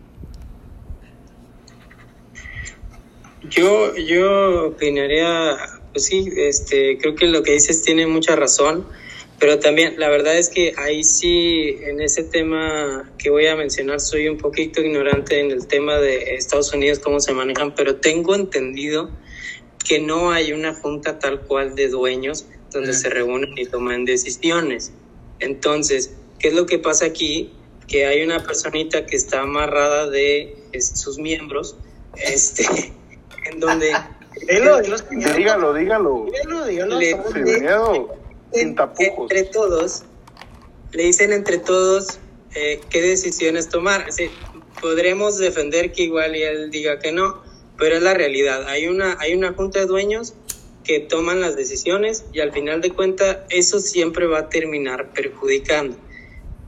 Yo, 3.51 3.95
yo 3.97 4.66
opinaría, 4.68 5.57
pues 5.93 6.07
sí, 6.07 6.30
este, 6.36 6.99
creo 6.99 7.14
que 7.16 7.26
lo 7.26 7.43
que 7.43 7.53
dices 7.53 7.82
tiene 7.82 8.07
mucha 8.07 8.36
razón, 8.36 8.86
pero 9.40 9.59
también 9.59 9.95
la 9.99 10.09
verdad 10.09 10.38
es 10.38 10.49
que 10.49 10.74
ahí 10.76 11.03
sí, 11.03 11.76
en 11.82 12.01
ese 12.01 12.22
tema 12.22 13.11
que 13.18 13.30
voy 13.30 13.47
a 13.49 13.57
mencionar, 13.57 13.99
soy 13.99 14.28
un 14.28 14.38
poquito 14.38 14.80
ignorante 14.80 15.40
en 15.40 15.51
el 15.51 15.66
tema 15.66 15.99
de 15.99 16.36
Estados 16.36 16.72
Unidos, 16.72 17.01
cómo 17.01 17.18
se 17.18 17.32
manejan, 17.32 17.74
pero 17.74 17.97
tengo 17.97 18.36
entendido 18.36 19.11
que 19.84 19.99
no 19.99 20.30
hay 20.30 20.53
una 20.53 20.74
junta 20.74 21.18
tal 21.18 21.40
cual 21.40 21.74
de 21.74 21.88
dueños 21.88 22.47
donde 22.70 22.93
se 22.95 23.11
reúnen 23.11 23.59
y 23.59 23.66
toman 23.66 24.05
decisiones. 24.05 24.93
Entonces, 25.40 26.14
¿qué 26.38 26.49
es 26.49 26.55
lo 26.55 26.66
que 26.66 26.78
pasa 26.78 27.07
aquí? 27.07 27.53
Que 27.88 28.07
hay 28.07 28.22
una 28.22 28.38
personita 28.38 29.07
que 29.07 29.16
está 29.16 29.43
amarrada 29.43 30.09
de 30.09 30.57
sus 30.78 31.18
miembros, 31.18 31.76
este, 32.16 32.93
en 33.45 33.61
donde... 33.61 33.93
dígalo, 34.47 35.74
dígalo. 35.74 36.26
Dígalo, 36.26 36.66
dígalo. 36.66 36.99
Le, 36.99 37.16
sin 37.32 37.45
miedo, 37.45 38.14
sin 38.53 38.74
tapujos. 38.74 39.30
Entre 39.30 39.45
todos, 39.51 40.05
le 40.93 41.05
dicen 41.05 41.32
entre 41.32 41.59
todos 41.59 42.18
eh, 42.55 42.80
qué 42.90 43.03
decisiones 43.03 43.68
tomar. 43.68 44.12
Sí, 44.12 44.30
podremos 44.80 45.38
defender 45.38 45.93
que 45.93 46.03
igual 46.03 46.36
y 46.36 46.43
él 46.43 46.70
diga 46.70 46.99
que 46.99 47.12
no, 47.12 47.43
pero 47.78 47.97
es 47.97 48.03
la 48.03 48.14
realidad. 48.14 48.68
Hay 48.68 48.86
una, 48.86 49.16
hay 49.20 49.34
una 49.34 49.53
junta 49.53 49.80
de 49.80 49.86
dueños 49.86 50.34
que 50.84 51.01
toman 51.01 51.40
las 51.40 51.57
decisiones 51.57 52.24
y 52.32 52.40
al 52.40 52.53
final 52.53 52.80
de 52.80 52.90
cuentas 52.90 53.38
eso 53.49 53.80
siempre 53.80 54.26
va 54.26 54.40
a 54.40 54.49
terminar 54.49 55.12
perjudicando. 55.12 55.97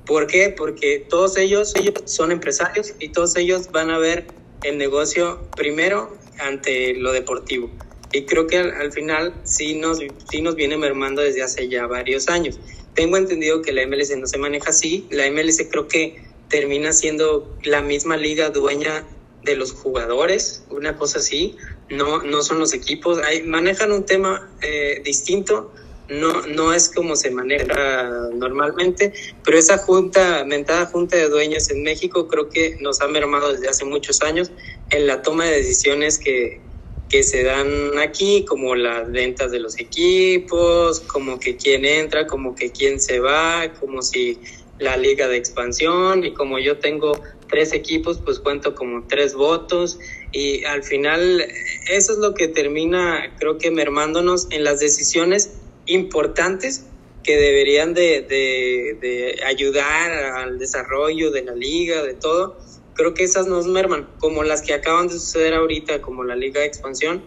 ¿Por 0.06 0.26
qué? 0.26 0.50
Porque 0.50 1.04
todos 1.08 1.36
ellos, 1.36 1.74
ellos 1.76 1.94
son 2.04 2.30
empresarios 2.30 2.94
y 2.98 3.08
todos 3.08 3.36
ellos 3.36 3.70
van 3.72 3.90
a 3.90 3.98
ver 3.98 4.26
el 4.62 4.78
negocio 4.78 5.40
primero 5.56 6.16
ante 6.38 6.94
lo 6.94 7.12
deportivo. 7.12 7.70
Y 8.12 8.26
creo 8.26 8.46
que 8.46 8.58
al, 8.58 8.92
final 8.92 9.34
sí 9.44 9.74
nos, 9.74 9.98
sí 10.30 10.40
nos 10.40 10.54
viene 10.54 10.76
mermando 10.76 11.22
desde 11.22 11.42
hace 11.42 11.68
ya 11.68 11.86
varios 11.86 12.28
años. 12.28 12.60
Tengo 12.94 13.16
entendido 13.16 13.60
que 13.60 13.72
la 13.72 13.86
MLS 13.86 14.16
no 14.16 14.26
se 14.26 14.38
maneja 14.38 14.70
así. 14.70 15.06
La 15.10 15.28
MLS 15.30 15.60
creo 15.68 15.88
que 15.88 16.22
termina 16.48 16.92
siendo 16.92 17.56
la 17.64 17.82
misma 17.82 18.16
liga 18.16 18.50
dueña 18.50 19.04
de 19.42 19.56
los 19.56 19.72
jugadores, 19.72 20.64
una 20.70 20.96
cosa 20.96 21.18
así, 21.18 21.56
no, 21.90 22.22
no 22.22 22.42
son 22.42 22.58
los 22.58 22.72
equipos, 22.72 23.20
manejan 23.44 23.92
un 23.92 24.06
tema 24.06 24.50
eh, 24.62 25.02
distinto, 25.04 25.72
no, 26.08 26.46
no 26.46 26.72
es 26.72 26.90
como 26.90 27.16
se 27.16 27.30
maneja 27.30 28.28
normalmente, 28.34 29.12
pero 29.44 29.58
esa 29.58 29.78
junta, 29.78 30.44
mentada 30.44 30.86
junta 30.86 31.16
de 31.16 31.28
dueños 31.28 31.70
en 31.70 31.82
México 31.82 32.28
creo 32.28 32.48
que 32.48 32.76
nos 32.80 33.00
ha 33.00 33.08
mermado 33.08 33.52
desde 33.52 33.68
hace 33.68 33.84
muchos 33.84 34.22
años 34.22 34.50
en 34.90 35.06
la 35.06 35.22
toma 35.22 35.46
de 35.46 35.56
decisiones 35.56 36.18
que, 36.18 36.60
que 37.08 37.22
se 37.22 37.42
dan 37.42 37.98
aquí, 37.98 38.44
como 38.44 38.74
las 38.74 39.10
ventas 39.10 39.50
de 39.50 39.60
los 39.60 39.78
equipos, 39.78 41.00
como 41.00 41.38
que 41.38 41.56
quién 41.56 41.84
entra, 41.84 42.26
como 42.26 42.54
que 42.54 42.70
quién 42.70 43.00
se 43.00 43.20
va, 43.20 43.72
como 43.80 44.02
si 44.02 44.38
la 44.78 44.96
liga 44.96 45.28
de 45.28 45.36
expansión 45.36 46.24
y 46.24 46.34
como 46.34 46.58
yo 46.58 46.78
tengo 46.78 47.20
tres 47.48 47.72
equipos, 47.72 48.20
pues 48.24 48.40
cuento 48.40 48.74
como 48.74 49.06
tres 49.06 49.34
votos 49.34 49.98
y 50.32 50.64
al 50.64 50.82
final 50.82 51.46
eso 51.88 52.12
es 52.12 52.18
lo 52.18 52.34
que 52.34 52.48
termina, 52.48 53.34
creo 53.38 53.58
que 53.58 53.70
mermándonos 53.70 54.48
en 54.50 54.64
las 54.64 54.80
decisiones 54.80 55.52
importantes 55.86 56.86
que 57.22 57.36
deberían 57.36 57.94
de, 57.94 58.22
de, 58.22 59.40
ayudar 59.46 60.12
al 60.12 60.58
desarrollo 60.58 61.30
de 61.30 61.42
la 61.42 61.54
liga, 61.54 62.02
de 62.02 62.14
todo. 62.14 62.58
Creo 62.94 63.14
que 63.14 63.24
esas 63.24 63.46
nos 63.46 63.66
merman, 63.66 64.08
como 64.18 64.44
las 64.44 64.62
que 64.62 64.74
acaban 64.74 65.08
de 65.08 65.14
suceder 65.14 65.54
ahorita, 65.54 66.02
como 66.02 66.22
la 66.22 66.36
liga 66.36 66.60
de 66.60 66.66
expansión. 66.66 67.22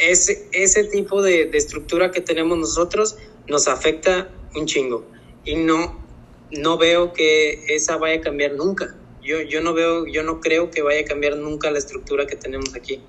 Ese, 0.00 0.48
ese 0.52 0.84
tipo 0.84 1.20
de, 1.20 1.46
de 1.46 1.58
estructura 1.58 2.10
que 2.10 2.22
tenemos 2.22 2.56
nosotros 2.58 3.16
nos 3.46 3.68
afecta 3.68 4.30
un 4.54 4.66
chingo 4.66 5.04
y 5.44 5.56
no, 5.56 6.02
no 6.50 6.78
veo 6.78 7.12
que 7.12 7.64
esa 7.68 7.98
vaya 7.98 8.16
a 8.16 8.20
cambiar 8.22 8.54
nunca 8.54 8.96
yo, 9.22 9.40
yo 9.42 9.60
no 9.62 9.72
veo, 9.72 10.06
yo 10.06 10.22
no 10.22 10.40
creo 10.40 10.70
que 10.70 10.82
vaya 10.82 11.00
a 11.00 11.04
cambiar 11.04 11.36
nunca 11.36 11.70
la 11.70 11.78
estructura 11.78 12.26
que 12.26 12.36
tenemos 12.36 12.74
aquí. 12.74 13.00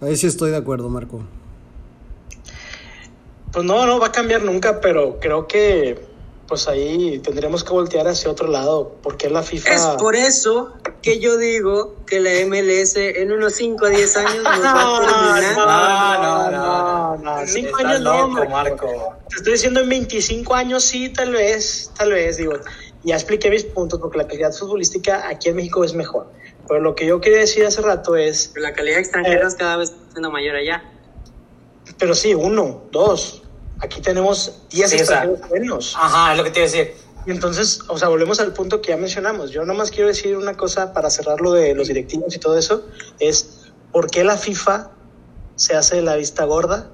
Ahí 0.00 0.16
sí 0.16 0.26
estoy 0.26 0.50
de 0.50 0.56
acuerdo, 0.56 0.88
Marco. 0.88 1.22
Pues 3.52 3.64
no, 3.64 3.86
no 3.86 3.98
va 3.98 4.08
a 4.08 4.12
cambiar 4.12 4.42
nunca, 4.42 4.80
pero 4.80 5.18
creo 5.20 5.46
que 5.46 6.06
pues 6.46 6.66
ahí 6.66 7.18
tendremos 7.18 7.62
que 7.62 7.70
voltear 7.72 8.08
hacia 8.08 8.30
otro 8.30 8.48
lado, 8.48 8.96
porque 9.02 9.28
la 9.28 9.42
FIFA... 9.42 9.74
Es 9.74 9.82
por 9.98 10.16
eso 10.16 10.72
que 11.02 11.18
yo 11.18 11.36
digo 11.36 11.96
que 12.06 12.20
la 12.20 12.30
MLS 12.46 12.96
en 12.96 13.32
unos 13.32 13.52
5 13.52 13.84
a 13.84 13.88
10 13.90 14.16
años 14.16 14.42
nos 14.42 14.64
va 14.64 14.96
a 14.96 15.00
terminar. 15.44 15.56
No, 15.56 16.50
no, 16.50 16.50
no, 16.50 17.16
no, 17.18 17.40
no. 17.40 17.46
5 17.46 17.76
años 17.84 18.00
no, 18.00 18.28
Marco. 18.28 19.16
Te 19.28 19.36
estoy 19.36 19.52
diciendo 19.52 19.80
en 19.80 19.90
25 19.90 20.54
años 20.54 20.84
sí, 20.84 21.10
tal 21.10 21.32
vez, 21.32 21.90
tal 21.94 22.12
vez, 22.12 22.38
digo 22.38 22.54
ya 23.04 23.14
expliqué 23.14 23.50
mis 23.50 23.64
puntos 23.64 24.00
porque 24.00 24.18
la 24.18 24.26
calidad 24.26 24.52
futbolística 24.52 25.28
aquí 25.28 25.48
en 25.48 25.56
México 25.56 25.84
es 25.84 25.94
mejor. 25.94 26.30
Pero 26.66 26.80
lo 26.80 26.94
que 26.94 27.06
yo 27.06 27.20
quería 27.20 27.40
decir 27.40 27.64
hace 27.64 27.80
rato 27.80 28.16
es... 28.16 28.52
la 28.56 28.72
calidad 28.74 28.98
extranjera 28.98 29.46
es 29.46 29.54
cada 29.54 29.76
vez 29.76 29.94
siendo 30.12 30.30
mayor 30.30 30.56
allá. 30.56 30.82
Pero 31.96 32.14
sí, 32.14 32.34
uno, 32.34 32.82
dos. 32.90 33.42
Aquí 33.80 34.00
tenemos 34.00 34.62
10 34.70 34.92
extranjeros 34.92 35.48
buenos. 35.48 35.94
Ajá, 35.96 36.32
es 36.32 36.38
lo 36.38 36.44
que 36.44 36.50
te 36.50 36.60
iba 36.60 36.68
a 36.68 36.70
decir. 36.70 36.94
Y 37.26 37.30
entonces, 37.30 37.80
o 37.88 37.98
sea, 37.98 38.08
volvemos 38.08 38.40
al 38.40 38.52
punto 38.52 38.80
que 38.80 38.88
ya 38.88 38.96
mencionamos. 38.96 39.50
Yo 39.50 39.64
nomás 39.64 39.90
quiero 39.90 40.08
decir 40.08 40.36
una 40.36 40.56
cosa 40.56 40.92
para 40.92 41.10
cerrar 41.10 41.40
lo 41.40 41.52
de 41.52 41.74
los 41.74 41.88
directivos 41.88 42.34
y 42.34 42.38
todo 42.38 42.56
eso. 42.56 42.86
Es 43.20 43.70
por 43.92 44.10
qué 44.10 44.24
la 44.24 44.36
FIFA 44.36 44.90
se 45.56 45.74
hace 45.74 46.02
la 46.02 46.16
vista 46.16 46.44
gorda 46.44 46.90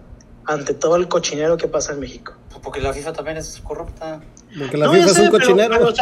ante 0.46 0.74
todo 0.74 0.96
el 0.96 1.08
cochinero 1.08 1.56
que 1.56 1.68
pasa 1.68 1.92
en 1.92 2.00
México. 2.00 2.34
Porque 2.62 2.80
la 2.80 2.92
FIFA 2.92 3.12
también 3.12 3.36
es 3.36 3.60
corrupta. 3.62 4.20
Porque 4.58 4.76
la 4.76 4.90
FIFA 4.90 5.10
es 5.10 5.18
un 5.18 5.30
cochinero. 5.30 5.94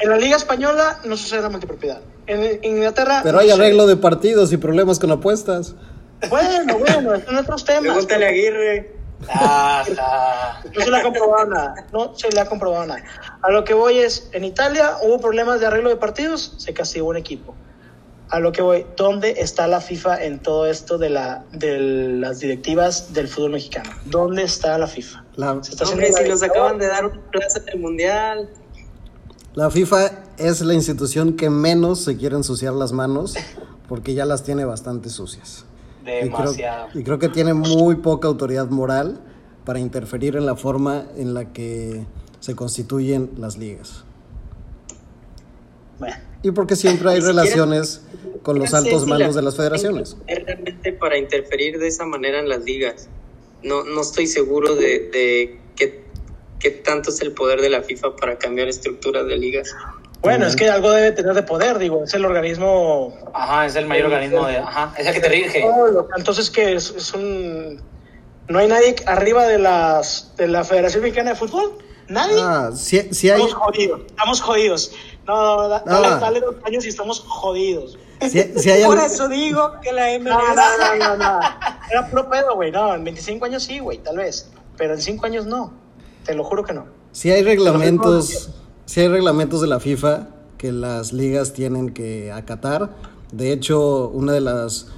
en 0.00 0.10
la 0.10 0.16
Liga 0.18 0.36
Española 0.36 1.00
no 1.04 1.16
sucede 1.16 1.42
la 1.42 1.48
multipropiedad. 1.48 2.00
En 2.26 2.64
Inglaterra. 2.64 3.20
Pero 3.22 3.38
hay 3.38 3.50
arreglo 3.50 3.86
de 3.86 3.96
partidos 3.96 4.52
y 4.52 4.56
problemas 4.56 4.98
con 4.98 5.10
apuestas. 5.10 5.74
Bueno, 6.28 6.78
bueno, 6.78 7.20
son 7.24 7.36
otros 7.36 7.64
temas. 7.64 7.82
Pregúntale 7.82 8.26
a 8.26 8.28
Aguirre. 8.28 8.92
no 10.74 10.80
se 10.84 10.90
le 10.90 10.96
ha 10.96 11.02
comprobado 11.02 11.46
nada. 11.46 11.74
No 11.92 12.14
se 12.16 12.30
le 12.30 12.40
ha 12.40 12.46
comprobado 12.46 12.86
nada. 12.86 13.02
A 13.42 13.50
lo 13.50 13.64
que 13.64 13.74
voy 13.74 13.98
es: 13.98 14.28
en 14.32 14.44
Italia 14.44 14.96
hubo 15.02 15.20
problemas 15.20 15.60
de 15.60 15.66
arreglo 15.66 15.90
de 15.90 15.96
partidos, 15.96 16.54
se 16.58 16.72
castigó 16.74 17.08
un 17.08 17.16
equipo. 17.16 17.54
a 18.30 18.40
lo 18.40 18.50
que 18.50 18.62
voy, 18.62 18.86
¿dónde 18.96 19.34
está 19.38 19.66
la 19.66 19.80
FIFA 19.82 20.24
en 20.24 20.38
todo 20.38 20.66
esto 20.66 20.96
de, 20.96 21.10
la, 21.10 21.44
de 21.52 21.78
las 21.78 22.40
directivas 22.40 23.12
del 23.12 23.28
fútbol 23.28 23.52
mexicano? 23.52 23.90
¿Dónde 24.06 24.42
está 24.44 24.78
la 24.78 24.86
FIFA? 24.86 25.24
La, 25.36 25.58
Se 25.62 25.72
está 25.72 25.84
Hombre, 25.86 26.10
si 26.12 26.28
nos 26.28 26.42
acaban 26.42 26.78
de 26.78 26.86
dar 26.86 27.04
una 27.04 27.20
plaza 27.30 27.60
del 27.60 27.78
mundial. 27.78 28.48
la 29.54 29.70
FIFA 29.70 30.10
es 30.38 30.62
la 30.62 30.72
institución 30.72 31.36
que 31.36 31.50
menos 31.50 32.04
se 32.04 32.16
quiere 32.16 32.36
ensuciar 32.36 32.72
las 32.72 32.92
manos 32.92 33.34
porque 33.86 34.14
ya 34.14 34.24
las 34.24 34.42
tiene 34.44 34.64
bastante 34.64 35.10
sucias. 35.10 35.66
Y 36.02 36.04
creo, 36.04 36.24
Demasiado. 36.24 36.88
y 36.94 37.02
creo 37.04 37.18
que 37.18 37.28
tiene 37.28 37.54
muy 37.54 37.96
poca 37.96 38.28
autoridad 38.28 38.68
moral 38.68 39.20
para 39.64 39.78
interferir 39.78 40.36
en 40.36 40.46
la 40.46 40.56
forma 40.56 41.04
en 41.16 41.34
la 41.34 41.52
que 41.52 42.04
se 42.40 42.54
constituyen 42.56 43.30
las 43.38 43.56
ligas. 43.56 44.04
Bueno, 45.98 46.16
Y 46.42 46.50
porque 46.50 46.76
siempre 46.76 47.10
hay 47.10 47.16
siquiera- 47.20 47.42
relaciones 47.42 48.02
con 48.42 48.58
los 48.58 48.74
altos 48.74 49.06
mandos 49.06 49.34
de 49.36 49.42
las 49.42 49.56
federaciones. 49.56 50.16
Es 50.26 50.44
realmente 50.44 50.92
para 50.92 51.16
interferir 51.16 51.78
de 51.78 51.86
esa 51.86 52.04
manera 52.04 52.40
en 52.40 52.48
las 52.48 52.64
ligas. 52.64 53.08
No, 53.62 53.84
no 53.84 54.00
estoy 54.00 54.26
seguro 54.26 54.74
de, 54.74 55.08
de 55.10 55.60
qué, 55.76 56.02
qué 56.58 56.70
tanto 56.72 57.10
es 57.10 57.20
el 57.20 57.30
poder 57.32 57.60
de 57.60 57.70
la 57.70 57.82
FIFA 57.82 58.16
para 58.16 58.36
cambiar 58.38 58.66
estructuras 58.66 59.24
de 59.28 59.36
ligas. 59.36 59.72
Bueno, 60.22 60.46
es 60.46 60.56
que 60.56 60.70
algo 60.70 60.90
debe 60.90 61.12
tener 61.12 61.34
de 61.34 61.42
poder, 61.42 61.78
digo, 61.78 62.04
es 62.04 62.14
el 62.14 62.24
organismo... 62.24 63.12
Ajá, 63.34 63.66
es 63.66 63.74
el 63.76 63.86
mayor 63.86 64.06
organismo 64.06 64.46
de. 64.46 64.58
Ajá, 64.58 64.94
es 64.96 65.06
el 65.06 65.14
que 65.14 65.20
te 65.20 65.28
rige. 65.28 65.64
Entonces, 66.16 66.50
que 66.50 66.74
es, 66.74 66.90
es 66.96 67.12
un... 67.12 67.80
¿No 68.48 68.58
hay 68.58 68.68
nadie 68.68 68.94
arriba 69.06 69.46
de, 69.46 69.58
las, 69.58 70.32
de 70.36 70.48
la 70.48 70.64
Federación 70.64 71.02
Mexicana 71.02 71.30
de 71.30 71.36
Fútbol? 71.36 71.78
¿Nadie? 72.08 72.36
Ah, 72.40 72.70
si, 72.74 73.14
si 73.14 73.30
hay, 73.30 73.40
Estamos 73.42 73.54
jodidos, 73.54 74.00
estamos 74.06 74.40
jodidos. 74.40 74.92
No, 75.26 75.68
no, 75.68 75.82
No. 75.86 76.00
dale, 76.00 76.20
dale 76.20 76.40
dos 76.40 76.56
años 76.66 76.84
y 76.84 76.88
estamos 76.88 77.20
jodidos. 77.20 77.96
si, 78.20 78.42
si 78.58 78.70
hay 78.70 78.84
Por 78.84 78.98
algo- 78.98 79.06
eso 79.06 79.28
digo 79.28 79.72
que 79.80 79.92
la 79.92 80.06
MLS... 80.18 80.24
No, 80.30 80.54
no, 80.54 80.96
no, 80.98 81.16
no, 81.16 81.16
no. 81.16 81.40
Era 81.90 82.06
puro 82.10 82.28
pedo, 82.28 82.54
güey. 82.56 82.70
No, 82.72 82.94
en 82.94 83.04
25 83.04 83.44
años 83.44 83.62
sí, 83.62 83.78
güey, 83.78 83.98
tal 83.98 84.16
vez. 84.16 84.48
Pero 84.76 84.94
en 84.94 85.00
5 85.00 85.24
años 85.26 85.46
no. 85.46 85.72
Te 86.24 86.34
lo 86.34 86.44
juro 86.44 86.64
que 86.64 86.72
no. 86.72 86.86
Si 87.12 87.30
hay 87.30 87.42
reglamentos, 87.42 88.50
si 88.86 89.00
hay 89.00 89.08
reglamentos 89.08 89.60
de 89.60 89.66
la 89.68 89.80
FIFA 89.80 90.28
que 90.58 90.72
las 90.72 91.12
ligas 91.12 91.52
tienen 91.52 91.90
que 91.90 92.32
acatar. 92.32 92.90
De 93.32 93.52
hecho, 93.52 94.08
una 94.08 94.32
de 94.32 94.40
las 94.40 94.88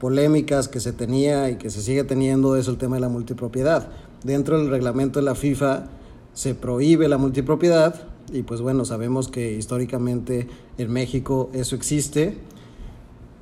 polémicas 0.00 0.68
que 0.68 0.80
se 0.80 0.92
tenía 0.92 1.48
y 1.50 1.56
que 1.56 1.70
se 1.70 1.80
sigue 1.80 2.04
teniendo 2.04 2.56
es 2.56 2.68
el 2.68 2.76
tema 2.76 2.96
de 2.96 3.00
la 3.00 3.08
multipropiedad. 3.08 3.88
Dentro 4.22 4.58
del 4.58 4.70
reglamento 4.70 5.18
de 5.18 5.24
la 5.24 5.34
FIFA 5.34 5.86
se 6.32 6.54
prohíbe 6.54 7.08
la 7.08 7.18
multipropiedad 7.18 8.02
y 8.32 8.42
pues 8.42 8.60
bueno, 8.60 8.84
sabemos 8.84 9.28
que 9.28 9.52
históricamente 9.52 10.48
en 10.78 10.92
México 10.92 11.50
eso 11.54 11.76
existe 11.76 12.38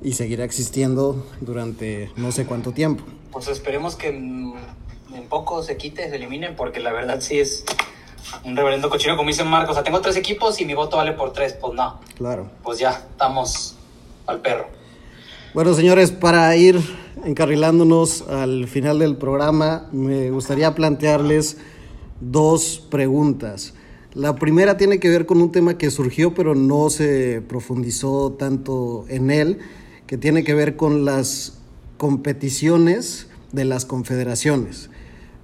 y 0.01 0.13
seguirá 0.13 0.43
existiendo 0.43 1.25
durante 1.41 2.11
no 2.17 2.31
sé 2.31 2.45
cuánto 2.45 2.71
tiempo. 2.71 3.03
Pues 3.31 3.47
esperemos 3.47 3.95
que 3.95 4.09
en 4.09 4.53
poco 5.29 5.63
se 5.63 5.77
quite, 5.77 6.09
se 6.09 6.15
eliminen, 6.15 6.55
porque 6.55 6.79
la 6.79 6.91
verdad 6.91 7.21
sí 7.21 7.39
es 7.39 7.63
un 8.43 8.55
reverendo 8.55 8.89
cochino, 8.89 9.15
como 9.17 9.29
dice 9.29 9.43
Marcos. 9.43 9.71
O 9.71 9.73
sea, 9.75 9.83
tengo 9.83 10.01
tres 10.01 10.15
equipos 10.15 10.59
y 10.61 10.65
mi 10.65 10.73
voto 10.73 10.97
vale 10.97 11.13
por 11.13 11.33
tres. 11.33 11.53
Pues 11.59 11.73
no, 11.73 11.99
Claro. 12.15 12.49
pues 12.63 12.79
ya, 12.79 12.91
estamos 13.11 13.75
al 14.27 14.39
perro. 14.41 14.67
Bueno, 15.53 15.73
señores, 15.73 16.11
para 16.11 16.55
ir 16.55 16.79
encarrilándonos 17.25 18.23
al 18.27 18.67
final 18.67 18.99
del 18.99 19.17
programa, 19.17 19.87
me 19.91 20.31
gustaría 20.31 20.73
plantearles 20.73 21.57
dos 22.19 22.83
preguntas. 22.89 23.73
La 24.13 24.35
primera 24.35 24.77
tiene 24.77 24.99
que 24.99 25.09
ver 25.09 25.25
con 25.25 25.41
un 25.41 25.51
tema 25.51 25.77
que 25.77 25.89
surgió, 25.91 26.33
pero 26.33 26.55
no 26.55 26.89
se 26.89 27.41
profundizó 27.47 28.31
tanto 28.33 29.05
en 29.09 29.31
él, 29.31 29.59
que 30.07 30.17
tiene 30.17 30.43
que 30.43 30.53
ver 30.53 30.75
con 30.75 31.05
las 31.05 31.59
competiciones 31.97 33.27
de 33.51 33.65
las 33.65 33.85
confederaciones. 33.85 34.89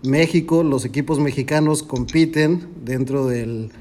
México, 0.04 0.64
los 0.64 0.86
equipos 0.86 1.20
mexicanos 1.20 1.84
compiten 1.84 2.68
dentro 2.84 3.28
del, 3.28 3.72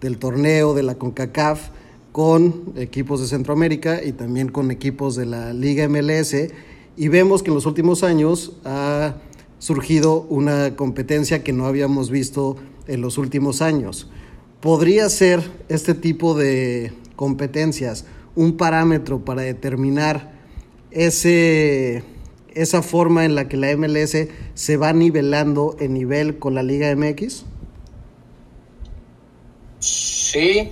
del 0.00 0.18
torneo 0.18 0.74
de 0.74 0.82
la 0.82 0.96
CONCACAF 0.96 1.68
con 2.12 2.72
equipos 2.76 3.20
de 3.20 3.26
Centroamérica 3.26 4.02
y 4.02 4.12
también 4.12 4.48
con 4.48 4.70
equipos 4.70 5.14
de 5.14 5.26
la 5.26 5.52
Liga 5.52 5.88
MLS 5.88 6.34
y 6.96 7.08
vemos 7.08 7.42
que 7.42 7.50
en 7.50 7.54
los 7.54 7.66
últimos 7.66 8.02
años 8.02 8.54
ha 8.64 9.14
surgido 9.60 10.22
una 10.28 10.74
competencia 10.76 11.44
que 11.44 11.52
no 11.52 11.66
habíamos 11.66 12.10
visto 12.10 12.56
en 12.88 13.00
los 13.00 13.18
últimos 13.18 13.62
años. 13.62 14.08
¿Podría 14.60 15.08
ser 15.08 15.48
este 15.68 15.94
tipo 15.94 16.34
de 16.34 16.92
competencias 17.14 18.04
un 18.34 18.56
parámetro 18.56 19.24
para 19.24 19.42
determinar 19.42 20.32
ese, 20.90 22.02
esa 22.62 22.82
forma 22.82 23.24
en 23.24 23.34
la 23.34 23.48
que 23.48 23.56
la 23.56 23.74
MLS 23.76 24.16
se 24.54 24.76
va 24.76 24.92
nivelando 24.92 25.76
en 25.80 25.94
nivel 25.94 26.38
con 26.38 26.54
la 26.54 26.62
Liga 26.62 26.94
MX? 26.94 27.44
Sí. 29.80 30.70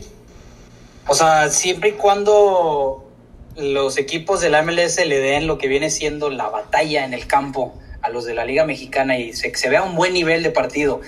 O 1.09 1.15
sea, 1.15 1.51
siempre 1.51 1.91
y 1.91 1.93
cuando 1.93 3.09
los 3.57 3.97
equipos 3.97 4.41
de 4.41 4.51
la 4.51 4.63
MLS 4.63 5.05
le 5.07 5.19
den 5.19 5.47
lo 5.47 5.59
que 5.59 5.69
viene 5.69 5.91
siendo 5.91 6.31
la 6.31 6.49
batalla 6.49 7.05
en 7.05 7.15
el 7.15 7.27
campo 7.27 7.75
a 8.03 8.11
los 8.11 8.25
de 8.25 8.35
la 8.35 8.45
Liga 8.45 8.65
Mexicana 8.65 9.19
y 9.19 9.33
se, 9.33 9.51
vea 9.69 9.83
un 9.83 9.97
buen 9.97 10.13
nivel 10.13 10.43
de 10.43 10.51
partido 10.51 11.01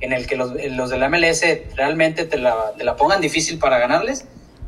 en 0.00 0.12
el 0.12 0.26
que 0.26 0.36
los, 0.36 0.52
los 0.70 0.90
de 0.90 0.98
la 0.98 1.08
MLS 1.08 1.42
realmente 1.74 2.24
te 2.24 2.36
la, 2.36 2.72
te 2.76 2.84
la 2.84 2.96
pongan 2.96 3.20
difícil 3.20 3.58
para 3.58 3.78
ganarles, 3.78 4.26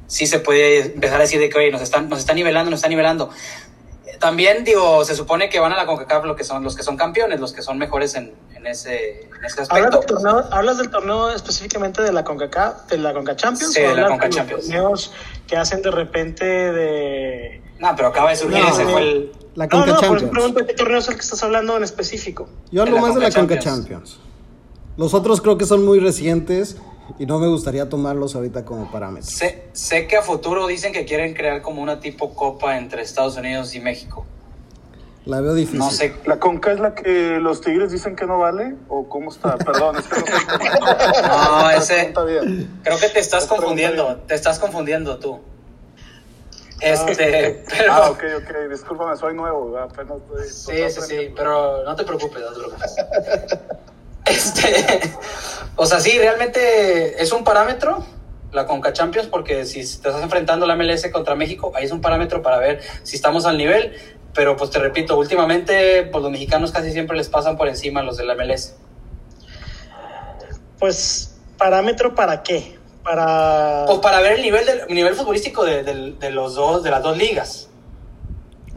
sí 0.09 0.27
se 0.27 0.41
puede 0.41 0.81
empezar 0.81 1.19
a 1.19 1.23
decir 1.23 1.39
de 1.39 1.49
que 1.49 1.59
oye, 1.59 1.71
nos 1.71 1.83
están, 1.83 2.09
nos 2.09 2.19
están 2.19 2.37
nivelando, 2.37 2.71
nos 2.71 2.79
están 2.79 2.91
nivelando. 2.91 3.31
También 4.19 4.65
digo, 4.65 5.05
se 5.05 5.15
supone 5.15 5.49
que 5.49 5.61
van 5.61 5.73
a 5.73 5.77
la 5.77 5.87
CONCACAF 5.87 6.25
lo 6.25 6.35
que 6.37 6.43
son, 6.45 6.65
los 6.65 6.75
que 6.75 6.83
son 6.83 6.97
campeones, 6.97 7.39
los 7.41 7.53
que 7.53 7.63
son 7.63 7.79
mejores 7.79 8.15
en, 8.17 8.35
en 8.55 8.67
ese, 8.67 9.23
en 9.23 9.45
ese 9.45 9.63
¿Hablas 9.69 9.95
aspecto. 9.95 9.99
del, 9.99 10.07
torneo, 10.25 10.45
¿Hablas 10.53 10.79
del 10.79 10.91
torneo 10.91 11.31
específicamente 11.31 12.03
de 12.03 12.13
la 12.13 12.25
CONCACAF, 12.25 12.87
de 12.89 12.99
la 12.99 13.13
CONCA 13.13 13.37
Champions? 13.37 13.73
Sí, 13.73 13.81
o 13.81 13.83
de 13.83 13.87
la 13.89 13.93
hablas 14.03 14.11
Conca 14.11 14.27
los 14.27 14.37
Champions. 14.37 14.65
torneos 14.65 15.13
que 15.47 15.57
hacen 15.57 15.83
de 15.83 15.91
repente 15.91 16.45
de... 16.45 17.63
No, 17.79 17.95
pero 17.95 18.09
acaba 18.09 18.31
de 18.31 18.37
surgir, 18.37 18.61
No, 18.61 18.69
ese 18.69 18.85
no. 18.85 18.91
fue 18.91 19.01
el... 19.03 19.33
La 19.55 19.67
No, 19.67 19.71
Conca 19.71 19.87
no, 19.87 19.93
por 19.95 19.95
eso 19.95 20.01
Champions. 20.11 20.31
pregunto 20.33 20.67
qué 20.67 20.75
torneo 20.75 20.99
es 20.99 21.09
el 21.09 21.15
que 21.15 21.21
estás 21.21 21.43
hablando 21.45 21.77
en 21.77 21.85
específico. 21.85 22.49
Yo 22.73 22.83
hablo 22.83 22.99
más 22.99 23.15
de 23.15 23.21
la 23.21 23.27
Conca 23.31 23.41
Conca 23.55 23.59
Champions. 23.61 24.19
Los 24.97 25.15
otros 25.15 25.41
creo 25.41 25.57
que 25.59 25.65
son 25.65 25.85
muy 25.85 26.01
recientes 26.01 26.77
y 27.19 27.27
no 27.27 27.39
me 27.39 27.47
gustaría 27.49 27.89
tomarlos 27.89 28.35
ahorita 28.35 28.65
como 28.65 28.91
parámetros. 28.91 29.33
Sé, 29.33 29.69
sé 29.73 30.07
que 30.07 30.17
a 30.17 30.23
futuro 30.23 30.67
dicen 30.67 30.93
que 30.93 31.05
quieren 31.05 31.35
crear 31.35 31.63
como 31.63 31.83
una 31.83 32.01
tipo 32.01 32.35
copa 32.35 32.77
entre 32.77 33.03
Estados 33.03 33.37
Unidos 33.37 33.75
y 33.75 33.81
México. 33.81 34.27
La 35.29 35.43
veo 35.43 35.53
difícil. 35.53 35.79
No 35.79 35.91
sé. 35.91 36.15
¿La 36.25 36.39
Conca 36.39 36.73
es 36.73 36.81
la 36.81 36.95
que 36.95 37.39
los 37.39 37.61
Tigres 37.61 37.93
dicen 37.93 38.17
que 38.17 38.25
no 38.25 38.39
vale? 38.39 38.77
¿O 38.89 39.09
cómo 39.11 39.31
está? 39.31 39.59
Perdón, 39.59 39.97
es 39.97 40.07
que 40.07 40.21
no 40.21 40.27
sé. 40.27 40.33
No, 41.29 41.71
ese-. 41.71 42.13
Creo 42.83 42.99
que 42.99 43.09
te 43.11 43.21
estás 43.21 43.47
confundiendo. 43.47 44.17
Te 44.27 44.35
estás 44.35 44.59
confundiendo 44.59 45.19
tú. 45.19 45.39
Este, 46.81 47.63
pero. 47.69 47.93
Ah, 47.93 48.11
ok, 48.11 48.25
ok. 48.39 48.71
Discúlpame, 48.71 49.17
soy 49.19 49.35
nuevo. 49.35 49.77
Apenas 49.77 50.17
estoy, 50.17 50.47
estoy 50.47 50.91
Sí, 50.91 51.01
sí, 51.01 51.07
sí, 51.09 51.33
pero 51.37 51.85
no 51.85 51.95
te 51.95 52.05
preocupes, 52.05 52.41
no 52.41 52.53
te 52.53 52.59
preocupes. 52.59 52.97
Este, 54.29 55.01
o 55.79 55.87
sea, 55.87 56.01
sí, 56.01 56.19
realmente 56.19 57.23
es 57.23 57.33
un 57.33 57.45
parámetro 57.45 58.05
la 58.53 58.67
Conca 58.67 58.93
Champions 58.93 59.29
porque 59.29 59.65
si 59.67 59.77
te 59.81 59.81
estás 60.09 60.23
enfrentando 60.23 60.67
la 60.67 60.75
MLS 60.77 61.07
contra 61.13 61.35
México, 61.35 61.73
ahí 61.75 61.85
es 61.85 61.93
un 61.93 62.01
parámetro 62.01 62.43
para 62.43 62.59
ver 62.59 62.81
si 63.03 63.17
estamos 63.17 63.47
al 63.47 63.57
nivel, 63.59 63.95
pero 64.35 64.57
pues 64.57 64.71
te 64.71 64.79
repito, 64.79 65.17
últimamente 65.19 66.05
pues 66.11 66.23
los 66.23 66.31
mexicanos 66.33 66.73
casi 66.73 66.91
siempre 66.93 67.17
les 67.17 67.29
pasan 67.29 67.57
por 67.57 67.69
encima 67.69 68.01
a 68.01 68.03
los 68.05 68.17
de 68.17 68.25
la 68.25 68.35
MLS. 68.35 68.75
Pues, 70.79 71.37
¿parámetro 71.57 72.15
para 72.15 72.43
qué? 72.43 72.79
Para... 73.03 73.85
Pues 73.87 73.99
para 73.99 74.21
ver 74.21 74.33
el 74.35 74.43
nivel 74.43 74.65
del 74.67 74.81
el 74.89 74.95
nivel 74.95 75.15
futbolístico 75.15 75.65
de, 75.65 75.83
de- 75.83 76.13
de 76.13 76.31
los 76.31 76.55
dos 76.55 76.83
de 76.83 76.91
las 76.91 77.03
dos 77.03 77.17
ligas. 77.17 77.69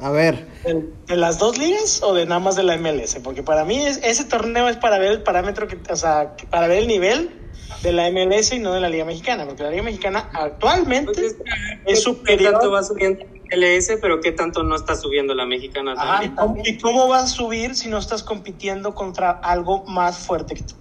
A 0.01 0.09
ver, 0.09 0.47
¿De, 0.65 0.89
de 1.07 1.15
las 1.15 1.37
dos 1.37 1.57
ligas 1.57 2.01
o 2.03 2.13
de 2.13 2.25
nada 2.25 2.39
más 2.39 2.55
de 2.55 2.63
la 2.63 2.75
MLS? 2.77 3.19
Porque 3.23 3.43
para 3.43 3.65
mí 3.65 3.77
es- 3.85 3.99
ese 4.03 4.25
torneo 4.25 4.67
es 4.67 4.77
para 4.77 4.97
ver 4.97 5.11
el 5.11 5.21
parámetro, 5.23 5.67
que, 5.67 5.79
o 5.91 5.95
sea, 5.95 6.35
para 6.49 6.67
ver 6.67 6.79
el 6.79 6.87
nivel 6.87 7.51
de 7.83 7.91
la 7.91 8.07
MLS 8.09 8.51
y 8.55 8.59
no 8.59 8.73
de 8.73 8.81
la 8.81 8.89
Liga 8.89 9.05
Mexicana, 9.05 9.45
porque 9.45 9.63
la 9.63 9.69
Liga 9.69 9.83
Mexicana 9.83 10.29
actualmente 10.33 11.11
es- 11.25 11.33
es 11.33 11.39
¿Qué 11.85 11.95
superior. 11.97 12.53
tanto 12.53 12.71
va 12.71 12.83
subiendo 12.83 13.23
la 13.23 13.57
LS, 13.57 13.97
pero 14.01 14.19
qué 14.21 14.31
tanto 14.31 14.63
no 14.63 14.75
está 14.75 14.95
subiendo 14.95 15.35
la 15.35 15.45
mexicana 15.45 15.93
Ajá. 15.93 16.23
¿Y 16.23 16.29
también? 16.29 16.35
cómo, 16.35 16.63
y 16.65 16.77
cómo 16.79 17.07
vas 17.07 17.23
a 17.23 17.27
subir 17.27 17.75
si 17.75 17.87
no 17.89 17.97
estás 17.97 18.23
compitiendo 18.23 18.95
contra 18.95 19.29
algo 19.31 19.83
más 19.85 20.17
fuerte 20.25 20.55
que 20.55 20.63
tú? 20.63 20.75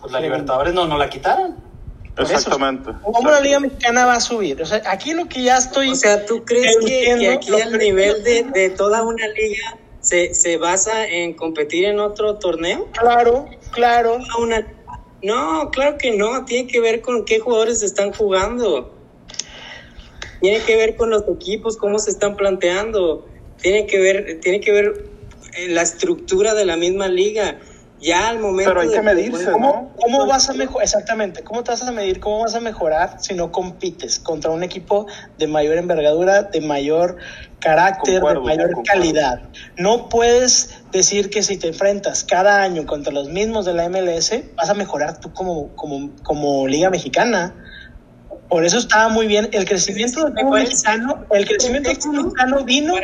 Pues 0.00 0.12
la 0.12 0.20
Libertadores 0.20 0.72
no, 0.74 0.86
no 0.86 0.96
la 0.98 1.08
quitaron. 1.10 1.67
Eso, 2.18 2.32
Exactamente. 2.34 2.90
¿Cómo 3.02 3.30
la 3.30 3.40
Liga 3.40 3.60
Mexicana 3.60 4.06
va 4.06 4.14
a 4.14 4.20
subir? 4.20 4.60
O 4.62 4.66
sea, 4.66 4.82
aquí 4.86 5.12
lo 5.14 5.26
que 5.28 5.42
ya 5.42 5.56
estoy... 5.58 5.90
O 5.90 5.94
sea, 5.94 6.26
¿tú 6.26 6.44
crees 6.44 6.76
que, 6.84 7.12
aquí 7.12 7.54
el 7.54 7.70
que- 7.72 7.78
nivel 7.78 8.22
de, 8.24 8.44
de 8.44 8.70
toda 8.70 9.02
una 9.02 9.26
liga 9.28 9.76
se, 10.00 10.34
se 10.34 10.56
basa 10.56 11.06
en 11.06 11.34
competir 11.34 11.84
en 11.84 12.00
otro 12.00 12.38
torneo? 12.38 12.88
claro, 12.92 13.46
claro. 13.72 14.18
Una- 14.40 14.66
No, 15.22 15.70
claro 15.70 15.96
que 15.98 16.10
no, 16.16 16.44
tiene 16.44 16.68
que 16.68 16.80
ver 16.80 17.00
con 17.02 17.24
qué 17.24 17.38
jugadores 17.40 17.82
están 17.82 18.12
jugando. 18.12 18.94
tiene 20.40 20.60
que 20.60 20.76
ver 20.76 20.96
con 20.96 21.10
los 21.10 21.24
equipos, 21.28 21.76
cómo 21.76 21.98
se 21.98 22.10
están 22.10 22.36
planteando, 22.36 23.26
tiene 23.60 23.86
que 23.86 23.98
ver, 23.98 24.38
tiene 24.40 24.60
que 24.60 24.70
ver 24.72 25.04
la 25.68 25.82
estructura 25.82 26.54
de 26.54 26.64
la 26.64 26.76
misma 26.76 27.08
liga. 27.08 27.58
Ya 28.00 28.28
al 28.28 28.38
momento. 28.38 28.70
Pero 28.70 28.80
hay 28.80 28.90
que 28.90 29.02
medirse, 29.02 29.50
¿Cómo, 29.50 29.92
¿Cómo 30.00 30.26
vas 30.26 30.48
a 30.48 30.52
mejorar? 30.52 30.84
Exactamente. 30.84 31.42
¿Cómo 31.42 31.64
te 31.64 31.72
vas 31.72 31.82
a 31.82 31.90
medir? 31.90 32.20
¿Cómo 32.20 32.40
vas 32.40 32.54
a 32.54 32.60
mejorar 32.60 33.16
si 33.20 33.34
no 33.34 33.50
compites 33.50 34.18
contra 34.18 34.50
un 34.50 34.62
equipo 34.62 35.06
de 35.38 35.46
mayor 35.46 35.78
envergadura, 35.78 36.44
de 36.44 36.60
mayor 36.60 37.16
carácter, 37.58 38.20
Concuerdo, 38.20 38.40
de 38.40 38.46
mayor 38.46 38.72
concuerdo. 38.72 39.00
calidad? 39.02 39.40
No 39.76 40.08
puedes 40.08 40.80
decir 40.92 41.30
que 41.30 41.42
si 41.42 41.56
te 41.56 41.68
enfrentas 41.68 42.24
cada 42.24 42.62
año 42.62 42.86
contra 42.86 43.12
los 43.12 43.28
mismos 43.28 43.64
de 43.64 43.74
la 43.74 43.88
MLS, 43.88 44.32
vas 44.54 44.70
a 44.70 44.74
mejorar 44.74 45.20
tú 45.20 45.32
como, 45.32 45.74
como, 45.74 46.10
como 46.22 46.66
Liga 46.68 46.90
Mexicana. 46.90 47.54
Por 48.48 48.64
eso 48.64 48.78
estaba 48.78 49.08
muy 49.10 49.26
bien 49.26 49.48
el 49.52 49.66
crecimiento 49.66 50.24
del 50.24 50.32
fútbol 50.32 50.60
mexicano. 50.60 51.24
El 51.30 51.46
crecimiento 51.46 51.90
del 51.90 51.98
fútbol 52.00 52.24
mexicano 52.24 52.64
vino 52.64 52.94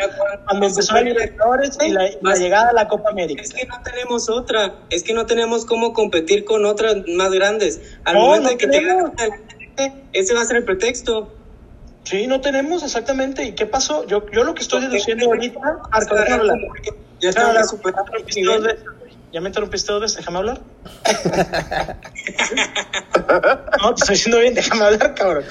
cuando 0.46 0.66
empezó 0.66 0.94
la 0.94 1.00
Libertadores 1.02 1.78
y 1.84 1.90
la, 1.90 2.08
la 2.22 2.34
llegada 2.36 2.70
a 2.70 2.72
la 2.72 2.88
Copa 2.88 3.10
América. 3.10 3.42
Es 3.42 3.52
que 3.52 3.66
no 3.66 3.82
tenemos 3.82 4.30
otra, 4.30 4.74
es 4.88 5.02
que 5.02 5.12
no 5.12 5.26
tenemos 5.26 5.66
cómo 5.66 5.92
competir 5.92 6.44
con 6.46 6.64
otras 6.64 6.96
más 7.08 7.30
grandes. 7.32 7.80
Al 8.04 8.14
No, 8.14 8.20
momento 8.20 8.42
no 8.44 8.48
de 8.50 8.56
que 8.56 8.66
te 8.68 8.78
tenemos. 8.78 9.10
ganen, 9.16 10.02
ese 10.14 10.32
va 10.34 10.40
a 10.40 10.44
ser 10.46 10.56
el 10.56 10.64
pretexto. 10.64 11.30
Sí, 12.04 12.26
no 12.26 12.40
tenemos 12.40 12.82
exactamente. 12.82 13.44
¿Y 13.44 13.52
qué 13.52 13.66
pasó? 13.66 14.06
Yo, 14.06 14.24
yo 14.30 14.44
lo 14.44 14.54
que 14.54 14.62
estoy 14.62 14.80
deduciendo 14.82 15.26
ahorita. 15.26 15.58
Hablar. 15.90 16.40
Ya 17.20 17.28
estamos 17.30 17.68
superando 17.68 18.12
el 18.16 18.24
nivel. 18.34 18.78
Ya 19.34 19.40
me 19.40 19.48
interrumpiste 19.48 19.90
dos 19.90 20.00
veces, 20.00 20.18
déjame 20.18 20.38
hablar. 20.38 20.60
no, 23.82 23.92
te 23.92 24.00
estoy 24.00 24.14
diciendo 24.14 24.38
bien, 24.38 24.54
déjame 24.54 24.84
hablar, 24.84 25.12
cabrón. 25.16 25.42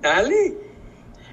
Dale. 0.00 0.54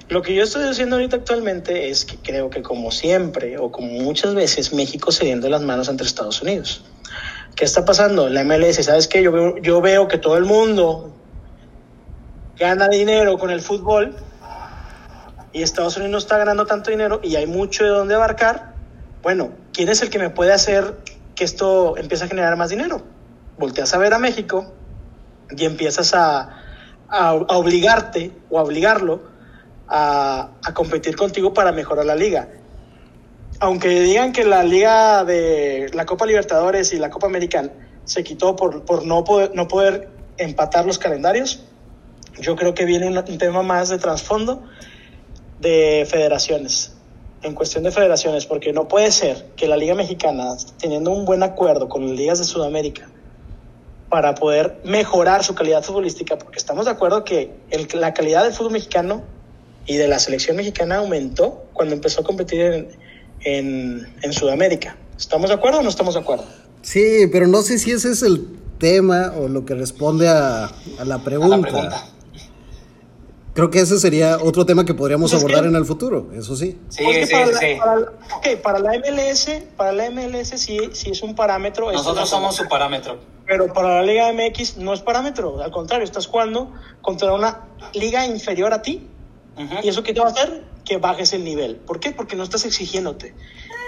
Lo 0.09 0.21
que 0.21 0.35
yo 0.35 0.43
estoy 0.43 0.67
diciendo 0.67 0.97
ahorita 0.97 1.15
actualmente 1.15 1.89
es 1.89 2.03
que 2.03 2.17
creo 2.17 2.49
que 2.49 2.61
como 2.61 2.91
siempre, 2.91 3.57
o 3.57 3.71
como 3.71 3.87
muchas 3.87 4.35
veces, 4.35 4.73
México 4.73 5.13
cediendo 5.13 5.47
las 5.47 5.61
manos 5.61 5.87
ante 5.87 6.03
Estados 6.03 6.41
Unidos. 6.41 6.83
¿Qué 7.55 7.63
está 7.63 7.85
pasando? 7.85 8.27
La 8.27 8.43
MLS, 8.43 8.83
¿sabes 8.83 9.07
qué? 9.07 9.23
Yo 9.23 9.31
veo, 9.31 9.57
yo 9.59 9.79
veo 9.79 10.09
que 10.09 10.17
todo 10.17 10.35
el 10.35 10.43
mundo 10.43 11.15
gana 12.59 12.89
dinero 12.89 13.37
con 13.37 13.49
el 13.49 13.61
fútbol 13.61 14.17
y 15.53 15.61
Estados 15.61 15.95
Unidos 15.95 16.11
no 16.11 16.17
está 16.17 16.37
ganando 16.37 16.65
tanto 16.65 16.91
dinero 16.91 17.21
y 17.23 17.37
hay 17.37 17.47
mucho 17.47 17.85
de 17.85 17.91
dónde 17.91 18.15
abarcar. 18.15 18.73
Bueno, 19.23 19.53
¿quién 19.71 19.87
es 19.87 20.01
el 20.01 20.09
que 20.09 20.19
me 20.19 20.31
puede 20.31 20.51
hacer 20.51 20.97
esto 21.43 21.97
empiece 21.97 22.25
a 22.25 22.27
generar 22.27 22.57
más 22.57 22.69
dinero? 22.69 23.01
Volteas 23.57 23.93
a 23.93 23.97
ver 23.97 24.13
a 24.13 24.19
México 24.19 24.73
y 25.49 25.65
empiezas 25.65 26.13
a, 26.13 26.57
obligarte 27.49 28.31
o 28.49 28.57
a 28.57 28.63
obligarlo 28.63 29.21
a, 29.87 30.51
competir 30.73 31.15
contigo 31.15 31.53
para 31.53 31.71
mejorar 31.71 32.05
la 32.05 32.15
liga. 32.15 32.47
Aunque 33.59 33.89
digan 34.01 34.31
que 34.31 34.45
la 34.45 34.63
liga 34.63 35.23
de 35.25 35.91
la 35.93 36.05
Copa 36.05 36.25
Libertadores 36.25 36.93
y 36.93 36.97
la 36.97 37.09
Copa 37.09 37.27
Americana 37.27 37.69
se 38.05 38.23
quitó 38.23 38.55
por, 38.55 39.05
no, 39.05 39.23
poder, 39.23 40.09
empatar 40.37 40.85
los 40.85 40.97
calendarios, 40.97 41.63
yo 42.39 42.55
creo 42.55 42.73
que 42.73 42.85
viene 42.85 43.07
un 43.07 43.37
tema 43.37 43.61
más 43.61 43.89
de 43.89 43.99
trasfondo 43.99 44.63
de 45.59 46.07
federaciones, 46.09 46.95
en 47.43 47.53
cuestión 47.55 47.83
de 47.83 47.91
federaciones, 47.91 48.45
porque 48.45 48.71
no 48.73 48.87
puede 48.87 49.11
ser 49.11 49.47
que 49.55 49.67
la 49.67 49.77
Liga 49.77 49.95
Mexicana, 49.95 50.55
teniendo 50.79 51.11
un 51.11 51.25
buen 51.25 51.41
acuerdo 51.43 51.89
con 51.89 52.07
las 52.07 52.17
ligas 52.17 52.37
de 52.39 52.43
Sudamérica, 52.45 53.09
para 54.09 54.35
poder 54.35 54.79
mejorar 54.83 55.43
su 55.43 55.55
calidad 55.55 55.83
futbolística, 55.83 56.37
porque 56.37 56.57
estamos 56.57 56.85
de 56.85 56.91
acuerdo 56.91 57.23
que 57.23 57.51
el- 57.69 57.87
la 57.99 58.13
calidad 58.13 58.43
del 58.43 58.53
fútbol 58.53 58.73
mexicano 58.73 59.23
y 59.85 59.95
de 59.97 60.07
la 60.07 60.19
selección 60.19 60.57
mexicana 60.57 60.97
aumentó 60.97 61.63
cuando 61.73 61.95
empezó 61.95 62.21
a 62.21 62.23
competir 62.23 62.61
en, 62.61 62.87
en, 63.43 64.13
en 64.21 64.33
Sudamérica. 64.33 64.97
¿Estamos 65.17 65.49
de 65.49 65.55
acuerdo 65.55 65.79
o 65.79 65.81
no 65.81 65.89
estamos 65.89 66.13
de 66.15 66.19
acuerdo? 66.19 66.43
Sí, 66.81 67.27
pero 67.31 67.47
no 67.47 67.61
sé 67.61 67.79
si 67.79 67.91
ese 67.91 68.11
es 68.11 68.21
el 68.21 68.47
tema 68.79 69.33
o 69.39 69.47
lo 69.47 69.65
que 69.65 69.75
responde 69.75 70.27
a, 70.27 70.65
a 70.65 71.05
la 71.05 71.19
pregunta. 71.23 71.61
pregunta. 71.61 72.05
Creo 73.53 73.69
que 73.69 73.79
ese 73.79 73.99
sería 73.99 74.37
otro 74.41 74.65
tema 74.65 74.85
que 74.85 74.93
podríamos 74.93 75.31
Pues 75.31 75.41
es 75.41 75.45
que- 75.47 75.53
abordar 75.53 75.69
en 75.69 75.75
el 75.75 75.85
futuro, 75.85 76.29
eso 76.33 76.55
sí. 76.55 76.79
Sí, 76.89 77.03
Porque 77.03 77.25
sí, 77.25 77.33
para, 77.33 77.59
sí. 77.59 77.65
la, 77.73 77.77
para, 77.83 77.99
la- 77.99 78.11
ok, 78.37 78.61
para 78.61 78.79
la 78.79 78.93
MLS, 78.97 79.63
para 79.75 79.91
la 79.91 80.05
MLS 80.09 80.57
sí, 80.57 80.77
sí 80.93 81.09
es 81.11 81.21
un 81.21 81.35
parámetro. 81.35 81.91
Nosotros 81.91 82.29
somos 82.29 82.55
su 82.55 82.67
parámetro. 82.67 83.19
Pero 83.45 83.73
para 83.73 83.95
la 83.97 84.03
Liga 84.03 84.31
MX 84.31 84.77
no 84.77 84.93
es 84.93 85.01
parámetro, 85.01 85.61
al 85.61 85.71
contrario, 85.71 86.05
estás 86.05 86.27
jugando 86.27 86.71
contra 87.01 87.33
una 87.33 87.65
liga 87.93 88.25
inferior 88.25 88.71
a 88.73 88.81
ti. 88.81 89.07
Ujú. 89.57 89.75
¿Y 89.83 89.89
eso 89.89 90.01
qué 90.03 90.13
te 90.13 90.21
va 90.21 90.27
a 90.27 90.31
hacer? 90.31 90.63
Que 90.85 90.95
bajes 90.97 91.33
el 91.33 91.43
nivel. 91.43 91.75
¿Por 91.75 91.99
qué? 91.99 92.11
Porque 92.11 92.37
no 92.37 92.43
estás 92.43 92.63
exigiéndote. 92.65 93.35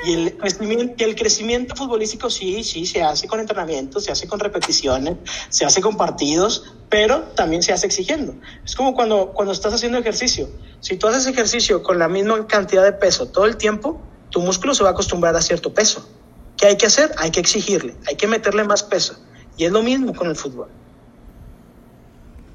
Y 0.05 0.13
el 0.13 0.37
crecimiento, 0.37 0.95
y 0.97 1.03
el 1.07 1.15
crecimiento 1.15 1.75
futbolístico 1.77 2.29
sí, 2.29 2.65
sí, 2.65 2.85
se 2.85 3.01
hace 3.01 3.25
con 3.29 3.39
entrenamiento, 3.39 4.01
se 4.01 4.11
hace 4.11 4.27
con 4.27 4.41
repeticiones, 4.41 5.15
se 5.47 5.63
hace 5.63 5.79
con 5.79 5.95
partidos, 5.95 6.73
pero 6.93 7.21
también 7.33 7.63
se 7.63 7.73
hace 7.73 7.87
exigiendo. 7.87 8.35
Es 8.63 8.75
como 8.75 8.93
cuando, 8.93 9.31
cuando 9.33 9.51
estás 9.51 9.73
haciendo 9.73 9.97
ejercicio. 9.97 10.47
Si 10.79 10.95
tú 10.95 11.07
haces 11.07 11.25
ejercicio 11.25 11.81
con 11.81 11.97
la 11.97 12.07
misma 12.07 12.45
cantidad 12.45 12.83
de 12.83 12.93
peso 12.93 13.25
todo 13.29 13.47
el 13.47 13.57
tiempo, 13.57 13.99
tu 14.29 14.41
músculo 14.41 14.75
se 14.75 14.83
va 14.83 14.89
a 14.89 14.91
acostumbrar 14.91 15.35
a 15.35 15.41
cierto 15.41 15.73
peso. 15.73 16.07
¿Qué 16.55 16.67
hay 16.67 16.77
que 16.77 16.85
hacer? 16.85 17.11
Hay 17.17 17.31
que 17.31 17.39
exigirle, 17.39 17.95
hay 18.07 18.15
que 18.15 18.27
meterle 18.27 18.63
más 18.63 18.83
peso. 18.83 19.15
Y 19.57 19.65
es 19.65 19.71
lo 19.71 19.81
mismo 19.81 20.13
con 20.13 20.27
el 20.27 20.35
fútbol. 20.35 20.67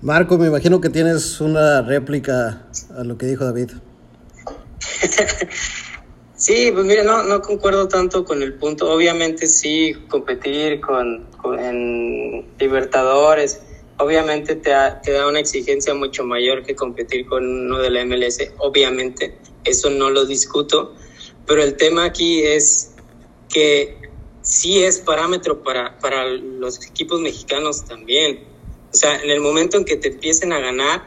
Marco, 0.03 0.39
me 0.39 0.47
imagino 0.47 0.80
que 0.80 0.89
tienes 0.89 1.41
una 1.41 1.82
réplica 1.82 2.62
a 2.97 3.03
lo 3.03 3.18
que 3.18 3.26
dijo 3.26 3.45
David. 3.45 3.72
Sí, 6.36 6.70
pues 6.72 6.86
mira, 6.86 7.03
no, 7.03 7.24
no 7.24 7.43
concuerdo 7.43 7.89
tanto 7.89 8.24
con 8.24 8.41
el 8.45 8.55
punto. 8.55 8.89
Obviamente 8.93 9.49
sí, 9.49 9.93
competir 10.09 10.80
con, 10.80 11.26
con- 11.43 11.59
en 11.59 12.47
Libertadores, 12.61 13.61
obviamente 13.99 14.57
te, 14.57 14.70
da- 14.70 15.01
te 15.01 15.12
da 15.12 15.26
una 15.28 15.40
exigencia 15.40 15.94
mucho 15.94 16.24
mayor 16.24 16.62
que 16.64 16.74
competir 16.74 17.26
con 17.26 17.44
uno 17.46 17.78
de 17.78 17.90
la 17.90 18.05
MLS. 18.05 18.38
Obviamente, 18.59 19.38
eso 19.64 19.90
no 19.90 20.11
lo 20.11 20.24
discuto. 20.24 20.94
Pero 21.46 21.62
el 21.62 21.76
tema 21.76 22.05
aquí 22.05 22.42
es 22.42 22.94
que 23.49 23.99
sí 24.42 24.82
es 24.82 24.99
parámetro 24.99 25.62
para, 25.62 25.99
para 25.99 26.26
los 26.26 26.86
equipos 26.86 27.20
mexicanos 27.20 27.84
también. 27.84 28.44
O 28.92 28.96
sea, 28.96 29.16
en 29.22 29.30
el 29.30 29.40
momento 29.40 29.76
en 29.76 29.84
que 29.84 29.96
te 29.96 30.09
empiecen 30.09 30.53
a 30.53 30.61
ganar, 30.61 31.05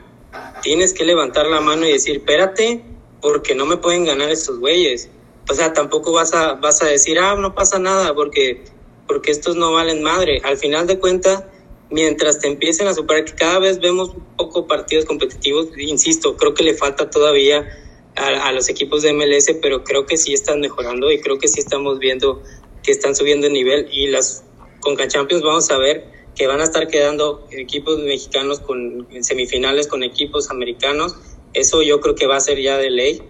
tienes 0.61 0.93
que 0.93 1.05
levantar 1.05 1.47
la 1.47 1.61
mano 1.61 1.87
y 1.87 1.91
decir, 1.93 2.17
espérate, 2.17 2.83
porque 3.21 3.55
no 3.55 3.65
me 3.65 3.77
pueden 3.77 4.05
ganar 4.05 4.29
estos 4.31 4.59
güeyes. 4.59 5.09
O 5.49 5.53
sea, 5.53 5.73
tampoco 5.73 6.11
vas 6.11 6.33
a, 6.33 6.53
vas 6.53 6.81
a 6.81 6.87
decir, 6.87 7.19
ah, 7.19 7.35
no 7.35 7.53
pasa 7.55 7.79
nada, 7.79 8.13
porque, 8.13 8.63
porque 9.07 9.31
estos 9.31 9.55
no 9.55 9.71
valen 9.73 10.01
madre. 10.03 10.41
Al 10.43 10.57
final 10.57 10.87
de 10.87 10.99
cuentas, 10.99 11.43
mientras 11.91 12.39
te 12.39 12.47
empiecen 12.47 12.87
a 12.87 12.93
superar, 12.93 13.25
que 13.25 13.33
cada 13.33 13.59
vez 13.59 13.79
vemos 13.79 14.11
poco 14.37 14.67
partidos 14.67 15.05
competitivos, 15.05 15.67
insisto, 15.77 16.37
creo 16.37 16.53
que 16.53 16.63
le 16.63 16.73
falta 16.73 17.09
todavía 17.09 17.67
a, 18.15 18.47
a 18.47 18.51
los 18.51 18.69
equipos 18.69 19.03
de 19.03 19.13
MLS, 19.13 19.55
pero 19.61 19.83
creo 19.83 20.05
que 20.05 20.17
sí 20.17 20.33
están 20.33 20.61
mejorando 20.61 21.11
y 21.11 21.19
creo 21.19 21.37
que 21.37 21.47
sí 21.47 21.59
estamos 21.59 21.99
viendo 21.99 22.41
que 22.83 22.91
están 22.91 23.15
subiendo 23.15 23.47
el 23.47 23.53
nivel 23.53 23.87
y 23.91 24.07
las 24.07 24.43
Conca 24.79 25.07
Champions 25.07 25.43
vamos 25.43 25.69
a 25.69 25.77
ver 25.77 26.21
que 26.35 26.47
van 26.47 26.61
a 26.61 26.63
estar 26.63 26.87
quedando 26.87 27.45
equipos 27.51 27.99
mexicanos 27.99 28.59
con 28.59 29.07
en 29.11 29.23
semifinales 29.23 29.87
con 29.87 30.03
equipos 30.03 30.49
americanos. 30.49 31.15
Eso 31.53 31.81
yo 31.81 31.99
creo 31.99 32.15
que 32.15 32.27
va 32.27 32.37
a 32.37 32.39
ser 32.39 32.59
ya 32.59 32.77
de 32.77 32.89
ley. 32.89 33.21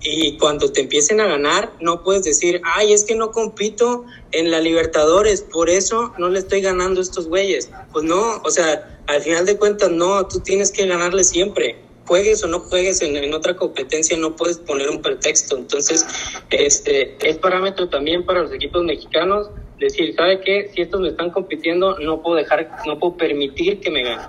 Y 0.00 0.36
cuando 0.38 0.70
te 0.70 0.82
empiecen 0.82 1.20
a 1.20 1.26
ganar, 1.26 1.72
no 1.80 2.02
puedes 2.02 2.22
decir, 2.24 2.60
ay, 2.64 2.92
es 2.92 3.04
que 3.04 3.16
no 3.16 3.32
compito 3.32 4.04
en 4.30 4.50
la 4.50 4.60
Libertadores, 4.60 5.42
por 5.42 5.68
eso 5.68 6.12
no 6.18 6.28
le 6.28 6.38
estoy 6.38 6.60
ganando 6.60 7.00
a 7.00 7.02
estos 7.02 7.28
güeyes. 7.28 7.70
Pues 7.92 8.04
no, 8.04 8.40
o 8.44 8.50
sea, 8.50 9.00
al 9.06 9.22
final 9.22 9.44
de 9.46 9.56
cuentas, 9.56 9.90
no, 9.90 10.26
tú 10.28 10.40
tienes 10.40 10.70
que 10.70 10.86
ganarle 10.86 11.24
siempre. 11.24 11.80
Juegues 12.06 12.42
o 12.44 12.46
no 12.46 12.60
juegues 12.60 13.02
en, 13.02 13.16
en 13.16 13.34
otra 13.34 13.56
competencia, 13.56 14.16
no 14.16 14.36
puedes 14.36 14.58
poner 14.58 14.88
un 14.88 15.02
pretexto. 15.02 15.56
Entonces, 15.56 16.06
este 16.50 17.16
es 17.28 17.36
parámetro 17.38 17.88
también 17.88 18.24
para 18.24 18.42
los 18.42 18.52
equipos 18.52 18.82
mexicanos 18.84 19.50
decir, 19.78 20.14
¿sabe 20.14 20.40
qué? 20.40 20.70
Si 20.74 20.82
estos 20.82 21.00
me 21.00 21.08
están 21.08 21.30
compitiendo, 21.30 21.98
no 21.98 22.22
puedo 22.22 22.36
dejar, 22.36 22.70
no 22.86 22.98
puedo 22.98 23.16
permitir 23.16 23.80
que 23.80 23.90
me 23.90 24.02
ganen. 24.02 24.26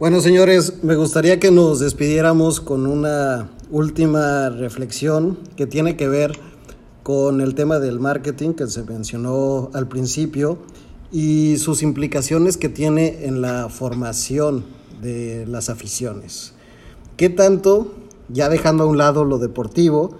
Bueno, 0.00 0.22
señores, 0.22 0.82
me 0.82 0.96
gustaría 0.96 1.38
que 1.38 1.50
nos 1.50 1.78
despidiéramos 1.78 2.62
con 2.62 2.86
una 2.86 3.50
última 3.70 4.48
reflexión 4.48 5.36
que 5.56 5.66
tiene 5.66 5.94
que 5.98 6.08
ver 6.08 6.38
con 7.02 7.42
el 7.42 7.54
tema 7.54 7.80
del 7.80 8.00
marketing 8.00 8.54
que 8.54 8.66
se 8.66 8.82
mencionó 8.84 9.68
al 9.74 9.88
principio 9.88 10.56
y 11.12 11.58
sus 11.58 11.82
implicaciones 11.82 12.56
que 12.56 12.70
tiene 12.70 13.26
en 13.26 13.42
la 13.42 13.68
formación 13.68 14.64
de 15.02 15.44
las 15.46 15.68
aficiones. 15.68 16.54
¿Qué 17.18 17.28
tanto, 17.28 17.92
ya 18.30 18.48
dejando 18.48 18.84
a 18.84 18.86
un 18.86 18.96
lado 18.96 19.26
lo 19.26 19.36
deportivo, 19.36 20.16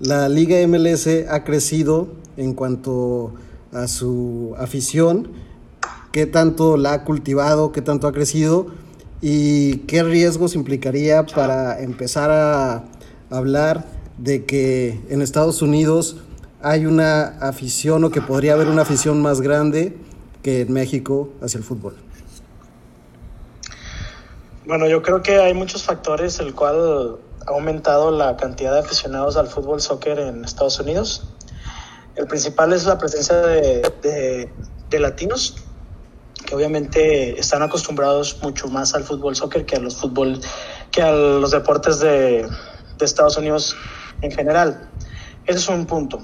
la 0.00 0.30
Liga 0.30 0.56
MLS 0.66 1.06
ha 1.28 1.44
crecido 1.44 2.08
en 2.38 2.54
cuanto 2.54 3.34
a 3.74 3.88
su 3.88 4.54
afición? 4.56 5.28
¿Qué 6.12 6.24
tanto 6.24 6.78
la 6.78 6.94
ha 6.94 7.04
cultivado? 7.04 7.72
¿Qué 7.72 7.82
tanto 7.82 8.08
ha 8.08 8.12
crecido? 8.12 8.87
¿Y 9.20 9.78
qué 9.78 10.02
riesgos 10.02 10.54
implicaría 10.54 11.26
para 11.26 11.80
empezar 11.80 12.30
a 12.30 12.84
hablar 13.30 13.84
de 14.16 14.44
que 14.44 15.00
en 15.08 15.22
Estados 15.22 15.62
Unidos 15.62 16.16
hay 16.62 16.86
una 16.86 17.38
afición 17.40 18.04
o 18.04 18.10
que 18.10 18.20
podría 18.20 18.54
haber 18.54 18.68
una 18.68 18.82
afición 18.82 19.20
más 19.22 19.40
grande 19.40 19.96
que 20.42 20.62
en 20.62 20.72
México 20.72 21.30
hacia 21.42 21.58
el 21.58 21.64
fútbol? 21.64 21.96
Bueno, 24.66 24.86
yo 24.86 25.02
creo 25.02 25.22
que 25.22 25.38
hay 25.40 25.54
muchos 25.54 25.82
factores 25.82 26.40
el 26.40 26.54
cual 26.54 27.18
ha 27.46 27.50
aumentado 27.52 28.10
la 28.10 28.36
cantidad 28.36 28.74
de 28.74 28.80
aficionados 28.80 29.36
al 29.36 29.48
fútbol 29.48 29.80
soccer 29.80 30.18
en 30.18 30.44
Estados 30.44 30.78
Unidos. 30.78 31.28
El 32.16 32.26
principal 32.26 32.72
es 32.72 32.84
la 32.84 32.98
presencia 32.98 33.36
de, 33.36 34.50
de, 34.90 34.98
latinos, 34.98 35.56
que 36.48 36.54
obviamente 36.54 37.38
están 37.38 37.62
acostumbrados 37.62 38.38
mucho 38.42 38.68
más 38.68 38.94
al 38.94 39.04
fútbol 39.04 39.36
soccer 39.36 39.66
que 39.66 39.76
a 39.76 39.80
los 39.80 39.96
fútbol, 39.96 40.40
que 40.90 41.02
a 41.02 41.12
los 41.12 41.50
deportes 41.50 42.00
de, 42.00 42.48
Estados 43.00 43.36
Unidos 43.36 43.76
en 44.22 44.32
general. 44.32 44.88
Ese 45.46 45.58
es 45.58 45.68
un 45.68 45.84
punto. 45.84 46.20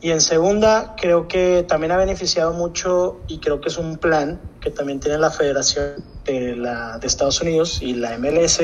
Y 0.00 0.10
en 0.10 0.20
segunda, 0.20 0.94
creo 1.00 1.28
que 1.28 1.64
también 1.66 1.92
ha 1.92 1.96
beneficiado 1.96 2.52
mucho 2.52 3.20
y 3.28 3.38
creo 3.38 3.60
que 3.60 3.68
es 3.68 3.78
un 3.78 3.96
plan 3.98 4.40
que 4.60 4.70
también 4.70 4.98
tiene 4.98 5.16
la 5.16 5.30
Federación 5.30 6.04
de, 6.24 6.56
la, 6.56 6.98
de 6.98 7.06
Estados 7.06 7.40
Unidos 7.40 7.80
y 7.80 7.94
la 7.94 8.18
MLS, 8.18 8.60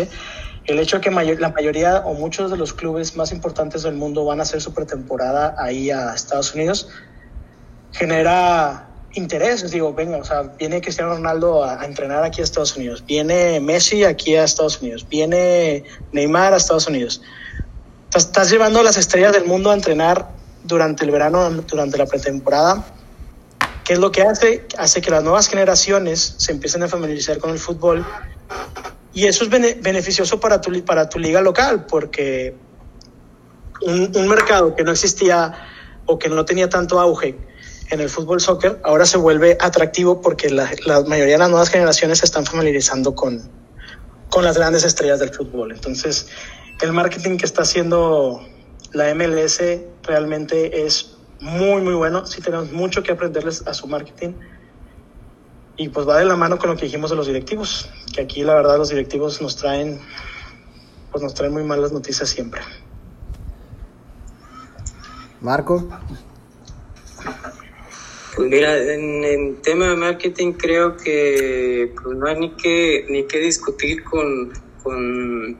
el 0.66 0.78
hecho 0.80 0.96
de 0.98 1.02
que 1.02 1.10
la 1.36 1.50
mayoría 1.50 1.98
o 2.04 2.14
muchos 2.14 2.50
de 2.50 2.56
los 2.56 2.72
clubes 2.72 3.16
más 3.16 3.30
importantes 3.30 3.84
del 3.84 3.94
mundo 3.94 4.24
van 4.24 4.40
a 4.40 4.42
hacer 4.42 4.60
su 4.60 4.74
pretemporada 4.74 5.54
ahí 5.58 5.90
a 5.90 6.12
Estados 6.12 6.54
Unidos, 6.54 6.88
genera 7.92 8.91
interés. 9.14 9.70
Digo, 9.70 9.92
venga, 9.92 10.18
o 10.18 10.24
sea, 10.24 10.42
viene 10.42 10.80
Cristiano 10.80 11.14
Ronaldo 11.14 11.64
a, 11.64 11.80
a, 11.80 11.84
entrenar 11.84 12.24
aquí 12.24 12.40
a 12.40 12.44
Estados 12.44 12.76
Unidos, 12.76 13.04
viene 13.06 13.60
Messi 13.60 14.04
aquí 14.04 14.36
a 14.36 14.44
Estados 14.44 14.80
Unidos, 14.80 15.06
viene 15.08 15.84
Neymar 16.12 16.54
a 16.54 16.56
Estados 16.56 16.86
Unidos. 16.86 17.22
Estás 18.14 18.50
llevando 18.50 18.80
a 18.80 18.82
las 18.82 18.96
estrellas 18.96 19.32
del 19.32 19.44
mundo 19.44 19.70
a 19.70 19.74
entrenar 19.74 20.28
durante 20.64 21.04
el 21.04 21.10
verano, 21.10 21.50
durante 21.50 21.98
la 21.98 22.06
pretemporada. 22.06 22.84
¿Qué 23.84 23.94
es 23.94 23.98
lo 23.98 24.12
que 24.12 24.22
hace? 24.22 24.66
Hace 24.78 25.00
que 25.00 25.10
las 25.10 25.22
nuevas 25.22 25.48
generaciones 25.48 26.34
se 26.38 26.52
empiecen 26.52 26.82
a 26.82 26.88
familiarizar 26.88 27.38
con 27.38 27.50
el 27.50 27.58
fútbol 27.58 28.06
y 29.14 29.26
eso 29.26 29.44
es 29.44 29.50
beneficioso 29.50 30.40
para 30.40 30.60
tu, 30.60 30.84
para 30.84 31.08
tu 31.08 31.18
liga 31.18 31.40
local, 31.40 31.86
porque 31.86 32.54
un, 33.82 34.12
un, 34.14 34.28
mercado 34.28 34.74
que 34.74 34.84
no 34.84 34.92
existía 34.92 35.52
o 36.06 36.18
que 36.18 36.28
no 36.28 36.44
tenía 36.44 36.68
tanto 36.68 37.00
auge 37.00 37.36
en 37.92 38.00
el 38.00 38.08
fútbol 38.08 38.40
soccer, 38.40 38.80
ahora 38.84 39.04
se 39.04 39.18
vuelve 39.18 39.58
atractivo 39.60 40.22
porque 40.22 40.48
la, 40.48 40.64
mayoría 41.06 41.34
de 41.34 41.38
las 41.38 41.50
nuevas 41.50 41.68
generaciones 41.68 42.20
se 42.20 42.24
están 42.24 42.46
familiarizando 42.46 43.14
con, 43.14 43.42
con 44.30 44.44
las 44.44 44.56
grandes 44.56 44.84
estrellas 44.84 45.20
del 45.20 45.28
fútbol. 45.28 45.72
Entonces, 45.72 46.26
el 46.80 46.92
marketing 46.94 47.36
que 47.36 47.44
está 47.44 47.62
haciendo 47.62 48.40
la 48.92 49.14
MLS 49.14 49.60
realmente 50.04 50.86
es 50.86 51.18
muy, 51.40 51.82
muy 51.82 51.92
bueno. 51.92 52.24
Sí 52.24 52.40
tenemos 52.40 52.72
mucho 52.72 53.02
que 53.02 53.12
aprenderles 53.12 53.66
a 53.66 53.74
su 53.74 53.86
marketing 53.86 54.32
y 55.76 55.90
pues 55.90 56.08
va 56.08 56.18
de 56.18 56.24
la 56.24 56.36
mano 56.36 56.58
con 56.58 56.70
lo 56.70 56.76
que 56.76 56.86
dijimos 56.86 57.10
de 57.10 57.16
los 57.16 57.26
directivos, 57.26 57.90
que 58.14 58.22
aquí 58.22 58.42
la 58.42 58.54
verdad 58.54 58.78
los 58.78 58.88
directivos 58.88 59.42
nos 59.42 59.56
traen, 59.56 60.00
pues 61.10 61.22
nos 61.22 61.34
traen 61.34 61.52
muy 61.52 61.62
malas 61.62 61.92
noticias 61.92 62.30
siempre. 62.30 62.62
Marco. 65.42 65.86
Pues 68.34 68.48
mira, 68.48 68.78
en, 68.78 69.24
en 69.24 69.56
tema 69.60 69.90
de 69.90 69.96
marketing 69.96 70.52
creo 70.52 70.96
que 70.96 71.92
pues 72.02 72.16
no 72.16 72.26
hay 72.26 72.38
ni 72.38 72.50
que 72.56 73.04
ni 73.10 73.24
que 73.24 73.38
discutir 73.40 74.02
con, 74.04 74.52
con, 74.82 75.58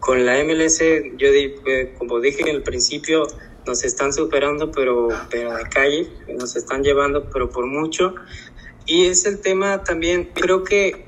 con 0.00 0.24
la 0.24 0.42
MLS. 0.42 0.78
Yo 1.18 1.28
eh, 1.28 1.94
como 1.98 2.18
dije 2.20 2.42
en 2.42 2.48
el 2.48 2.62
principio, 2.62 3.26
nos 3.66 3.84
están 3.84 4.12
superando, 4.12 4.70
pero, 4.70 5.08
pero 5.30 5.54
de 5.54 5.64
calle, 5.64 6.08
nos 6.38 6.56
están 6.56 6.82
llevando, 6.82 7.28
pero 7.30 7.50
por 7.50 7.66
mucho. 7.66 8.14
Y 8.86 9.06
es 9.06 9.26
el 9.26 9.40
tema 9.40 9.82
también, 9.82 10.30
creo 10.32 10.64
que 10.64 11.04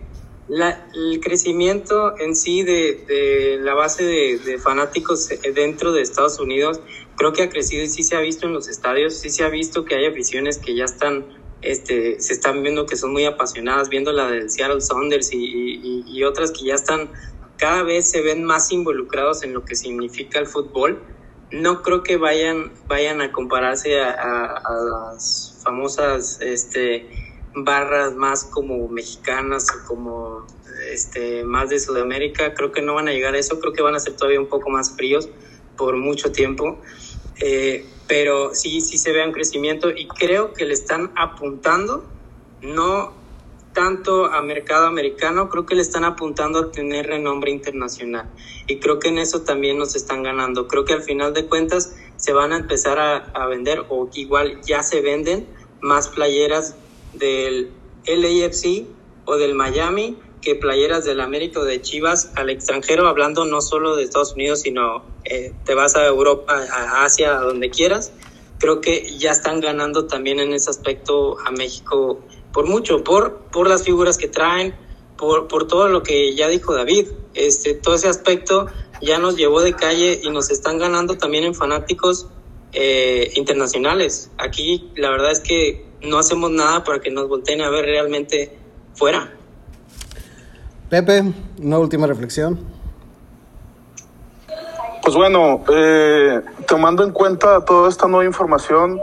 la, 0.49 0.89
el 0.95 1.21
crecimiento 1.21 2.19
en 2.19 2.35
sí 2.35 2.63
de, 2.63 3.05
de 3.07 3.59
la 3.61 3.75
base 3.75 4.05
de, 4.05 4.39
de, 4.39 4.59
fanáticos 4.59 5.29
dentro 5.55 5.93
de 5.93 6.03
Estados 6.03 6.41
Unidos, 6.41 6.81
creo 7.19 7.33
que 7.33 7.43
ha 7.43 7.51
crecido 7.51 7.83
y 7.85 7.89
sí 7.89 8.03
se 8.03 8.17
ha 8.17 8.21
visto 8.21 8.47
en 8.47 8.55
los 8.55 8.69
estadios, 8.69 9.19
sí 9.19 9.29
se 9.29 9.45
ha 9.45 9.49
visto 9.49 9.85
que 9.85 9.97
hay 9.97 10.07
aficiones 10.07 10.59
que 10.59 10.75
ya 10.75 10.85
están, 10.85 11.27
este, 11.61 12.21
se 12.21 12.33
están 12.33 12.63
viendo 12.63 12.87
que 12.87 12.97
son 12.97 13.13
muy 13.13 13.25
apasionadas, 13.25 13.89
viendo 13.89 14.13
la 14.13 14.31
del 14.31 14.49
Seattle 14.49 14.81
Saunders 14.81 15.33
y, 15.33 15.39
y, 15.45 16.05
y 16.07 16.25
otras 16.25 16.53
que 16.53 16.65
ya 16.67 16.75
están, 16.75 17.11
cada 17.57 17.83
vez 17.83 18.09
se 18.11 18.23
ven 18.23 18.45
más 18.45 18.71
involucrados 18.73 19.43
en 19.43 19.53
lo 19.53 19.65
que 19.65 19.75
significa 19.75 20.39
el 20.39 20.47
fútbol. 20.47 21.03
No 21.51 21.83
creo 21.83 22.03
que 22.03 22.19
vayan, 22.19 22.73
vayan 22.87 23.21
a 23.21 23.33
compararse 23.33 24.01
a, 24.01 24.11
a, 24.11 24.57
a 24.57 24.73
las 24.75 25.61
famosas, 25.65 26.41
este, 26.41 27.09
barras 27.55 28.15
más 28.15 28.45
como 28.45 28.89
mexicanas 28.89 29.67
o 29.71 29.89
como 29.89 30.47
este, 30.91 31.45
más 31.45 31.71
de 31.71 31.81
Sudamérica, 31.81 32.55
creo 32.55 32.71
que 32.73 32.83
no 32.83 32.95
van 32.95 33.09
a 33.09 33.13
llegar 33.13 33.35
a 33.35 33.39
eso, 33.39 33.59
creo 33.61 33.73
que 33.73 33.83
van 33.83 33.95
a 33.95 34.01
ser 34.01 34.15
todavía 34.15 34.41
un 34.41 34.49
poco 34.49 34.71
más 34.71 34.95
fríos 34.95 35.29
por 35.77 35.97
mucho 35.97 36.33
tiempo, 36.33 36.81
eh, 37.41 37.87
pero 38.07 38.55
sí, 38.55 38.81
sí 38.81 38.99
se 38.99 39.13
ve 39.13 39.25
un 39.25 39.33
crecimiento 39.33 39.91
y 39.91 40.09
creo 40.09 40.53
que 40.55 40.65
le 40.65 40.75
están 40.75 41.13
apuntando, 41.15 42.05
no 42.63 43.13
tanto 43.73 44.27
a 44.27 44.43
mercado 44.43 44.87
americano, 44.87 45.49
creo 45.49 45.65
que 45.65 45.77
le 45.77 45.83
están 45.83 46.05
apuntando 46.05 46.59
a 46.59 46.71
tener 46.73 47.07
renombre 47.07 47.53
internacional. 47.53 48.29
Y 48.67 48.79
creo 48.81 48.99
que 48.99 49.09
en 49.09 49.19
eso 49.19 49.43
también 49.43 49.79
nos 49.79 49.95
están 49.95 50.23
ganando, 50.23 50.67
creo 50.67 50.85
que 50.85 50.95
al 50.95 51.03
final 51.03 51.33
de 51.33 51.47
cuentas 51.47 51.95
se 52.17 52.33
van 52.33 52.53
a 52.53 52.57
empezar 52.57 52.99
a, 52.99 53.47
vender 53.47 53.85
o 53.89 54.09
igual 54.15 54.61
ya 54.63 54.83
se 54.83 55.01
venden 55.01 55.47
más 55.81 56.09
playeras 56.09 56.75
del 57.15 57.71
LAFC 58.07 58.87
o 59.25 59.37
del 59.37 59.55
Miami 59.55 60.19
que 60.41 60.55
playeras 60.55 61.05
del 61.05 61.21
América 61.21 61.61
o 61.61 61.65
de 61.65 61.81
Chivas 61.81 62.33
al 62.37 62.51
extranjero, 62.51 63.09
hablando 63.09 63.45
no 63.45 63.61
solo 63.61 63.97
de 63.97 64.05
Estados 64.05 64.35
Unidos, 64.35 64.61
sino 64.61 65.05
eh, 65.25 65.53
te 65.65 65.75
vas 65.75 65.97
a 65.97 66.07
Europa, 66.07 66.55
a 66.55 67.05
Asia, 67.05 67.39
a 67.39 67.43
donde 67.43 67.71
quieras. 67.71 68.13
Creo 68.59 68.81
que 68.81 69.17
ya 69.19 69.31
están 69.31 69.61
ganando 69.61 70.07
también 70.07 70.41
en 70.41 70.53
ese 70.53 70.71
aspecto 70.71 71.39
a 71.45 71.51
México 71.51 72.21
por 72.53 72.67
mucho, 72.67 73.05
por, 73.05 73.39
por 73.53 73.69
las 73.69 73.85
figuras 73.85 74.19
que 74.19 74.29
traen, 74.29 74.75
por, 75.17 75.49
por 75.49 75.67
todo 75.67 75.89
lo 75.89 76.03
que 76.03 76.35
ya 76.35 76.49
dijo 76.49 76.75
David. 76.75 77.09
Este, 77.35 77.75
todo 77.75 77.95
ese 77.95 78.09
aspecto 78.09 78.67
ya 79.01 79.19
nos 79.19 79.37
llevó 79.37 79.61
de 79.61 79.75
calle 79.75 80.21
y 80.23 80.31
nos 80.31 80.51
están 80.51 80.79
ganando 80.79 81.17
también 81.19 81.45
en 81.45 81.55
fanáticos 81.55 82.29
eh, 82.73 83.33
internacionales. 83.37 84.31
Aquí 84.39 84.91
la 84.97 85.11
verdad 85.11 85.33
es 85.33 85.41
que 85.41 85.87
no 86.03 86.19
hacemos 86.19 86.51
nada 86.51 86.85
para 86.85 87.01
que 87.01 87.11
nos 87.11 87.29
volteen 87.29 87.61
a 87.61 87.71
ver 87.71 87.85
realmente 87.85 88.57
fuera. 88.95 89.38
Pepe, 90.91 91.23
una 91.61 91.79
última 91.79 92.07
reflexión. 92.07 92.59
Pues 95.03 95.15
bueno, 95.15 95.63
eh, 95.71 96.41
tomando 96.67 97.05
en 97.05 97.13
cuenta 97.13 97.63
toda 97.67 97.91
esta 97.91 98.09
nueva 98.09 98.25
información, 98.25 98.99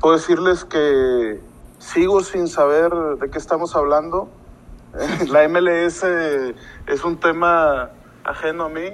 puedo 0.00 0.16
decirles 0.16 0.66
que 0.66 1.40
sigo 1.78 2.20
sin 2.20 2.46
saber 2.46 2.92
de 3.18 3.30
qué 3.30 3.38
estamos 3.38 3.74
hablando. 3.74 4.28
La 5.30 5.48
MLS 5.48 6.04
es 6.04 7.04
un 7.04 7.16
tema 7.16 7.88
ajeno 8.22 8.64
a 8.64 8.68
mí. 8.68 8.90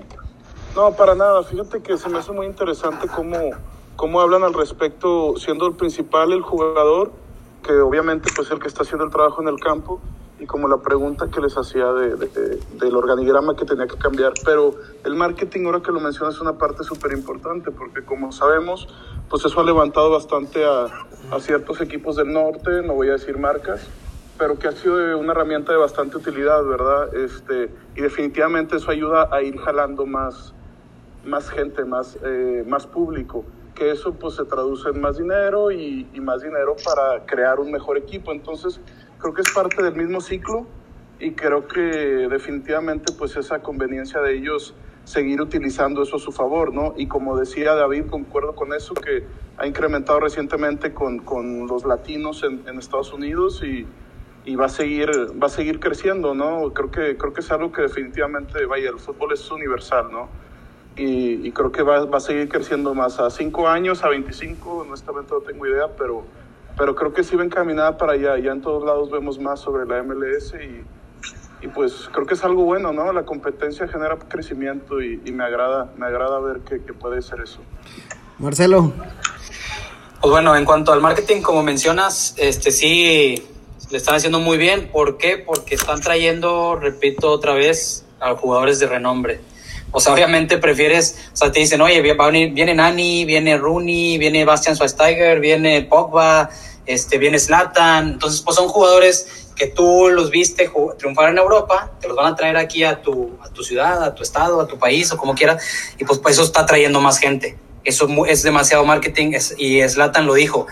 No, 0.76 0.92
para 0.92 1.16
nada. 1.16 1.42
Fíjate 1.42 1.82
que 1.82 1.98
se 1.98 2.08
me 2.08 2.18
hace 2.18 2.30
muy 2.30 2.46
interesante 2.46 3.08
cómo, 3.08 3.38
cómo 3.96 4.20
hablan 4.20 4.44
al 4.44 4.54
respecto, 4.54 5.34
siendo 5.36 5.66
el 5.66 5.74
principal 5.74 6.32
el 6.32 6.42
jugador 6.42 7.10
que 7.64 7.72
obviamente 7.72 8.30
pues 8.34 8.52
el 8.52 8.60
que 8.60 8.68
está 8.68 8.82
haciendo 8.82 9.04
el 9.04 9.10
trabajo 9.10 9.42
en 9.42 9.48
el 9.48 9.58
campo 9.58 10.00
y 10.40 10.46
como 10.46 10.68
la 10.68 10.78
pregunta 10.78 11.28
que 11.28 11.40
les 11.40 11.56
hacía 11.56 11.92
de, 11.92 12.16
de, 12.16 12.60
del 12.78 12.96
organigrama 12.96 13.54
que 13.54 13.66
tenía 13.66 13.86
que 13.86 13.96
cambiar. 13.96 14.32
Pero 14.44 14.74
el 15.04 15.14
marketing, 15.14 15.66
ahora 15.66 15.80
que 15.80 15.92
lo 15.92 16.00
mencionas, 16.00 16.34
es 16.36 16.40
una 16.40 16.56
parte 16.56 16.82
súper 16.82 17.12
importante 17.12 17.70
porque 17.70 18.02
como 18.02 18.32
sabemos, 18.32 18.88
pues 19.28 19.44
eso 19.44 19.60
ha 19.60 19.64
levantado 19.64 20.10
bastante 20.10 20.64
a, 20.64 20.86
a, 21.30 21.40
ciertos 21.40 21.82
equipos 21.82 22.16
del 22.16 22.32
norte, 22.32 22.82
no 22.82 22.94
voy 22.94 23.10
a 23.10 23.12
decir 23.12 23.38
marcas, 23.38 23.86
pero 24.38 24.58
que 24.58 24.68
ha 24.68 24.72
sido 24.72 25.18
una 25.18 25.32
herramienta 25.32 25.72
de 25.72 25.78
bastante 25.78 26.16
utilidad, 26.16 26.64
¿verdad? 26.64 27.14
Este, 27.14 27.70
y 27.94 28.00
definitivamente 28.00 28.76
eso 28.76 28.90
ayuda 28.90 29.28
a 29.30 29.42
ir 29.42 29.58
jalando 29.58 30.06
más, 30.06 30.54
más 31.22 31.50
gente, 31.50 31.84
más, 31.84 32.16
eh, 32.24 32.64
más 32.66 32.86
público 32.86 33.44
que 33.74 33.92
eso 33.92 34.12
pues 34.12 34.34
se 34.34 34.44
traduce 34.44 34.90
en 34.90 35.00
más 35.00 35.16
dinero 35.16 35.70
y, 35.70 36.06
y, 36.12 36.20
más 36.20 36.42
dinero 36.42 36.76
para 36.84 37.24
crear 37.24 37.60
un 37.60 37.70
mejor 37.70 37.96
equipo. 37.96 38.30
Entonces 38.30 38.78
creo 39.20 39.34
que 39.34 39.42
es 39.42 39.52
parte 39.52 39.82
del 39.82 39.94
mismo 39.94 40.20
ciclo 40.20 40.66
y 41.18 41.32
creo 41.32 41.68
que 41.68 41.80
definitivamente 41.80 43.12
pues 43.12 43.36
esa 43.36 43.60
conveniencia 43.60 44.20
de 44.20 44.34
ellos 44.34 44.74
seguir 45.04 45.40
utilizando 45.40 46.02
eso 46.02 46.16
a 46.16 46.18
su 46.18 46.32
favor, 46.32 46.72
¿no? 46.72 46.94
Y 46.96 47.06
como 47.06 47.36
decía 47.36 47.74
David, 47.74 48.06
concuerdo 48.06 48.54
con 48.54 48.72
eso, 48.72 48.94
que 48.94 49.24
ha 49.58 49.66
incrementado 49.66 50.20
recientemente 50.20 50.94
con, 50.94 51.18
con 51.18 51.66
los 51.66 51.84
latinos 51.84 52.42
en, 52.44 52.66
en 52.66 52.78
Estados 52.78 53.12
Unidos 53.12 53.62
y, 53.62 53.86
y 54.44 54.56
va 54.56 54.66
a 54.66 54.68
seguir 54.68 55.10
va 55.40 55.46
a 55.46 55.50
seguir 55.50 55.80
creciendo 55.80 56.34
no 56.34 56.72
creo 56.72 56.90
que 56.90 57.16
creo 57.16 57.32
que 57.32 57.40
es 57.40 57.50
algo 57.52 57.72
que 57.72 57.82
definitivamente 57.82 58.64
vaya 58.64 58.88
el 58.90 58.98
fútbol 58.98 59.32
es 59.32 59.50
universal 59.50 60.10
no 60.10 60.28
y, 60.96 61.50
creo 61.52 61.72
que 61.72 61.82
va, 61.82 62.04
va, 62.04 62.18
a 62.18 62.20
seguir 62.20 62.48
creciendo 62.48 62.94
más 62.94 63.20
a 63.20 63.30
5 63.30 63.68
años 63.68 64.02
a 64.02 64.08
25 64.08 64.86
honestamente 64.86 65.32
no 65.32 65.40
tengo 65.40 65.66
idea 65.66 65.88
pero 65.96 66.24
pero 66.80 66.94
creo 66.94 67.12
que 67.12 67.22
sí 67.22 67.36
va 67.36 67.44
encaminada 67.44 67.98
para 67.98 68.14
allá 68.14 68.38
ya 68.38 68.52
en 68.52 68.62
todos 68.62 68.82
lados 68.82 69.10
vemos 69.10 69.38
más 69.38 69.60
sobre 69.60 69.84
la 69.84 70.02
MLS 70.02 70.54
y, 70.54 71.66
y 71.66 71.68
pues 71.68 72.08
creo 72.10 72.26
que 72.26 72.32
es 72.32 72.42
algo 72.42 72.64
bueno 72.64 72.90
no 72.90 73.12
la 73.12 73.24
competencia 73.24 73.86
genera 73.86 74.18
crecimiento 74.18 75.02
y, 75.02 75.18
me 75.30 75.44
agrada 75.44 75.92
me 75.98 76.06
agrada 76.06 76.40
ver 76.40 76.60
que, 76.60 76.82
que 76.82 76.94
puede 76.94 77.20
ser 77.20 77.40
eso 77.40 77.60
Marcelo 78.38 78.94
pues 80.20 80.32
bueno, 80.32 80.54
en 80.54 80.66
cuanto 80.66 80.92
al 80.92 81.00
marketing, 81.00 81.40
como 81.40 81.62
mencionas, 81.62 82.34
este 82.36 82.72
sí 82.72 83.42
le 83.90 83.96
están 83.96 84.16
haciendo 84.16 84.38
muy 84.38 84.58
bien. 84.58 84.90
¿Por 84.92 85.16
qué? 85.16 85.38
Porque 85.38 85.76
están 85.76 86.02
trayendo, 86.02 86.76
repito 86.76 87.30
otra 87.30 87.54
vez, 87.54 88.04
a 88.20 88.34
jugadores 88.34 88.78
de 88.80 88.86
renombre. 88.86 89.40
O 89.92 89.98
sea, 89.98 90.12
obviamente 90.12 90.58
prefieres, 90.58 91.30
o 91.32 91.36
sea, 91.36 91.50
te 91.50 91.60
dicen, 91.60 91.80
oye, 91.80 92.02
va 92.14 92.24
a 92.24 92.30
venir, 92.30 92.52
viene 92.52 92.74
Nani, 92.74 93.24
viene 93.24 93.56
Rooney, 93.56 94.18
viene 94.18 94.44
Bastian 94.44 94.76
Schweinsteiger, 94.76 95.40
viene 95.40 95.82
Pogba, 95.82 96.50
este, 96.92 97.18
viene 97.18 97.38
Zlatan. 97.38 98.08
Entonces, 98.08 98.40
pues 98.40 98.56
son 98.56 98.68
jugadores 98.68 99.50
que 99.56 99.66
tú 99.66 100.08
los 100.08 100.30
viste 100.30 100.70
triunfar 100.98 101.30
en 101.30 101.38
Europa, 101.38 101.92
te 102.00 102.08
los 102.08 102.16
van 102.16 102.32
a 102.32 102.36
traer 102.36 102.56
aquí 102.56 102.82
a 102.82 103.02
tu, 103.02 103.38
a 103.42 103.50
tu 103.50 103.62
ciudad, 103.62 104.02
a 104.02 104.14
tu 104.14 104.22
estado, 104.22 104.60
a 104.60 104.66
tu 104.66 104.78
país 104.78 105.12
o 105.12 105.18
como 105.18 105.34
quieras, 105.34 105.62
y 105.98 106.04
pues, 106.04 106.18
pues 106.18 106.34
eso 106.34 106.44
está 106.44 106.64
trayendo 106.64 107.00
más 107.00 107.18
gente. 107.18 107.58
Eso 107.84 108.08
es 108.26 108.42
demasiado 108.42 108.84
marketing 108.84 109.32
y 109.56 109.86
Slatan 109.86 110.26
lo 110.26 110.34
dijo. 110.34 110.66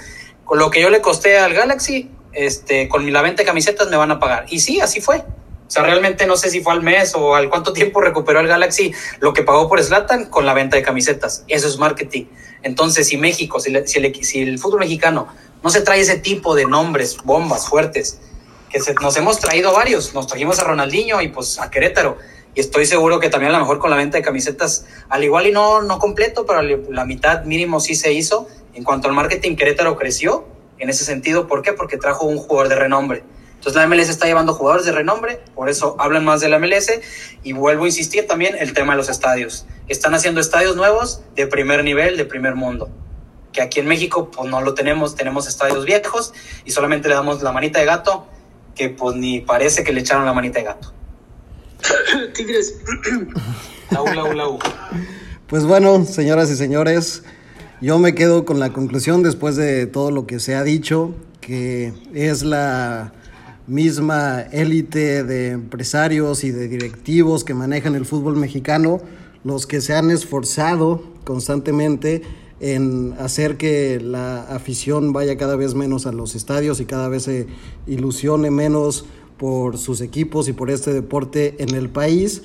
Con 0.44 0.58
lo 0.58 0.70
que 0.70 0.80
yo 0.80 0.90
le 0.90 1.00
costé 1.00 1.38
al 1.38 1.54
Galaxy, 1.54 2.10
este, 2.32 2.88
con 2.88 3.10
la 3.12 3.22
venta 3.22 3.42
de 3.42 3.46
camisetas 3.46 3.88
me 3.88 3.96
van 3.96 4.10
a 4.10 4.18
pagar. 4.18 4.46
Y 4.48 4.60
sí, 4.60 4.80
así 4.80 5.00
fue. 5.00 5.18
O 5.18 5.70
sea, 5.70 5.82
realmente 5.82 6.26
no 6.26 6.36
sé 6.38 6.48
si 6.48 6.62
fue 6.62 6.72
al 6.72 6.82
mes 6.82 7.14
o 7.14 7.34
al 7.34 7.50
cuánto 7.50 7.74
tiempo 7.74 8.00
recuperó 8.00 8.40
el 8.40 8.48
Galaxy 8.48 8.94
lo 9.20 9.34
que 9.34 9.42
pagó 9.42 9.68
por 9.68 9.82
Slatan 9.82 10.26
con 10.26 10.46
la 10.46 10.54
venta 10.54 10.76
de 10.76 10.82
camisetas. 10.82 11.44
Eso 11.46 11.68
es 11.68 11.76
marketing. 11.76 12.24
Entonces, 12.62 13.08
si 13.08 13.18
México, 13.18 13.60
si, 13.60 13.74
si, 13.86 14.40
el, 14.40 14.58
fútbol 14.58 14.80
mexicano 14.80 15.28
no 15.62 15.70
se 15.70 15.80
trae 15.80 16.00
ese 16.00 16.18
tipo 16.18 16.54
de 16.54 16.66
nombres, 16.66 17.18
bombas 17.24 17.68
fuertes, 17.68 18.20
que 18.70 18.78
nos 19.00 19.16
hemos 19.16 19.38
traído 19.38 19.72
varios, 19.72 20.14
nos 20.14 20.26
trajimos 20.26 20.58
a 20.58 20.64
Ronaldinho 20.64 21.20
y 21.20 21.28
pues 21.28 21.58
a 21.58 21.70
Querétaro, 21.70 22.18
y 22.58 22.60
estoy 22.60 22.86
seguro 22.86 23.20
que 23.20 23.28
también 23.28 23.54
a 23.54 23.58
lo 23.58 23.60
mejor 23.60 23.78
con 23.78 23.88
la 23.88 23.96
venta 23.96 24.18
de 24.18 24.24
camisetas, 24.24 24.84
al 25.08 25.22
igual 25.22 25.46
y 25.46 25.52
no, 25.52 25.80
no 25.82 26.00
completo, 26.00 26.44
pero 26.44 26.60
la 26.62 27.04
mitad 27.04 27.44
mínimo 27.44 27.78
sí 27.78 27.94
se 27.94 28.12
hizo. 28.12 28.48
En 28.74 28.82
cuanto 28.82 29.06
al 29.06 29.14
marketing, 29.14 29.54
Querétaro 29.54 29.96
creció 29.96 30.44
en 30.80 30.90
ese 30.90 31.04
sentido. 31.04 31.46
¿Por 31.46 31.62
qué? 31.62 31.72
Porque 31.72 31.98
trajo 31.98 32.26
un 32.26 32.36
jugador 32.36 32.68
de 32.68 32.74
renombre. 32.74 33.22
Entonces 33.54 33.76
la 33.76 33.86
MLS 33.86 34.08
está 34.08 34.26
llevando 34.26 34.54
jugadores 34.54 34.86
de 34.86 34.90
renombre, 34.92 35.40
por 35.54 35.68
eso 35.68 35.94
hablan 36.00 36.24
más 36.24 36.40
de 36.40 36.48
la 36.48 36.58
MLS. 36.58 36.90
Y 37.44 37.52
vuelvo 37.52 37.84
a 37.84 37.86
insistir 37.86 38.26
también 38.26 38.56
el 38.58 38.72
tema 38.72 38.94
de 38.94 38.96
los 38.96 39.08
estadios. 39.08 39.66
Están 39.86 40.14
haciendo 40.14 40.40
estadios 40.40 40.74
nuevos 40.74 41.22
de 41.36 41.46
primer 41.46 41.84
nivel, 41.84 42.16
de 42.16 42.24
primer 42.24 42.56
mundo. 42.56 42.90
Que 43.52 43.62
aquí 43.62 43.80
en 43.80 43.86
México 43.86 44.30
pues 44.30 44.48
no 44.50 44.60
lo 44.60 44.74
tenemos, 44.74 45.14
tenemos 45.14 45.48
estadios 45.48 45.84
viejos 45.84 46.32
y 46.64 46.70
solamente 46.70 47.08
le 47.08 47.14
damos 47.14 47.42
la 47.42 47.52
manita 47.52 47.80
de 47.80 47.86
gato, 47.86 48.26
que 48.74 48.90
pues 48.90 49.16
ni 49.16 49.40
parece 49.40 49.84
que 49.84 49.92
le 49.92 50.00
echaron 50.00 50.24
la 50.26 50.32
manita 50.32 50.58
de 50.58 50.64
gato. 50.66 50.92
Tigres. 52.34 52.74
Pues 55.46 55.64
bueno, 55.64 56.04
señoras 56.04 56.50
y 56.50 56.56
señores, 56.56 57.22
yo 57.80 57.98
me 57.98 58.14
quedo 58.14 58.44
con 58.44 58.60
la 58.60 58.70
conclusión 58.74 59.22
después 59.22 59.56
de 59.56 59.86
todo 59.86 60.10
lo 60.10 60.26
que 60.26 60.40
se 60.40 60.54
ha 60.54 60.62
dicho, 60.62 61.14
que 61.40 61.94
es 62.12 62.42
la 62.42 63.14
misma 63.66 64.42
élite 64.52 65.24
de 65.24 65.52
empresarios 65.52 66.44
y 66.44 66.50
de 66.50 66.68
directivos 66.68 67.44
que 67.44 67.54
manejan 67.54 67.94
el 67.94 68.04
fútbol 68.04 68.36
mexicano 68.36 69.00
los 69.44 69.66
que 69.66 69.80
se 69.80 69.94
han 69.94 70.10
esforzado 70.10 71.02
constantemente 71.24 72.22
en 72.60 73.14
hacer 73.18 73.56
que 73.56 74.00
la 74.00 74.42
afición 74.42 75.12
vaya 75.12 75.36
cada 75.36 75.56
vez 75.56 75.74
menos 75.74 76.06
a 76.06 76.12
los 76.12 76.34
estadios 76.34 76.80
y 76.80 76.86
cada 76.86 77.08
vez 77.08 77.24
se 77.24 77.46
ilusione 77.86 78.50
menos 78.50 79.04
por 79.36 79.78
sus 79.78 80.00
equipos 80.00 80.48
y 80.48 80.52
por 80.52 80.70
este 80.70 80.92
deporte 80.92 81.54
en 81.58 81.74
el 81.74 81.88
país. 81.88 82.42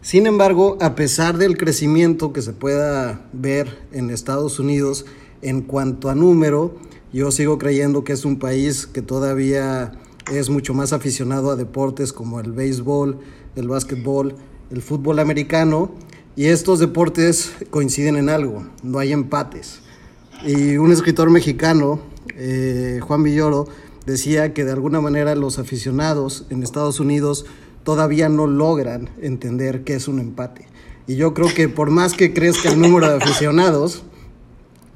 Sin 0.00 0.26
embargo, 0.26 0.78
a 0.80 0.94
pesar 0.94 1.38
del 1.38 1.56
crecimiento 1.56 2.32
que 2.32 2.42
se 2.42 2.52
pueda 2.52 3.28
ver 3.32 3.78
en 3.92 4.10
Estados 4.10 4.58
Unidos 4.58 5.06
en 5.42 5.60
cuanto 5.60 6.08
a 6.10 6.14
número, 6.14 6.76
yo 7.12 7.30
sigo 7.30 7.58
creyendo 7.58 8.04
que 8.04 8.14
es 8.14 8.24
un 8.24 8.38
país 8.38 8.86
que 8.86 9.02
todavía 9.02 9.92
es 10.32 10.48
mucho 10.48 10.72
más 10.72 10.92
aficionado 10.92 11.50
a 11.50 11.56
deportes 11.56 12.12
como 12.12 12.40
el 12.40 12.52
béisbol, 12.52 13.18
el 13.54 13.68
básquetbol, 13.68 14.34
el 14.70 14.82
fútbol 14.82 15.18
americano, 15.18 15.90
y 16.34 16.46
estos 16.46 16.78
deportes 16.78 17.52
coinciden 17.70 18.16
en 18.16 18.28
algo, 18.28 18.66
no 18.82 18.98
hay 18.98 19.12
empates. 19.12 19.80
Y 20.44 20.76
un 20.76 20.90
escritor 20.90 21.30
mexicano, 21.30 22.00
eh, 22.36 23.00
Juan 23.02 23.22
Villoro, 23.22 23.68
decía 24.06 24.54
que 24.54 24.64
de 24.64 24.72
alguna 24.72 25.00
manera 25.00 25.34
los 25.34 25.58
aficionados 25.58 26.46
en 26.50 26.62
Estados 26.62 27.00
Unidos 27.00 27.46
todavía 27.84 28.28
no 28.28 28.46
logran 28.46 29.10
entender 29.20 29.84
qué 29.84 29.94
es 29.94 30.08
un 30.08 30.18
empate. 30.18 30.66
Y 31.06 31.16
yo 31.16 31.34
creo 31.34 31.52
que 31.54 31.68
por 31.68 31.90
más 31.90 32.14
que 32.14 32.32
crezca 32.32 32.70
el 32.70 32.80
número 32.80 33.08
de 33.08 33.16
aficionados, 33.16 34.04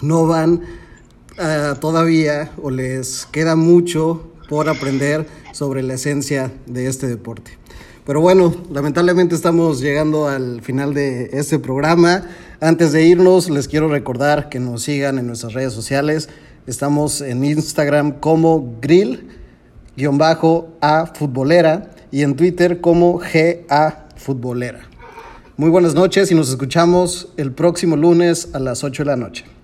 no 0.01 0.27
van 0.27 0.63
uh, 1.39 1.79
todavía 1.81 2.53
o 2.63 2.71
les 2.71 3.27
queda 3.27 3.57
mucho 3.57 4.33
por 4.49 4.69
aprender 4.69 5.27
sobre 5.53 5.83
la 5.83 5.95
esencia 5.95 6.53
de 6.67 6.87
este 6.87 7.07
deporte. 7.09 7.56
Pero 8.07 8.21
bueno, 8.21 8.55
lamentablemente 8.71 9.35
estamos 9.35 9.81
llegando 9.81 10.29
al 10.29 10.63
final 10.63 10.95
de 10.95 11.31
este 11.33 11.59
programa. 11.59 12.23
Antes 12.61 12.93
de 12.93 13.05
irnos, 13.05 13.51
les 13.51 13.67
quiero 13.67 13.89
recordar 13.89 14.49
que 14.49 14.61
nos 14.61 14.85
sigan 14.85 15.19
en 15.19 15.27
nuestras 15.27 15.55
redes 15.55 15.73
sociales. 15.73 16.29
Estamos 16.69 17.21
en 17.21 17.45
Instagram 17.45 18.21
como 18.21 18.77
grill-a 18.81 19.17
futbolera 21.15 21.91
y 22.13 22.23
en 22.23 22.37
Twitter 22.37 22.81
como 22.81 23.19
GA 23.19 24.07
futbolera. 24.15 24.83
Muy 25.57 25.71
buenas 25.71 25.97
noches 25.97 26.31
y 26.31 26.37
nos 26.37 26.49
escuchamos 26.49 27.33
el 27.37 27.51
próximo 27.51 27.97
lunes 27.97 28.51
a 28.53 28.61
las 28.61 28.85
8 28.85 29.03
de 29.03 29.07
la 29.07 29.17
noche. 29.17 29.56